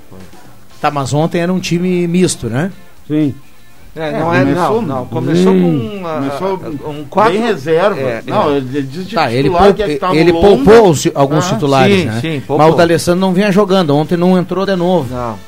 Tá, 0.81 0.91
mas 0.91 1.12
ontem 1.12 1.41
era 1.43 1.53
um 1.53 1.61
time 1.61 2.07
misto, 2.07 2.47
né? 2.49 2.72
Sim. 3.07 3.35
É, 3.97 4.09
É, 4.11 4.12
não 4.20 4.34
é, 4.34 4.40
começou- 4.40 4.82
não, 4.82 4.97
não, 4.97 5.07
começou 5.07 5.53
Hum. 5.53 5.80
com 6.03 6.03
Começou 6.07 6.90
um 6.90 7.05
quatro... 7.05 7.32
Bem 7.32 7.42
reserva. 7.42 7.99
É, 7.99 8.22
não, 8.26 8.51
é. 8.51 8.57
ele 8.59 8.82
diz 8.82 9.07
de 9.09 9.14
Tá, 9.14 9.28
titular 9.30 9.72
que 9.74 9.82
é 9.82 9.88
que 9.88 9.97
tava 9.97 10.14
ele 10.16 10.32
longa. 10.32 10.47
poupou 10.49 10.90
os- 10.90 11.09
alguns 11.14 11.47
Ah, 11.47 11.55
titulares, 11.55 12.01
sim, 12.01 12.05
né? 12.05 12.18
sim, 12.20 12.42
mas 12.47 12.72
o 12.72 12.76
D'Alessandro 12.76 13.20
não 13.20 13.32
vinha 13.32 13.51
jogando. 13.51 13.97
Ontem 13.97 14.16
não 14.18 14.36
entrou 14.38 14.66
de 14.66 14.76
novo. 14.76 15.12
Não. 15.14 15.38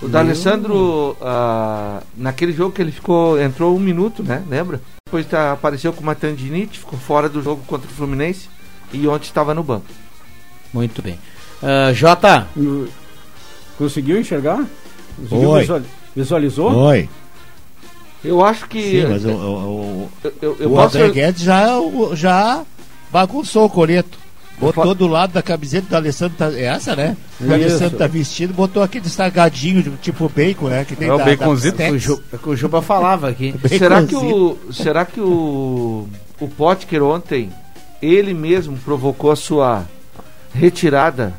O 0.00 0.08
D'Alessandro, 0.08 1.16
ah, 1.20 2.00
naquele 2.16 2.52
jogo 2.52 2.72
que 2.74 2.80
ele 2.82 2.90
ficou, 2.92 3.40
entrou 3.40 3.76
um 3.76 3.80
minuto, 3.80 4.22
né? 4.22 4.42
Lembra? 4.48 4.80
Depois 5.06 5.26
tá, 5.26 5.52
apareceu 5.52 5.92
com 5.92 6.00
uma 6.02 6.14
tendinite, 6.14 6.78
ficou 6.78 6.98
fora 6.98 7.28
do 7.28 7.42
jogo 7.42 7.62
contra 7.66 7.86
o 7.88 7.92
Fluminense 7.94 8.48
e 8.92 9.06
ontem 9.06 9.26
estava 9.26 9.52
no 9.54 9.62
banco. 9.62 9.84
Muito 10.72 11.02
bem. 11.02 11.18
Ah, 11.62 11.92
Jota, 11.92 12.46
Conseguiu 13.78 14.18
enxergar? 14.18 14.64
Conseguiu 15.16 15.50
Oi. 15.50 15.60
visual- 15.60 15.80
Visualizou? 16.14 16.70
Oi. 16.72 17.08
Eu 18.24 18.44
acho 18.44 18.68
que. 18.68 19.00
Sim, 19.02 19.06
mas 19.08 19.24
o, 19.24 19.30
o, 19.30 19.32
o, 19.34 20.08
eu, 20.22 20.32
eu, 20.42 20.56
eu 20.60 20.72
o 20.72 20.76
posso. 20.76 20.96
André 20.96 21.10
Guedes 21.10 21.42
já, 21.42 21.66
já 22.14 22.62
bagunçou 23.10 23.64
o 23.64 23.70
coreto. 23.70 24.18
Botou 24.60 24.86
fa- 24.86 24.94
do 24.94 25.08
lado 25.08 25.32
da 25.32 25.42
camiseta 25.42 25.88
do 25.88 25.96
Alessandro, 25.96 26.36
tá, 26.38 26.52
é 26.52 26.64
essa, 26.66 26.94
né? 26.94 27.16
O 27.40 27.44
Isso. 27.44 27.52
Alessandro 27.52 27.98
tá 27.98 28.06
vestido, 28.06 28.54
botou 28.54 28.80
aquele 28.80 29.06
estragadinho, 29.06 29.82
de- 29.82 29.90
tipo 29.96 30.28
bacon, 30.28 30.68
né? 30.68 30.84
Que 30.84 30.94
tem 30.94 31.08
É 31.08 31.12
o 31.12 31.18
da, 31.18 31.24
baconzito. 31.24 31.78
da 31.78 31.88
o, 31.88 31.92
Bestex. 31.92 32.02
Ju, 32.02 32.22
é 32.32 32.36
que 32.38 32.48
o 32.48 32.54
Juba 32.54 32.80
falava 32.80 33.28
aqui. 33.28 33.52
Será 33.76 34.04
que 34.04 34.14
o. 34.14 34.56
Será 34.72 35.04
que 35.04 35.20
o. 35.20 36.06
O 36.38 36.48
Potker 36.48 37.02
ontem, 37.02 37.50
ele 38.00 38.34
mesmo 38.34 38.76
provocou 38.78 39.30
a 39.32 39.36
sua 39.36 39.84
retirada 40.54 41.32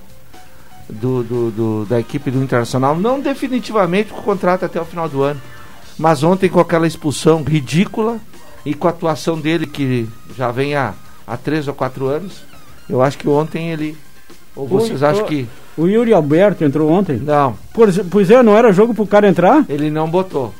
do, 0.89 1.23
do, 1.23 1.51
do- 1.51 1.85
da 1.85 1.99
equipe 1.99 2.29
do 2.31 2.41
Internacional? 2.43 2.95
Não 2.97 3.19
definitivamente 3.19 4.11
com 4.11 4.19
o 4.19 4.23
contrato 4.23 4.65
até 4.65 4.79
o 4.81 4.85
final 4.85 5.07
do 5.09 5.23
ano. 5.23 5.41
Mas 5.97 6.23
ontem 6.23 6.49
com 6.49 6.59
aquela 6.59 6.87
expulsão 6.87 7.43
ridícula 7.43 8.17
e 8.65 8.73
com 8.73 8.87
a 8.87 8.91
atuação 8.91 9.39
dele 9.39 9.67
que 9.67 10.07
já 10.35 10.51
vem 10.51 10.75
há, 10.75 10.93
há 11.27 11.37
três 11.37 11.67
ou 11.67 11.73
quatro 11.73 12.07
anos, 12.07 12.43
eu 12.89 13.01
acho 13.01 13.17
que 13.17 13.27
ontem 13.29 13.69
ele. 13.71 13.97
Ou 14.55 14.67
vocês 14.67 15.01
Oi, 15.01 15.07
acham 15.07 15.23
ô- 15.23 15.27
que. 15.27 15.47
O 15.75 15.87
Yuri 15.87 16.13
Alberto 16.13 16.63
entrou 16.63 16.91
ontem. 16.91 17.17
Não, 17.17 17.57
Por, 17.73 17.89
pois 18.11 18.29
é, 18.29 18.43
não 18.43 18.55
era 18.55 18.71
jogo 18.71 18.93
pro 18.93 19.07
cara 19.07 19.27
entrar? 19.27 19.65
ele 19.67 19.89
não 19.89 20.07
botou. 20.09 20.53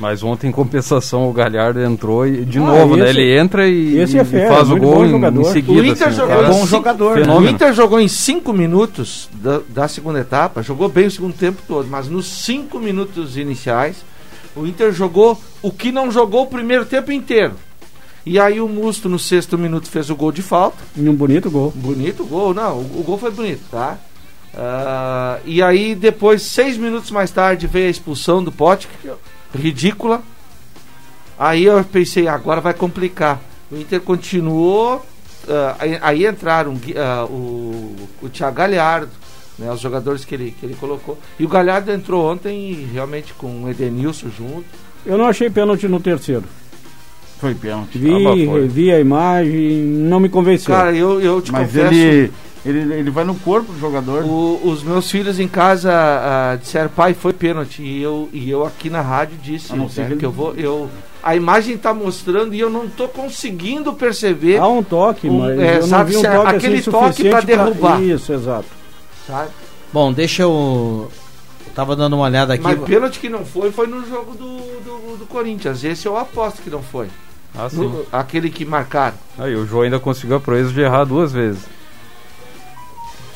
Mas 0.00 0.22
ontem, 0.22 0.46
em 0.48 0.52
compensação, 0.52 1.28
o 1.28 1.32
Galhardo 1.32 1.80
entrou 1.82 2.24
e 2.24 2.44
de 2.44 2.58
Ah, 2.58 2.62
novo, 2.62 2.96
né? 2.96 3.10
esse- 3.10 3.18
Ele 3.18 3.36
entra 3.36 3.66
e, 3.68 3.98
esse 3.98 4.16
é 4.16 4.22
e 4.22 4.24
faz 4.48 4.68
o 4.68 4.70
muito 4.70 4.82
gol 4.84 4.94
bom 4.94 5.04
em, 5.04 5.10
jogador. 5.10 5.40
em 5.40 5.44
seguida. 5.52 5.80
O 5.80 5.84
Inter 5.84 6.06
assim, 6.08 6.16
jogou 6.16 6.36
cara. 6.36 6.48
em 6.48 6.66
cinco- 6.66 6.88
O 7.04 7.14
Fenômeno. 7.14 7.50
Inter 7.50 7.72
jogou 7.74 8.00
em 8.00 8.08
cinco 8.08 8.52
minutos 8.52 9.28
da, 9.34 9.60
da 9.68 9.88
segunda 9.88 10.20
etapa, 10.20 10.62
jogou 10.62 10.88
bem 10.88 11.08
o 11.08 11.10
segundo 11.10 11.34
tempo 11.34 11.60
todo, 11.66 11.88
mas 11.88 12.08
nos 12.08 12.26
cinco 12.26 12.78
minutos 12.78 13.36
iniciais, 13.36 13.96
o 14.54 14.64
Inter 14.68 14.92
jogou 14.92 15.36
o 15.60 15.72
que 15.72 15.90
não 15.90 16.12
jogou 16.12 16.44
o 16.44 16.46
primeiro 16.46 16.84
tempo 16.84 17.10
inteiro. 17.10 17.54
E 18.24 18.38
aí 18.38 18.60
o 18.60 18.68
Musto 18.68 19.08
no 19.08 19.18
sexto 19.18 19.58
minuto 19.58 19.88
fez 19.88 20.10
o 20.10 20.14
gol 20.14 20.30
de 20.30 20.42
falta. 20.42 20.76
E 20.96 21.08
um 21.08 21.14
bonito 21.14 21.50
gol. 21.50 21.72
Bonito 21.74 22.24
gol, 22.24 22.54
não, 22.54 22.76
o, 22.76 23.00
o 23.00 23.02
gol 23.04 23.18
foi 23.18 23.32
bonito, 23.32 23.62
tá? 23.68 23.98
Ah, 24.54 25.38
e 25.44 25.62
aí 25.62 25.94
depois, 25.94 26.42
seis 26.42 26.76
minutos 26.76 27.10
mais 27.10 27.30
tarde, 27.30 27.66
veio 27.66 27.86
a 27.86 27.90
expulsão 27.90 28.42
do 28.44 28.52
Pote, 28.52 28.88
ridícula. 29.54 30.22
Aí 31.38 31.64
eu 31.64 31.82
pensei, 31.84 32.26
agora 32.26 32.60
vai 32.60 32.74
complicar. 32.74 33.40
O 33.70 33.76
Inter 33.76 34.00
continuou, 34.00 35.04
ah, 35.48 35.76
aí, 35.78 35.98
aí 36.02 36.26
entraram 36.26 36.78
ah, 36.96 37.24
o, 37.26 37.94
o 38.22 38.28
Thiago 38.28 38.56
Galhardo, 38.56 39.10
né, 39.58 39.70
os 39.70 39.80
jogadores 39.80 40.24
que 40.24 40.34
ele, 40.34 40.54
que 40.58 40.66
ele 40.66 40.74
colocou. 40.74 41.18
E 41.38 41.44
o 41.44 41.48
Galhardo 41.48 41.92
entrou 41.92 42.30
ontem 42.30 42.88
realmente 42.92 43.32
com 43.34 43.64
o 43.64 43.70
Edenilson 43.70 44.28
junto. 44.36 44.66
Eu 45.06 45.16
não 45.16 45.26
achei 45.26 45.48
pênalti 45.48 45.86
no 45.86 46.00
terceiro. 46.00 46.44
Foi 47.38 47.54
pênalti. 47.54 47.98
Vi, 47.98 48.26
Ah, 48.26 48.52
revi 48.60 48.92
a 48.92 48.98
imagem, 48.98 49.82
não 49.82 50.18
me 50.18 50.28
convenceu. 50.28 50.74
Cara, 50.74 50.92
eu, 50.92 51.20
eu 51.20 51.40
te 51.40 51.52
Mas 51.52 51.68
confesso... 51.68 51.94
ele, 51.94 52.32
ele, 52.64 52.94
ele 52.94 53.10
vai 53.10 53.24
no 53.24 53.34
corpo 53.36 53.72
do 53.72 53.78
jogador. 53.78 54.24
O- 54.24 54.60
os 54.68 54.82
meus 54.82 55.10
filhos 55.10 55.38
em 55.38 55.48
casa 55.48 55.92
ah, 55.92 56.56
disseram, 56.56 56.88
pai, 56.90 57.14
foi 57.14 57.32
pênalti. 57.32 57.82
E 57.82 58.02
eu, 58.02 58.28
e 58.32 58.50
eu 58.50 58.66
aqui 58.66 58.90
na 58.90 59.00
rádio 59.00 59.36
disse 59.42 59.74
não 59.76 59.88
ser 59.88 60.06
que 60.08 60.12
ele- 60.14 60.26
eu 60.26 60.32
vou. 60.32 60.54
Eu, 60.54 60.88
a 61.22 61.34
imagem 61.36 61.74
está 61.76 61.92
mostrando 61.94 62.54
e 62.54 62.60
eu 62.60 62.70
não 62.70 62.84
estou 62.84 63.08
conseguindo 63.08 63.92
perceber. 63.94 64.58
Há 64.58 64.66
um 64.68 64.82
toque, 64.82 65.28
um- 65.28 65.38
mas 65.40 65.58
é, 65.58 65.76
eu 65.76 65.80
não 65.82 65.88
sabe, 65.88 66.10
vi 66.12 66.16
um 66.16 66.20
se 66.20 66.26
é 66.26 66.34
toque 66.36 66.48
aquele 66.56 66.78
assim, 66.78 66.90
toque 66.90 67.30
para 67.30 67.40
derrubar. 67.40 68.02
Isso, 68.02 68.32
exato. 68.32 68.66
Sabe? 69.26 69.50
Bom, 69.92 70.12
deixa 70.12 70.42
eu. 70.42 70.48
eu 70.50 71.72
Tava 71.74 71.94
dando 71.94 72.14
uma 72.16 72.24
olhada 72.24 72.54
aqui. 72.54 72.64
Mas 72.64 72.80
pênalti 72.80 73.20
que 73.20 73.28
não 73.28 73.44
foi, 73.44 73.70
foi 73.70 73.86
no 73.86 74.04
jogo 74.04 74.32
do, 74.34 74.56
do, 74.82 75.16
do 75.18 75.26
Corinthians. 75.26 75.84
Esse 75.84 76.06
eu 76.06 76.16
aposto 76.16 76.60
que 76.60 76.68
não 76.70 76.82
foi. 76.82 77.06
Ah, 77.56 77.68
sim. 77.70 77.76
No- 77.84 78.04
aquele 78.12 78.50
que 78.50 78.64
marcaram. 78.64 79.14
Aí 79.38 79.54
o 79.54 79.64
João 79.64 79.82
ainda 79.82 80.00
conseguiu 80.00 80.36
a 80.36 80.40
proeza 80.40 80.72
de 80.72 80.80
errar 80.80 81.04
duas 81.04 81.30
vezes. 81.32 81.62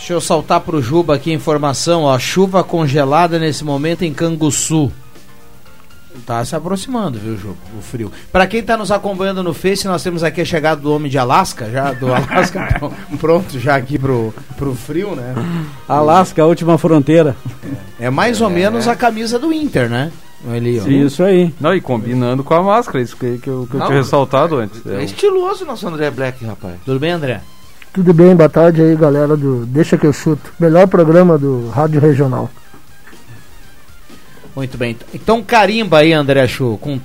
Deixa 0.02 0.14
eu 0.14 0.20
saltar 0.20 0.60
pro 0.60 0.82
Juba 0.82 1.14
aqui 1.14 1.30
a 1.30 1.34
informação, 1.34 2.02
ó. 2.02 2.18
Chuva 2.18 2.64
congelada 2.64 3.38
nesse 3.38 3.64
momento 3.64 4.02
em 4.02 4.12
Canguçu. 4.12 4.90
Tá 6.26 6.44
se 6.44 6.56
aproximando, 6.56 7.20
viu, 7.20 7.38
Juba? 7.38 7.54
O 7.78 7.80
frio. 7.80 8.10
Pra 8.32 8.48
quem 8.48 8.64
tá 8.64 8.76
nos 8.76 8.90
acompanhando 8.90 9.44
no 9.44 9.54
Face, 9.54 9.86
nós 9.86 10.02
temos 10.02 10.24
aqui 10.24 10.40
a 10.40 10.44
chegada 10.44 10.80
do 10.80 10.92
homem 10.92 11.08
de 11.08 11.18
Alasca, 11.18 11.70
já 11.70 11.92
do 11.92 12.08
Alasca 12.12 12.80
pronto 13.20 13.60
já 13.60 13.76
aqui 13.76 13.96
pro, 13.96 14.34
pro 14.56 14.74
frio, 14.74 15.14
né? 15.14 15.36
Alasca, 15.88 16.42
a 16.42 16.46
última 16.46 16.76
fronteira. 16.78 17.36
É 18.00 18.10
mais 18.10 18.40
ou 18.40 18.50
menos 18.50 18.88
a 18.88 18.96
camisa 18.96 19.38
do 19.38 19.52
Inter, 19.52 19.88
né? 19.88 20.10
Ali, 20.50 20.80
ó. 20.80 20.88
Isso 20.88 21.22
aí. 21.22 21.54
Não, 21.60 21.72
e 21.72 21.80
combinando 21.80 22.42
com 22.42 22.54
a 22.54 22.60
máscara, 22.60 23.00
isso 23.00 23.16
que, 23.16 23.38
que 23.38 23.48
eu, 23.48 23.68
que 23.70 23.76
eu 23.76 23.78
Não, 23.78 23.86
tinha 23.86 23.98
ressaltado 23.98 24.56
antes. 24.56 24.84
É 24.84 24.96
É, 24.96 25.04
estiloso 25.04 25.64
nosso 25.64 25.86
André 25.86 26.10
Black, 26.10 26.44
rapaz. 26.44 26.74
Tudo 26.84 26.98
bem, 26.98 27.12
André? 27.12 27.40
Tudo 27.92 28.14
bem, 28.14 28.34
boa 28.34 28.48
tarde 28.48 28.80
aí, 28.80 28.96
galera 28.96 29.36
do 29.36 29.66
Deixa 29.66 29.98
que 29.98 30.06
eu 30.06 30.12
chuto. 30.12 30.52
Melhor 30.58 30.86
programa 30.88 31.36
do 31.36 31.68
Rádio 31.68 32.00
Regional. 32.00 32.48
Muito 34.56 34.78
bem. 34.78 34.96
Então 35.12 35.42
carimba 35.42 35.98
aí, 35.98 36.12
André 36.12 36.46
Chu. 36.48 36.78
Com... 36.80 36.98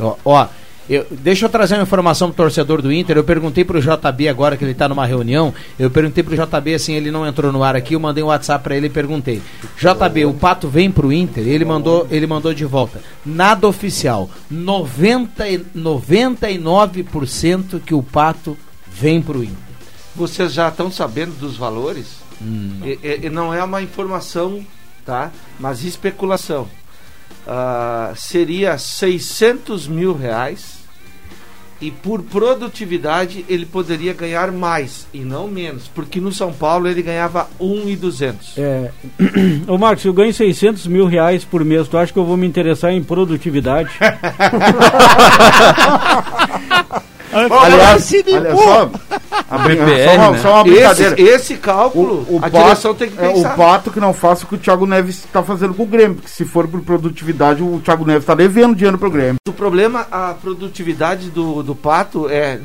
Ó, 0.00 0.16
ó, 0.24 0.46
eu- 0.90 1.06
deixa 1.10 1.46
eu 1.46 1.48
trazer 1.48 1.74
uma 1.76 1.82
informação 1.84 2.28
pro 2.28 2.36
torcedor 2.38 2.82
do 2.82 2.92
Inter. 2.92 3.16
Eu 3.16 3.22
perguntei 3.24 3.64
pro 3.64 3.80
JB 3.80 4.28
agora 4.28 4.56
que 4.56 4.64
ele 4.64 4.74
tá 4.74 4.88
numa 4.88 5.06
reunião. 5.06 5.54
Eu 5.78 5.90
perguntei 5.92 6.24
pro 6.24 6.34
JB 6.36 6.74
assim, 6.74 6.94
ele 6.94 7.10
não 7.12 7.24
entrou 7.26 7.52
no 7.52 7.62
ar 7.62 7.76
aqui. 7.76 7.94
Eu 7.94 8.00
mandei 8.00 8.22
um 8.24 8.28
WhatsApp 8.28 8.64
pra 8.64 8.76
ele 8.76 8.88
e 8.88 8.90
perguntei: 8.90 9.40
JB, 9.78 10.24
o 10.26 10.34
Pato 10.34 10.66
vem 10.68 10.90
pro 10.90 11.12
Inter? 11.12 11.46
Ele 11.46 11.64
mandou, 11.64 12.04
ele 12.10 12.26
mandou 12.26 12.52
de 12.52 12.64
volta. 12.64 13.00
Nada 13.24 13.68
oficial. 13.68 14.28
90, 14.50 15.48
e- 15.48 15.58
99% 15.76 17.78
que 17.80 17.94
o 17.94 18.02
Pato 18.02 18.56
vem 18.90 19.22
pro 19.22 19.44
Inter. 19.44 19.65
Vocês 20.16 20.52
já 20.52 20.68
estão 20.68 20.90
sabendo 20.90 21.38
dos 21.38 21.56
valores? 21.56 22.06
E- 22.84 22.98
e- 23.02 23.26
e 23.26 23.30
não 23.30 23.52
é 23.52 23.62
uma 23.62 23.82
informação, 23.82 24.64
tá? 25.04 25.30
Mas 25.58 25.84
especulação. 25.84 26.68
Ah, 27.46 28.12
seria 28.16 28.78
600 28.78 29.86
mil 29.86 30.16
reais 30.16 30.76
e 31.80 31.90
por 31.90 32.22
produtividade 32.22 33.44
ele 33.48 33.66
poderia 33.66 34.12
ganhar 34.14 34.50
mais 34.50 35.06
e 35.12 35.18
não 35.20 35.46
menos, 35.46 35.88
porque 35.94 36.20
no 36.20 36.32
São 36.32 36.52
Paulo 36.52 36.88
ele 36.88 37.02
ganhava 37.02 37.48
1,200. 37.60 38.56
É. 38.58 38.90
Ô 39.68 39.76
Marcos, 39.78 40.04
eu 40.04 40.12
ganho 40.12 40.32
600 40.32 40.86
mil 40.86 41.06
reais 41.06 41.44
por 41.44 41.64
mês. 41.64 41.86
Tu 41.88 41.96
acha 41.98 42.12
que 42.12 42.18
eu 42.18 42.24
vou 42.24 42.36
me 42.36 42.46
interessar 42.46 42.92
em 42.92 43.02
produtividade? 43.04 43.90
Aliás, 47.36 48.12
olha 48.32 48.56
só, 48.56 48.90
a 49.50 49.58
brin- 49.58 49.76
só, 49.78 50.14
uma, 50.16 50.38
só 50.38 50.52
uma 50.54 50.64
brincadeira. 50.64 51.14
Esse, 51.20 51.30
esse 51.30 51.54
cálculo, 51.56 52.26
a 52.42 52.48
direção 52.48 52.94
tem 52.94 53.10
que 53.10 53.18
é, 53.22 53.32
pensar. 53.32 53.54
o 53.54 53.56
Pato 53.56 53.90
que 53.90 54.00
não 54.00 54.12
faça 54.14 54.44
o 54.44 54.46
que 54.48 54.54
o 54.54 54.58
Thiago 54.58 54.86
Neves 54.86 55.24
está 55.24 55.42
fazendo 55.42 55.74
com 55.74 55.82
o 55.82 55.86
Grêmio, 55.86 56.16
porque 56.16 56.28
se 56.30 56.44
for 56.44 56.66
por 56.66 56.80
produtividade, 56.82 57.62
o 57.62 57.80
Thiago 57.84 58.04
Neves 58.04 58.22
está 58.22 58.34
devendo 58.34 58.74
dinheiro 58.74 58.98
pro 58.98 59.10
Grêmio. 59.10 59.36
O 59.48 59.52
problema, 59.52 60.06
a 60.10 60.34
produtividade 60.34 61.30
do, 61.30 61.62
do 61.62 61.74
pato 61.74 62.28
é. 62.28 62.58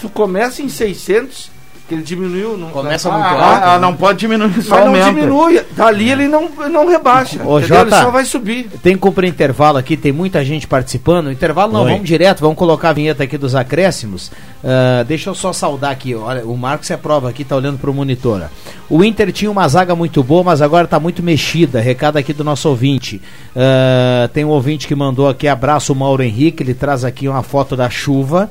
Tu 0.00 0.08
começa 0.08 0.62
em 0.62 0.68
600, 0.68 1.50
que 1.90 1.94
ele 1.96 2.02
diminuiu. 2.02 2.56
Não, 2.56 2.70
Começa 2.70 3.08
não, 3.10 3.18
muito 3.18 3.34
ah, 3.34 3.44
alto, 3.46 3.64
Ah, 3.64 3.72
né? 3.74 3.78
não 3.80 3.96
pode 3.96 4.20
diminuir, 4.20 4.62
só 4.62 4.76
Mas 4.76 4.84
não 4.84 4.86
aumenta. 4.86 5.12
diminui. 5.12 5.60
Dali 5.76 6.08
ele 6.08 6.28
não, 6.28 6.48
não 6.70 6.88
rebaixa. 6.88 7.42
Ô, 7.44 7.58
entendeu? 7.58 7.80
Ele 7.80 7.90
Jota, 7.90 8.02
só 8.02 8.10
vai 8.12 8.24
subir. 8.24 8.70
Tem 8.80 8.94
que 8.94 9.00
cumprir 9.00 9.28
intervalo 9.28 9.76
aqui, 9.76 9.96
tem 9.96 10.12
muita 10.12 10.44
gente 10.44 10.68
participando. 10.68 11.32
Intervalo 11.32 11.72
não, 11.72 11.82
Oi. 11.82 11.90
vamos 11.92 12.06
direto, 12.06 12.40
vamos 12.40 12.56
colocar 12.56 12.90
a 12.90 12.92
vinheta 12.92 13.24
aqui 13.24 13.36
dos 13.36 13.56
acréscimos. 13.56 14.30
Ah, 14.64 15.02
deixa 15.06 15.30
eu 15.30 15.34
só 15.34 15.52
saudar 15.52 15.90
aqui, 15.90 16.14
olha, 16.14 16.44
o 16.46 16.56
Marcos 16.56 16.88
é 16.92 16.96
prova 16.96 17.28
aqui, 17.28 17.42
tá 17.44 17.56
olhando 17.56 17.78
pro 17.78 17.92
monitor. 17.92 18.44
O 18.88 19.02
Inter 19.04 19.32
tinha 19.32 19.50
uma 19.50 19.66
zaga 19.66 19.94
muito 19.96 20.22
boa, 20.22 20.44
mas 20.44 20.62
agora 20.62 20.86
tá 20.86 21.00
muito 21.00 21.22
mexida. 21.22 21.80
Recado 21.80 22.16
aqui 22.16 22.32
do 22.32 22.44
nosso 22.44 22.68
ouvinte. 22.68 23.20
Ah, 23.56 24.28
tem 24.32 24.44
um 24.44 24.48
ouvinte 24.50 24.86
que 24.86 24.94
mandou 24.94 25.28
aqui, 25.28 25.48
abraço 25.48 25.92
o 25.92 25.96
Mauro 25.96 26.22
Henrique, 26.22 26.62
ele 26.62 26.74
traz 26.74 27.04
aqui 27.04 27.26
uma 27.28 27.42
foto 27.42 27.76
da 27.76 27.90
chuva. 27.90 28.48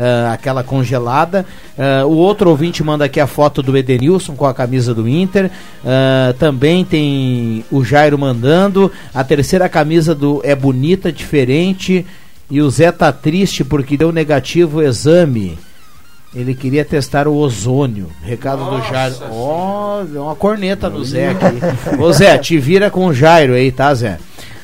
Ah, 0.00 0.32
aquela 0.32 0.64
congelada. 0.64 1.44
Ah, 1.78 2.06
o 2.06 2.16
outro 2.16 2.48
ouvinte 2.48 2.82
manda 2.82 3.04
aqui 3.04 3.20
a 3.20 3.26
foto 3.26 3.62
do 3.62 3.76
Edenilson 3.76 4.34
com 4.34 4.46
a 4.46 4.54
camisa 4.54 4.94
do 4.94 5.06
Inter. 5.06 5.50
Ah, 5.84 6.34
também 6.38 6.84
tem 6.84 7.64
o 7.70 7.84
Jairo 7.84 8.18
mandando. 8.18 8.90
A 9.14 9.22
terceira 9.22 9.68
camisa 9.68 10.14
do 10.14 10.40
é 10.42 10.54
bonita, 10.54 11.12
diferente. 11.12 12.06
E 12.50 12.60
o 12.62 12.70
Zé 12.70 12.90
tá 12.90 13.12
triste 13.12 13.62
porque 13.62 13.96
deu 13.96 14.10
negativo 14.10 14.78
o 14.78 14.82
exame. 14.82 15.58
Ele 16.34 16.54
queria 16.54 16.84
testar 16.84 17.28
o 17.28 17.34
ozônio. 17.34 18.08
Recado 18.22 18.64
do 18.64 18.88
Jairo. 18.88 19.16
Ó, 19.30 20.02
deu 20.04 20.22
uma 20.22 20.34
corneta 20.34 20.88
no 20.88 21.04
Zé 21.04 21.28
aqui. 21.28 22.00
Ô 22.00 22.12
Zé, 22.12 22.38
te 22.38 22.56
vira 22.58 22.90
com 22.90 23.06
o 23.06 23.12
Jairo 23.12 23.52
aí, 23.52 23.70
tá, 23.70 23.92
Zé? 23.94 24.18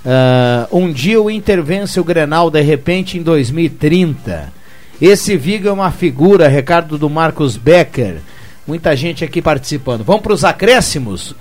Ah, 0.04 0.66
um 0.72 0.90
dia 0.90 1.20
o 1.20 1.30
Inter 1.30 1.62
vence 1.62 2.00
o 2.00 2.04
Grenal 2.04 2.50
de 2.50 2.62
repente 2.62 3.18
em 3.18 3.22
2030. 3.22 4.55
Esse 5.00 5.36
Viga 5.36 5.68
é 5.68 5.72
uma 5.72 5.90
figura, 5.90 6.48
recado 6.48 6.96
do 6.96 7.10
Marcos 7.10 7.56
Becker. 7.56 8.16
Muita 8.66 8.96
gente 8.96 9.24
aqui 9.24 9.42
participando. 9.42 10.02
Vamos 10.04 10.22
para 10.22 10.32
os 10.32 10.44
acréscimos? 10.44 11.34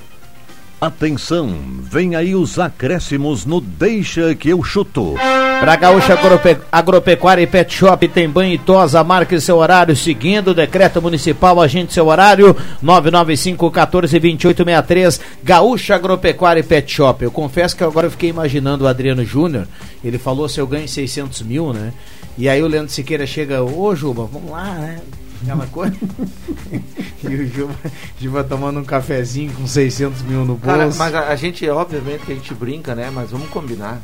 Atenção, 0.80 1.56
vem 1.82 2.16
aí 2.18 2.36
os 2.36 2.60
acréscimos 2.60 3.46
no 3.46 3.62
Deixa 3.62 4.36
que 4.36 4.50
eu 4.50 4.62
chuto. 4.62 5.16
Pra 5.62 5.78
Gaúcha 5.78 6.14
Agrope- 6.14 6.58
Agropecuária 6.70 7.42
e 7.42 7.48
Pet 7.48 7.74
Shop 7.74 8.06
tem 8.10 8.30
banho 8.30 8.54
e 8.54 8.58
tosa, 8.58 9.02
marque 9.04 9.40
seu 9.40 9.56
horário 9.58 9.96
seguindo 9.96 10.50
o 10.50 10.54
decreto 10.54 11.02
municipal, 11.02 11.62
agente 11.62 11.94
seu 11.94 12.08
horário 12.08 12.56
995 12.82 13.72
14 13.72 14.20
28 14.20 14.64
63 14.66 15.22
Gaúcha 15.42 15.96
Agropecuária 15.96 16.60
e 16.60 16.64
Pet 16.64 16.92
Shop. 16.94 17.24
Eu 17.24 17.32
confesso 17.32 17.76
que 17.76 17.84
agora 17.84 18.08
eu 18.08 18.12
fiquei 18.12 18.30
imaginando 18.30 18.84
o 18.84 18.88
Adriano 18.88 19.24
Júnior, 19.24 19.66
ele 20.04 20.20
falou 20.20 20.50
se 20.50 20.60
eu 20.60 20.68
ganho 20.68 20.90
600 20.90 21.42
mil, 21.42 21.72
né? 21.72 21.94
E 22.38 22.50
aí 22.50 22.62
o 22.62 22.68
Leandro 22.68 22.92
Siqueira 22.92 23.26
chega, 23.26 23.64
ô 23.64 23.96
Juba, 23.96 24.26
vamos 24.26 24.52
lá, 24.52 24.74
né? 24.76 25.02
Aquela 25.42 25.68
coisa. 25.68 25.96
e 27.24 27.28
o 27.28 27.48
Juba, 27.48 27.76
Juba 28.20 28.44
tomando 28.44 28.80
um 28.80 28.84
cafezinho 28.84 29.54
com 29.54 29.66
600 29.66 30.22
mil 30.24 30.40
no 30.40 30.56
bolso. 30.56 30.66
Cara, 30.66 30.90
mas 30.98 31.16
a, 31.16 31.30
a 31.30 31.36
gente, 31.36 31.68
obviamente, 31.70 32.26
que 32.26 32.32
a 32.32 32.36
gente 32.36 32.54
brinca, 32.54 32.94
né? 32.94 33.10
Mas 33.10 33.32
vamos 33.32 33.50
combinar. 33.50 34.02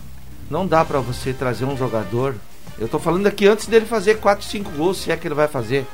Não 0.49 0.65
dá 0.65 0.85
pra 0.85 0.99
você 0.99 1.33
trazer 1.33 1.65
um 1.65 1.75
jogador. 1.75 2.35
Eu 2.79 2.87
tô 2.87 2.99
falando 2.99 3.27
aqui 3.27 3.47
antes 3.47 3.67
dele 3.67 3.85
fazer 3.85 4.17
4, 4.19 4.45
5 4.45 4.71
gols, 4.71 4.97
se 4.97 5.11
é 5.11 5.17
que 5.17 5.27
ele 5.27 5.35
vai 5.35 5.47
fazer. 5.47 5.85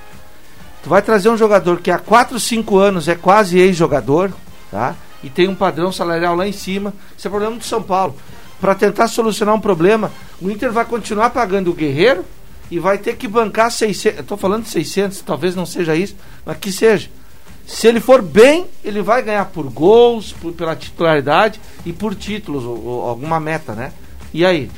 Tu 0.84 0.90
vai 0.90 1.02
trazer 1.02 1.30
um 1.30 1.38
jogador 1.38 1.80
que 1.82 1.92
há 1.92 1.98
4, 1.98 2.40
5 2.40 2.78
anos 2.78 3.08
é 3.08 3.16
quase 3.16 3.58
ex-jogador, 3.58 4.32
tá? 4.70 4.96
E 5.24 5.30
tem 5.30 5.48
um 5.48 5.56
padrão 5.56 5.92
salarial 5.92 6.36
lá 6.36 6.48
em 6.48 6.52
cima. 6.52 6.94
Isso 7.18 7.28
é 7.28 7.32
problema 7.32 7.56
do 7.56 7.64
São 7.64 7.82
Paulo. 7.82 8.16
Pra 8.60 8.74
tentar 8.74 9.08
solucionar 9.08 9.54
um 9.54 9.60
problema, 9.60 10.12
O 10.42 10.50
Inter 10.50 10.72
vai 10.72 10.86
continuar 10.86 11.30
pagando 11.30 11.72
o 11.72 11.74
Guerreiro 11.74 12.26
e 12.70 12.80
vai 12.80 12.98
ter 12.98 13.16
que 13.16 13.28
bancar 13.28 13.72
600. 13.72 14.20
Eu 14.20 14.24
tô 14.24 14.38
falando 14.38 14.64
de 14.64 14.70
600, 14.70 15.22
talvez 15.22 15.56
não 15.56 15.66
seja 15.66 15.96
isso, 15.96 16.16
mas 16.46 16.58
que 16.58 16.72
seja. 16.72 17.10
Se 17.66 17.88
ele 17.88 18.00
for 18.00 18.22
bem, 18.22 18.66
ele 18.84 19.02
vai 19.02 19.22
ganhar 19.22 19.46
por 19.46 19.66
gols, 19.70 20.32
por, 20.34 20.54
pela 20.54 20.76
titularidade 20.76 21.60
e 21.86 21.92
por 21.92 22.16
títulos, 22.16 22.64
ou, 22.64 22.84
ou 22.86 23.10
alguma 23.10 23.40
meta, 23.40 23.74
né? 23.74 23.92
E 24.34 24.46
aí? 24.46 24.70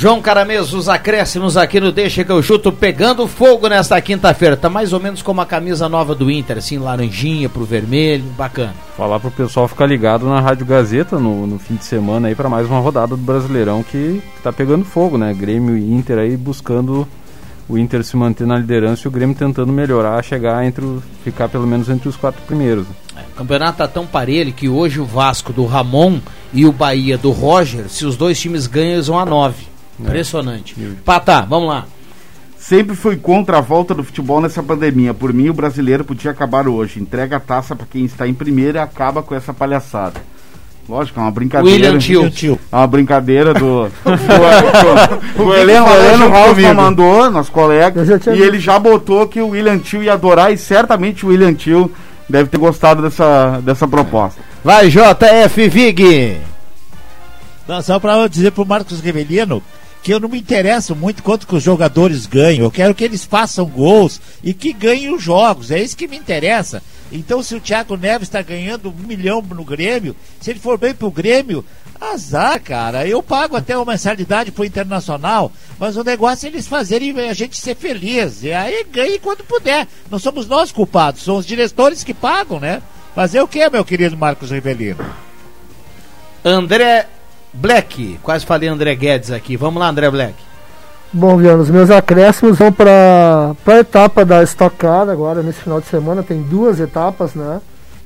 João 0.00 0.22
Carameso, 0.22 0.78
os 0.78 0.88
acréscimos 0.88 1.56
aqui 1.56 1.80
no 1.80 1.90
Deixa 1.90 2.22
que 2.22 2.30
eu 2.30 2.40
chuto 2.40 2.70
pegando 2.70 3.26
fogo 3.26 3.66
nesta 3.66 4.00
quinta-feira. 4.00 4.56
Tá 4.56 4.68
mais 4.68 4.92
ou 4.92 5.00
menos 5.00 5.22
como 5.22 5.40
a 5.40 5.44
camisa 5.44 5.88
nova 5.88 6.14
do 6.14 6.30
Inter, 6.30 6.58
assim, 6.58 6.78
laranjinha 6.78 7.48
pro 7.48 7.64
vermelho, 7.64 8.22
bacana. 8.36 8.74
Falar 8.96 9.18
pro 9.18 9.32
pessoal 9.32 9.66
ficar 9.66 9.86
ligado 9.86 10.24
na 10.28 10.40
Rádio 10.40 10.64
Gazeta 10.64 11.18
no, 11.18 11.48
no 11.48 11.58
fim 11.58 11.74
de 11.74 11.84
semana 11.84 12.28
aí 12.28 12.36
para 12.36 12.48
mais 12.48 12.68
uma 12.68 12.78
rodada 12.78 13.16
do 13.16 13.16
Brasileirão 13.16 13.82
que, 13.82 14.22
que 14.36 14.40
tá 14.40 14.52
pegando 14.52 14.84
fogo, 14.84 15.18
né? 15.18 15.34
Grêmio 15.34 15.76
e 15.76 15.92
Inter 15.92 16.18
aí 16.18 16.36
buscando 16.36 17.04
o 17.68 17.76
Inter 17.76 18.04
se 18.04 18.16
manter 18.16 18.46
na 18.46 18.56
liderança 18.56 19.02
e 19.04 19.08
o 19.08 19.10
Grêmio 19.10 19.34
tentando 19.34 19.72
melhorar, 19.72 20.22
chegar 20.22 20.64
entre 20.64 20.84
o, 20.84 21.02
ficar 21.24 21.48
pelo 21.48 21.66
menos 21.66 21.88
entre 21.88 22.08
os 22.08 22.14
quatro 22.14 22.40
primeiros. 22.42 22.86
É, 23.16 23.22
o 23.22 23.36
campeonato 23.36 23.78
tá 23.78 23.88
tão 23.88 24.06
parelho 24.06 24.52
que 24.52 24.68
hoje 24.68 25.00
o 25.00 25.04
Vasco 25.04 25.52
do 25.52 25.66
Ramon 25.66 26.20
e 26.54 26.64
o 26.64 26.70
Bahia 26.70 27.18
do 27.18 27.32
Roger, 27.32 27.88
se 27.88 28.06
os 28.06 28.16
dois 28.16 28.38
times 28.38 28.68
ganham, 28.68 28.92
eles 28.92 29.08
vão 29.08 29.18
a 29.18 29.26
nove. 29.26 29.67
Impressionante. 29.98 30.74
Patá, 31.04 31.42
vamos 31.42 31.68
lá. 31.68 31.86
Sempre 32.58 32.96
fui 32.96 33.16
contra 33.16 33.58
a 33.58 33.60
volta 33.60 33.94
do 33.94 34.04
futebol 34.04 34.40
nessa 34.40 34.62
pandemia. 34.62 35.14
Por 35.14 35.32
mim, 35.32 35.48
o 35.48 35.54
brasileiro 35.54 36.04
podia 36.04 36.30
acabar 36.30 36.68
hoje. 36.68 37.00
Entrega 37.00 37.36
a 37.36 37.40
taça 37.40 37.74
para 37.74 37.86
quem 37.86 38.04
está 38.04 38.26
em 38.26 38.34
primeira 38.34 38.80
e 38.80 38.82
acaba 38.82 39.22
com 39.22 39.34
essa 39.34 39.54
palhaçada. 39.54 40.20
Lógico, 40.88 41.20
é 41.20 41.22
uma 41.22 41.30
brincadeira. 41.30 41.92
William 41.92 42.30
Tio. 42.30 42.58
É 42.72 42.76
uma 42.76 42.86
brincadeira 42.86 43.52
do. 43.52 43.90
o 45.38 45.54
Heleno, 45.54 45.86
o 45.86 45.94
Heleno 45.94 46.28
Ralph 46.30 46.58
mandou, 46.74 47.30
nosso 47.30 47.52
colega, 47.52 48.02
e 48.34 48.42
ele 48.42 48.58
já 48.58 48.78
botou 48.78 49.28
que 49.28 49.40
o 49.40 49.48
William 49.48 49.78
Tio 49.78 50.02
ia 50.02 50.14
adorar, 50.14 50.50
e 50.50 50.56
certamente 50.56 51.26
o 51.26 51.28
William 51.28 51.52
Tio 51.52 51.92
deve 52.28 52.48
ter 52.48 52.56
gostado 52.56 53.02
dessa, 53.02 53.60
dessa 53.62 53.86
proposta. 53.86 54.40
Vai, 54.64 54.88
JF 54.88 55.68
Vig! 55.68 56.38
Não, 57.66 57.82
só 57.82 57.98
para 57.98 58.26
dizer 58.26 58.52
pro 58.52 58.64
Marcos 58.64 59.00
Revelino 59.00 59.62
que 60.08 60.14
eu 60.14 60.20
não 60.20 60.30
me 60.30 60.38
interesso 60.38 60.96
muito 60.96 61.22
quanto 61.22 61.46
que 61.46 61.54
os 61.54 61.62
jogadores 61.62 62.24
ganham. 62.24 62.64
Eu 62.64 62.70
quero 62.70 62.94
que 62.94 63.04
eles 63.04 63.26
façam 63.26 63.66
gols 63.66 64.18
e 64.42 64.54
que 64.54 64.72
ganhem 64.72 65.14
os 65.14 65.22
jogos. 65.22 65.70
É 65.70 65.78
isso 65.82 65.94
que 65.94 66.08
me 66.08 66.16
interessa. 66.16 66.82
Então, 67.12 67.42
se 67.42 67.54
o 67.54 67.60
Thiago 67.60 67.94
Neves 67.94 68.26
está 68.26 68.40
ganhando 68.40 68.88
um 68.88 69.06
milhão 69.06 69.42
no 69.42 69.62
Grêmio, 69.62 70.16
se 70.40 70.48
ele 70.48 70.60
for 70.60 70.78
bem 70.78 70.94
pro 70.94 71.10
Grêmio, 71.10 71.62
azar, 72.00 72.58
cara. 72.58 73.06
Eu 73.06 73.22
pago 73.22 73.54
até 73.54 73.76
uma 73.76 73.92
mensalidade 73.92 74.50
pro 74.50 74.64
Internacional, 74.64 75.52
mas 75.78 75.94
o 75.94 76.02
negócio 76.02 76.46
é 76.46 76.48
eles 76.48 76.66
fazerem 76.66 77.14
a 77.28 77.34
gente 77.34 77.60
ser 77.60 77.76
feliz. 77.76 78.42
E 78.42 78.50
aí 78.50 78.86
ganhe 78.90 79.18
quando 79.18 79.44
puder. 79.44 79.86
Não 80.10 80.18
somos 80.18 80.48
nós 80.48 80.72
culpados, 80.72 81.22
são 81.22 81.36
os 81.36 81.44
diretores 81.44 82.02
que 82.02 82.14
pagam, 82.14 82.58
né? 82.58 82.80
Fazer 83.14 83.42
o 83.42 83.48
que, 83.48 83.68
meu 83.68 83.84
querido 83.84 84.16
Marcos 84.16 84.50
Rivelino? 84.50 85.04
André 86.42 87.06
Black, 87.52 88.18
quase 88.22 88.44
falei 88.46 88.68
André 88.68 88.94
Guedes 88.94 89.30
aqui. 89.30 89.56
Vamos 89.56 89.80
lá, 89.80 89.88
André 89.88 90.10
Black. 90.10 90.34
Bom, 91.12 91.36
Viana, 91.38 91.62
os 91.62 91.70
meus 91.70 91.90
acréscimos 91.90 92.58
vão 92.58 92.70
para 92.70 93.54
a 93.66 93.78
etapa 93.78 94.24
da 94.24 94.42
Stock 94.42 94.76
Car 94.76 95.08
agora, 95.08 95.42
nesse 95.42 95.60
final 95.60 95.80
de 95.80 95.86
semana. 95.86 96.22
Tem 96.22 96.42
duas 96.42 96.78
etapas, 96.78 97.34
né? 97.34 97.60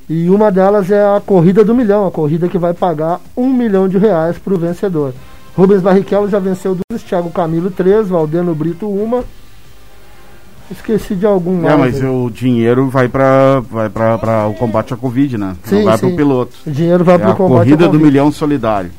E 0.09 0.29
uma 0.29 0.51
delas 0.53 0.91
é 0.91 1.03
a 1.03 1.21
corrida 1.25 1.65
do 1.65 1.75
milhão, 1.75 2.07
a 2.07 2.11
corrida 2.11 2.49
que 2.49 2.59
vai 2.59 2.73
pagar 2.75 3.21
um 3.37 3.53
milhão 3.53 3.89
de 3.89 3.99
reais 3.99 4.39
para 4.39 4.55
o 4.55 4.59
vencedor. 4.59 5.13
Rubens 5.57 5.81
Barrichello 5.83 6.29
já 6.29 6.39
venceu 6.39 6.77
duas, 6.89 7.03
Thiago 7.03 7.31
Camilo 7.31 7.71
três, 7.71 8.09
Valdeno 8.09 8.55
Brito 8.55 8.89
uma. 8.89 9.25
Esqueci 10.71 11.15
de 11.15 11.27
algum 11.27 11.59
É, 11.69 11.77
mais 11.77 11.95
mas 11.95 12.03
aí. 12.03 12.09
o 12.09 12.31
dinheiro 12.31 12.89
vai 12.89 13.09
para 13.09 13.61
vai 13.61 13.91
pra, 13.91 14.17
pra 14.17 14.47
o 14.47 14.55
combate 14.55 14.95
à 14.95 14.97
Covid, 14.97 15.37
né? 15.37 15.57
Sim, 15.65 15.77
Não 15.79 15.85
vai 15.85 15.99
sim. 15.99 16.07
pro 16.07 16.17
piloto. 16.17 16.53
O 16.67 16.71
dinheiro 16.71 17.05
vai 17.05 17.17
é 17.17 17.19
pro 17.19 17.31
a 17.31 17.35
combate 17.35 17.53
à 17.53 17.59
corrida 17.59 17.85
do 17.85 17.91
Covid. 17.91 18.05
milhão 18.05 18.33
solidário. 18.33 18.91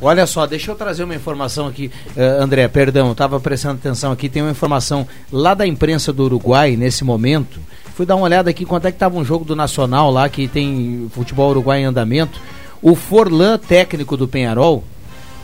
Olha 0.00 0.26
só, 0.26 0.46
deixa 0.46 0.70
eu 0.70 0.74
trazer 0.74 1.04
uma 1.04 1.14
informação 1.14 1.66
aqui, 1.66 1.90
eh, 2.16 2.36
André, 2.40 2.66
perdão, 2.68 3.12
estava 3.12 3.38
prestando 3.40 3.74
atenção 3.74 4.12
aqui, 4.12 4.28
tem 4.28 4.42
uma 4.42 4.50
informação 4.50 5.06
lá 5.32 5.54
da 5.54 5.66
imprensa 5.66 6.12
do 6.12 6.24
Uruguai, 6.24 6.76
nesse 6.76 7.04
momento, 7.04 7.60
fui 7.94 8.04
dar 8.04 8.16
uma 8.16 8.24
olhada 8.24 8.50
aqui 8.50 8.64
quanto 8.64 8.86
é 8.86 8.90
que 8.90 8.96
estava 8.96 9.16
um 9.16 9.24
jogo 9.24 9.44
do 9.44 9.54
Nacional 9.56 10.10
lá, 10.10 10.28
que 10.28 10.48
tem 10.48 11.08
futebol 11.12 11.50
uruguai 11.50 11.80
em 11.80 11.84
andamento, 11.84 12.40
o 12.82 12.94
Forlan, 12.94 13.58
técnico 13.58 14.16
do 14.16 14.28
Penharol, 14.28 14.84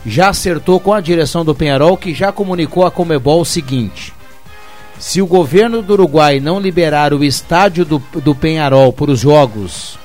já 0.05 0.29
acertou 0.29 0.79
com 0.79 0.93
a 0.93 1.01
direção 1.01 1.45
do 1.45 1.55
Penharol, 1.55 1.95
que 1.97 2.13
já 2.13 2.31
comunicou 2.31 2.85
a 2.85 2.91
Comebol 2.91 3.41
o 3.41 3.45
seguinte, 3.45 4.13
se 4.99 5.21
o 5.21 5.25
governo 5.25 5.81
do 5.81 5.93
Uruguai 5.93 6.39
não 6.39 6.59
liberar 6.59 7.11
o 7.11 7.23
estádio 7.23 7.83
do, 7.83 8.01
do 8.23 8.35
Penharol 8.35 8.93
para 8.93 9.09
os 9.09 9.19
jogos 9.19 9.97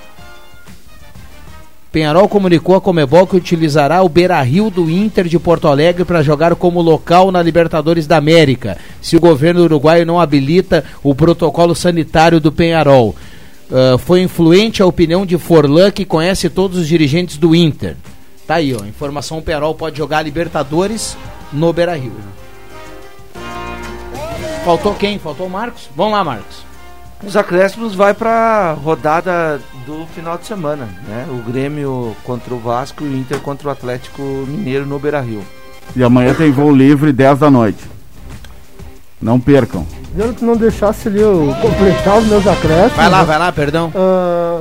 Penharol 1.96 2.28
comunicou 2.28 2.76
a 2.76 2.80
Comebol 2.80 3.26
que 3.26 3.36
utilizará 3.36 4.02
o 4.02 4.08
Beira-Rio 4.10 4.68
do 4.68 4.90
Inter 4.90 5.24
de 5.24 5.38
Porto 5.38 5.66
Alegre 5.66 6.04
para 6.04 6.22
jogar 6.22 6.54
como 6.54 6.82
local 6.82 7.32
na 7.32 7.42
Libertadores 7.42 8.06
da 8.06 8.18
América, 8.18 8.76
se 9.00 9.16
o 9.16 9.20
governo 9.20 9.62
uruguaio 9.62 10.04
não 10.04 10.20
habilita 10.20 10.84
o 11.02 11.14
protocolo 11.14 11.74
sanitário 11.74 12.38
do 12.38 12.52
Penharol. 12.52 13.16
Ah, 13.72 13.96
foi 13.96 14.20
influente 14.20 14.82
a 14.82 14.86
opinião 14.86 15.24
de 15.24 15.38
Forlan, 15.38 15.90
que 15.90 16.04
conhece 16.04 16.50
todos 16.50 16.76
os 16.80 16.86
dirigentes 16.86 17.38
do 17.38 17.56
Inter. 17.56 17.96
Tá 18.46 18.56
aí, 18.56 18.74
ó. 18.74 18.84
Informação: 18.84 19.38
o 19.38 19.42
Penharol 19.42 19.74
pode 19.74 19.96
jogar 19.96 20.20
Libertadores 20.20 21.16
no 21.50 21.72
Beira-Rio. 21.72 22.12
Faltou 24.66 24.94
quem? 24.96 25.18
Faltou 25.18 25.46
o 25.46 25.50
Marcos? 25.50 25.88
Vamos 25.96 26.12
lá, 26.12 26.22
Marcos. 26.22 26.58
Os 27.26 27.36
acréscimos 27.36 27.92
vai 27.92 28.14
para 28.14 28.72
rodada 28.74 29.60
do 29.84 30.06
final 30.14 30.38
de 30.38 30.46
semana, 30.46 30.88
né? 31.08 31.26
O 31.28 31.42
Grêmio 31.50 32.16
contra 32.22 32.54
o 32.54 32.58
Vasco 32.60 33.02
e 33.02 33.08
o 33.08 33.16
Inter 33.16 33.40
contra 33.40 33.66
o 33.66 33.70
Atlético 33.70 34.22
Mineiro 34.22 34.86
no 34.86 34.96
Beira-Rio. 34.96 35.42
E 35.96 36.04
amanhã 36.04 36.32
tem 36.34 36.52
voo 36.52 36.72
livre 36.72 37.12
10 37.12 37.40
da 37.40 37.50
noite. 37.50 37.82
Não 39.20 39.40
percam. 39.40 39.84
Eu 40.16 40.32
que 40.32 40.44
não 40.44 40.56
deixasse 40.56 41.08
ali 41.08 41.20
eu 41.20 41.52
completar 41.60 42.16
os 42.18 42.26
meus 42.28 42.46
acréscimos. 42.46 42.96
Vai 42.96 43.10
lá, 43.10 43.18
né? 43.18 43.24
vai 43.24 43.38
lá, 43.40 43.50
perdão. 43.50 43.92
Ah, 43.96 44.60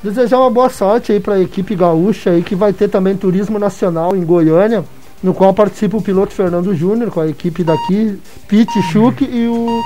desejar 0.00 0.38
uma 0.38 0.50
boa 0.50 0.70
sorte 0.70 1.10
aí 1.10 1.18
para 1.18 1.34
a 1.34 1.40
equipe 1.40 1.74
gaúcha 1.74 2.30
aí 2.30 2.44
que 2.44 2.54
vai 2.54 2.72
ter 2.72 2.88
também 2.88 3.16
turismo 3.16 3.58
nacional 3.58 4.14
em 4.14 4.24
Goiânia, 4.24 4.84
no 5.20 5.34
qual 5.34 5.52
participa 5.52 5.96
o 5.96 6.02
piloto 6.02 6.32
Fernando 6.32 6.72
Júnior 6.76 7.10
com 7.10 7.20
a 7.20 7.26
equipe 7.26 7.64
daqui, 7.64 8.20
Pete 8.46 8.80
Schuch 8.92 9.24
e 9.24 9.48
o 9.48 9.82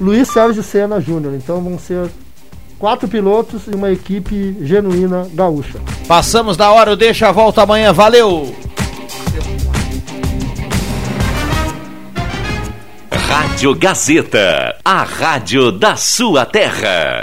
Luiz 0.00 0.28
Sérgio 0.28 0.62
Senna 0.62 1.00
Júnior. 1.00 1.34
Então 1.34 1.60
vão 1.60 1.78
ser 1.78 2.08
quatro 2.78 3.08
pilotos 3.08 3.62
e 3.66 3.74
uma 3.74 3.90
equipe 3.90 4.56
genuína 4.62 5.26
gaúcha. 5.32 5.78
Passamos 6.06 6.56
da 6.56 6.70
hora, 6.70 6.92
eu 6.92 6.96
deixo 6.96 7.26
a 7.26 7.32
volta 7.32 7.62
amanhã. 7.62 7.92
Valeu! 7.92 8.54
Rádio 13.58 13.74
Gazeta, 13.74 14.76
a 14.84 15.02
rádio 15.02 15.72
da 15.72 15.96
sua 15.96 16.46
terra. 16.46 17.16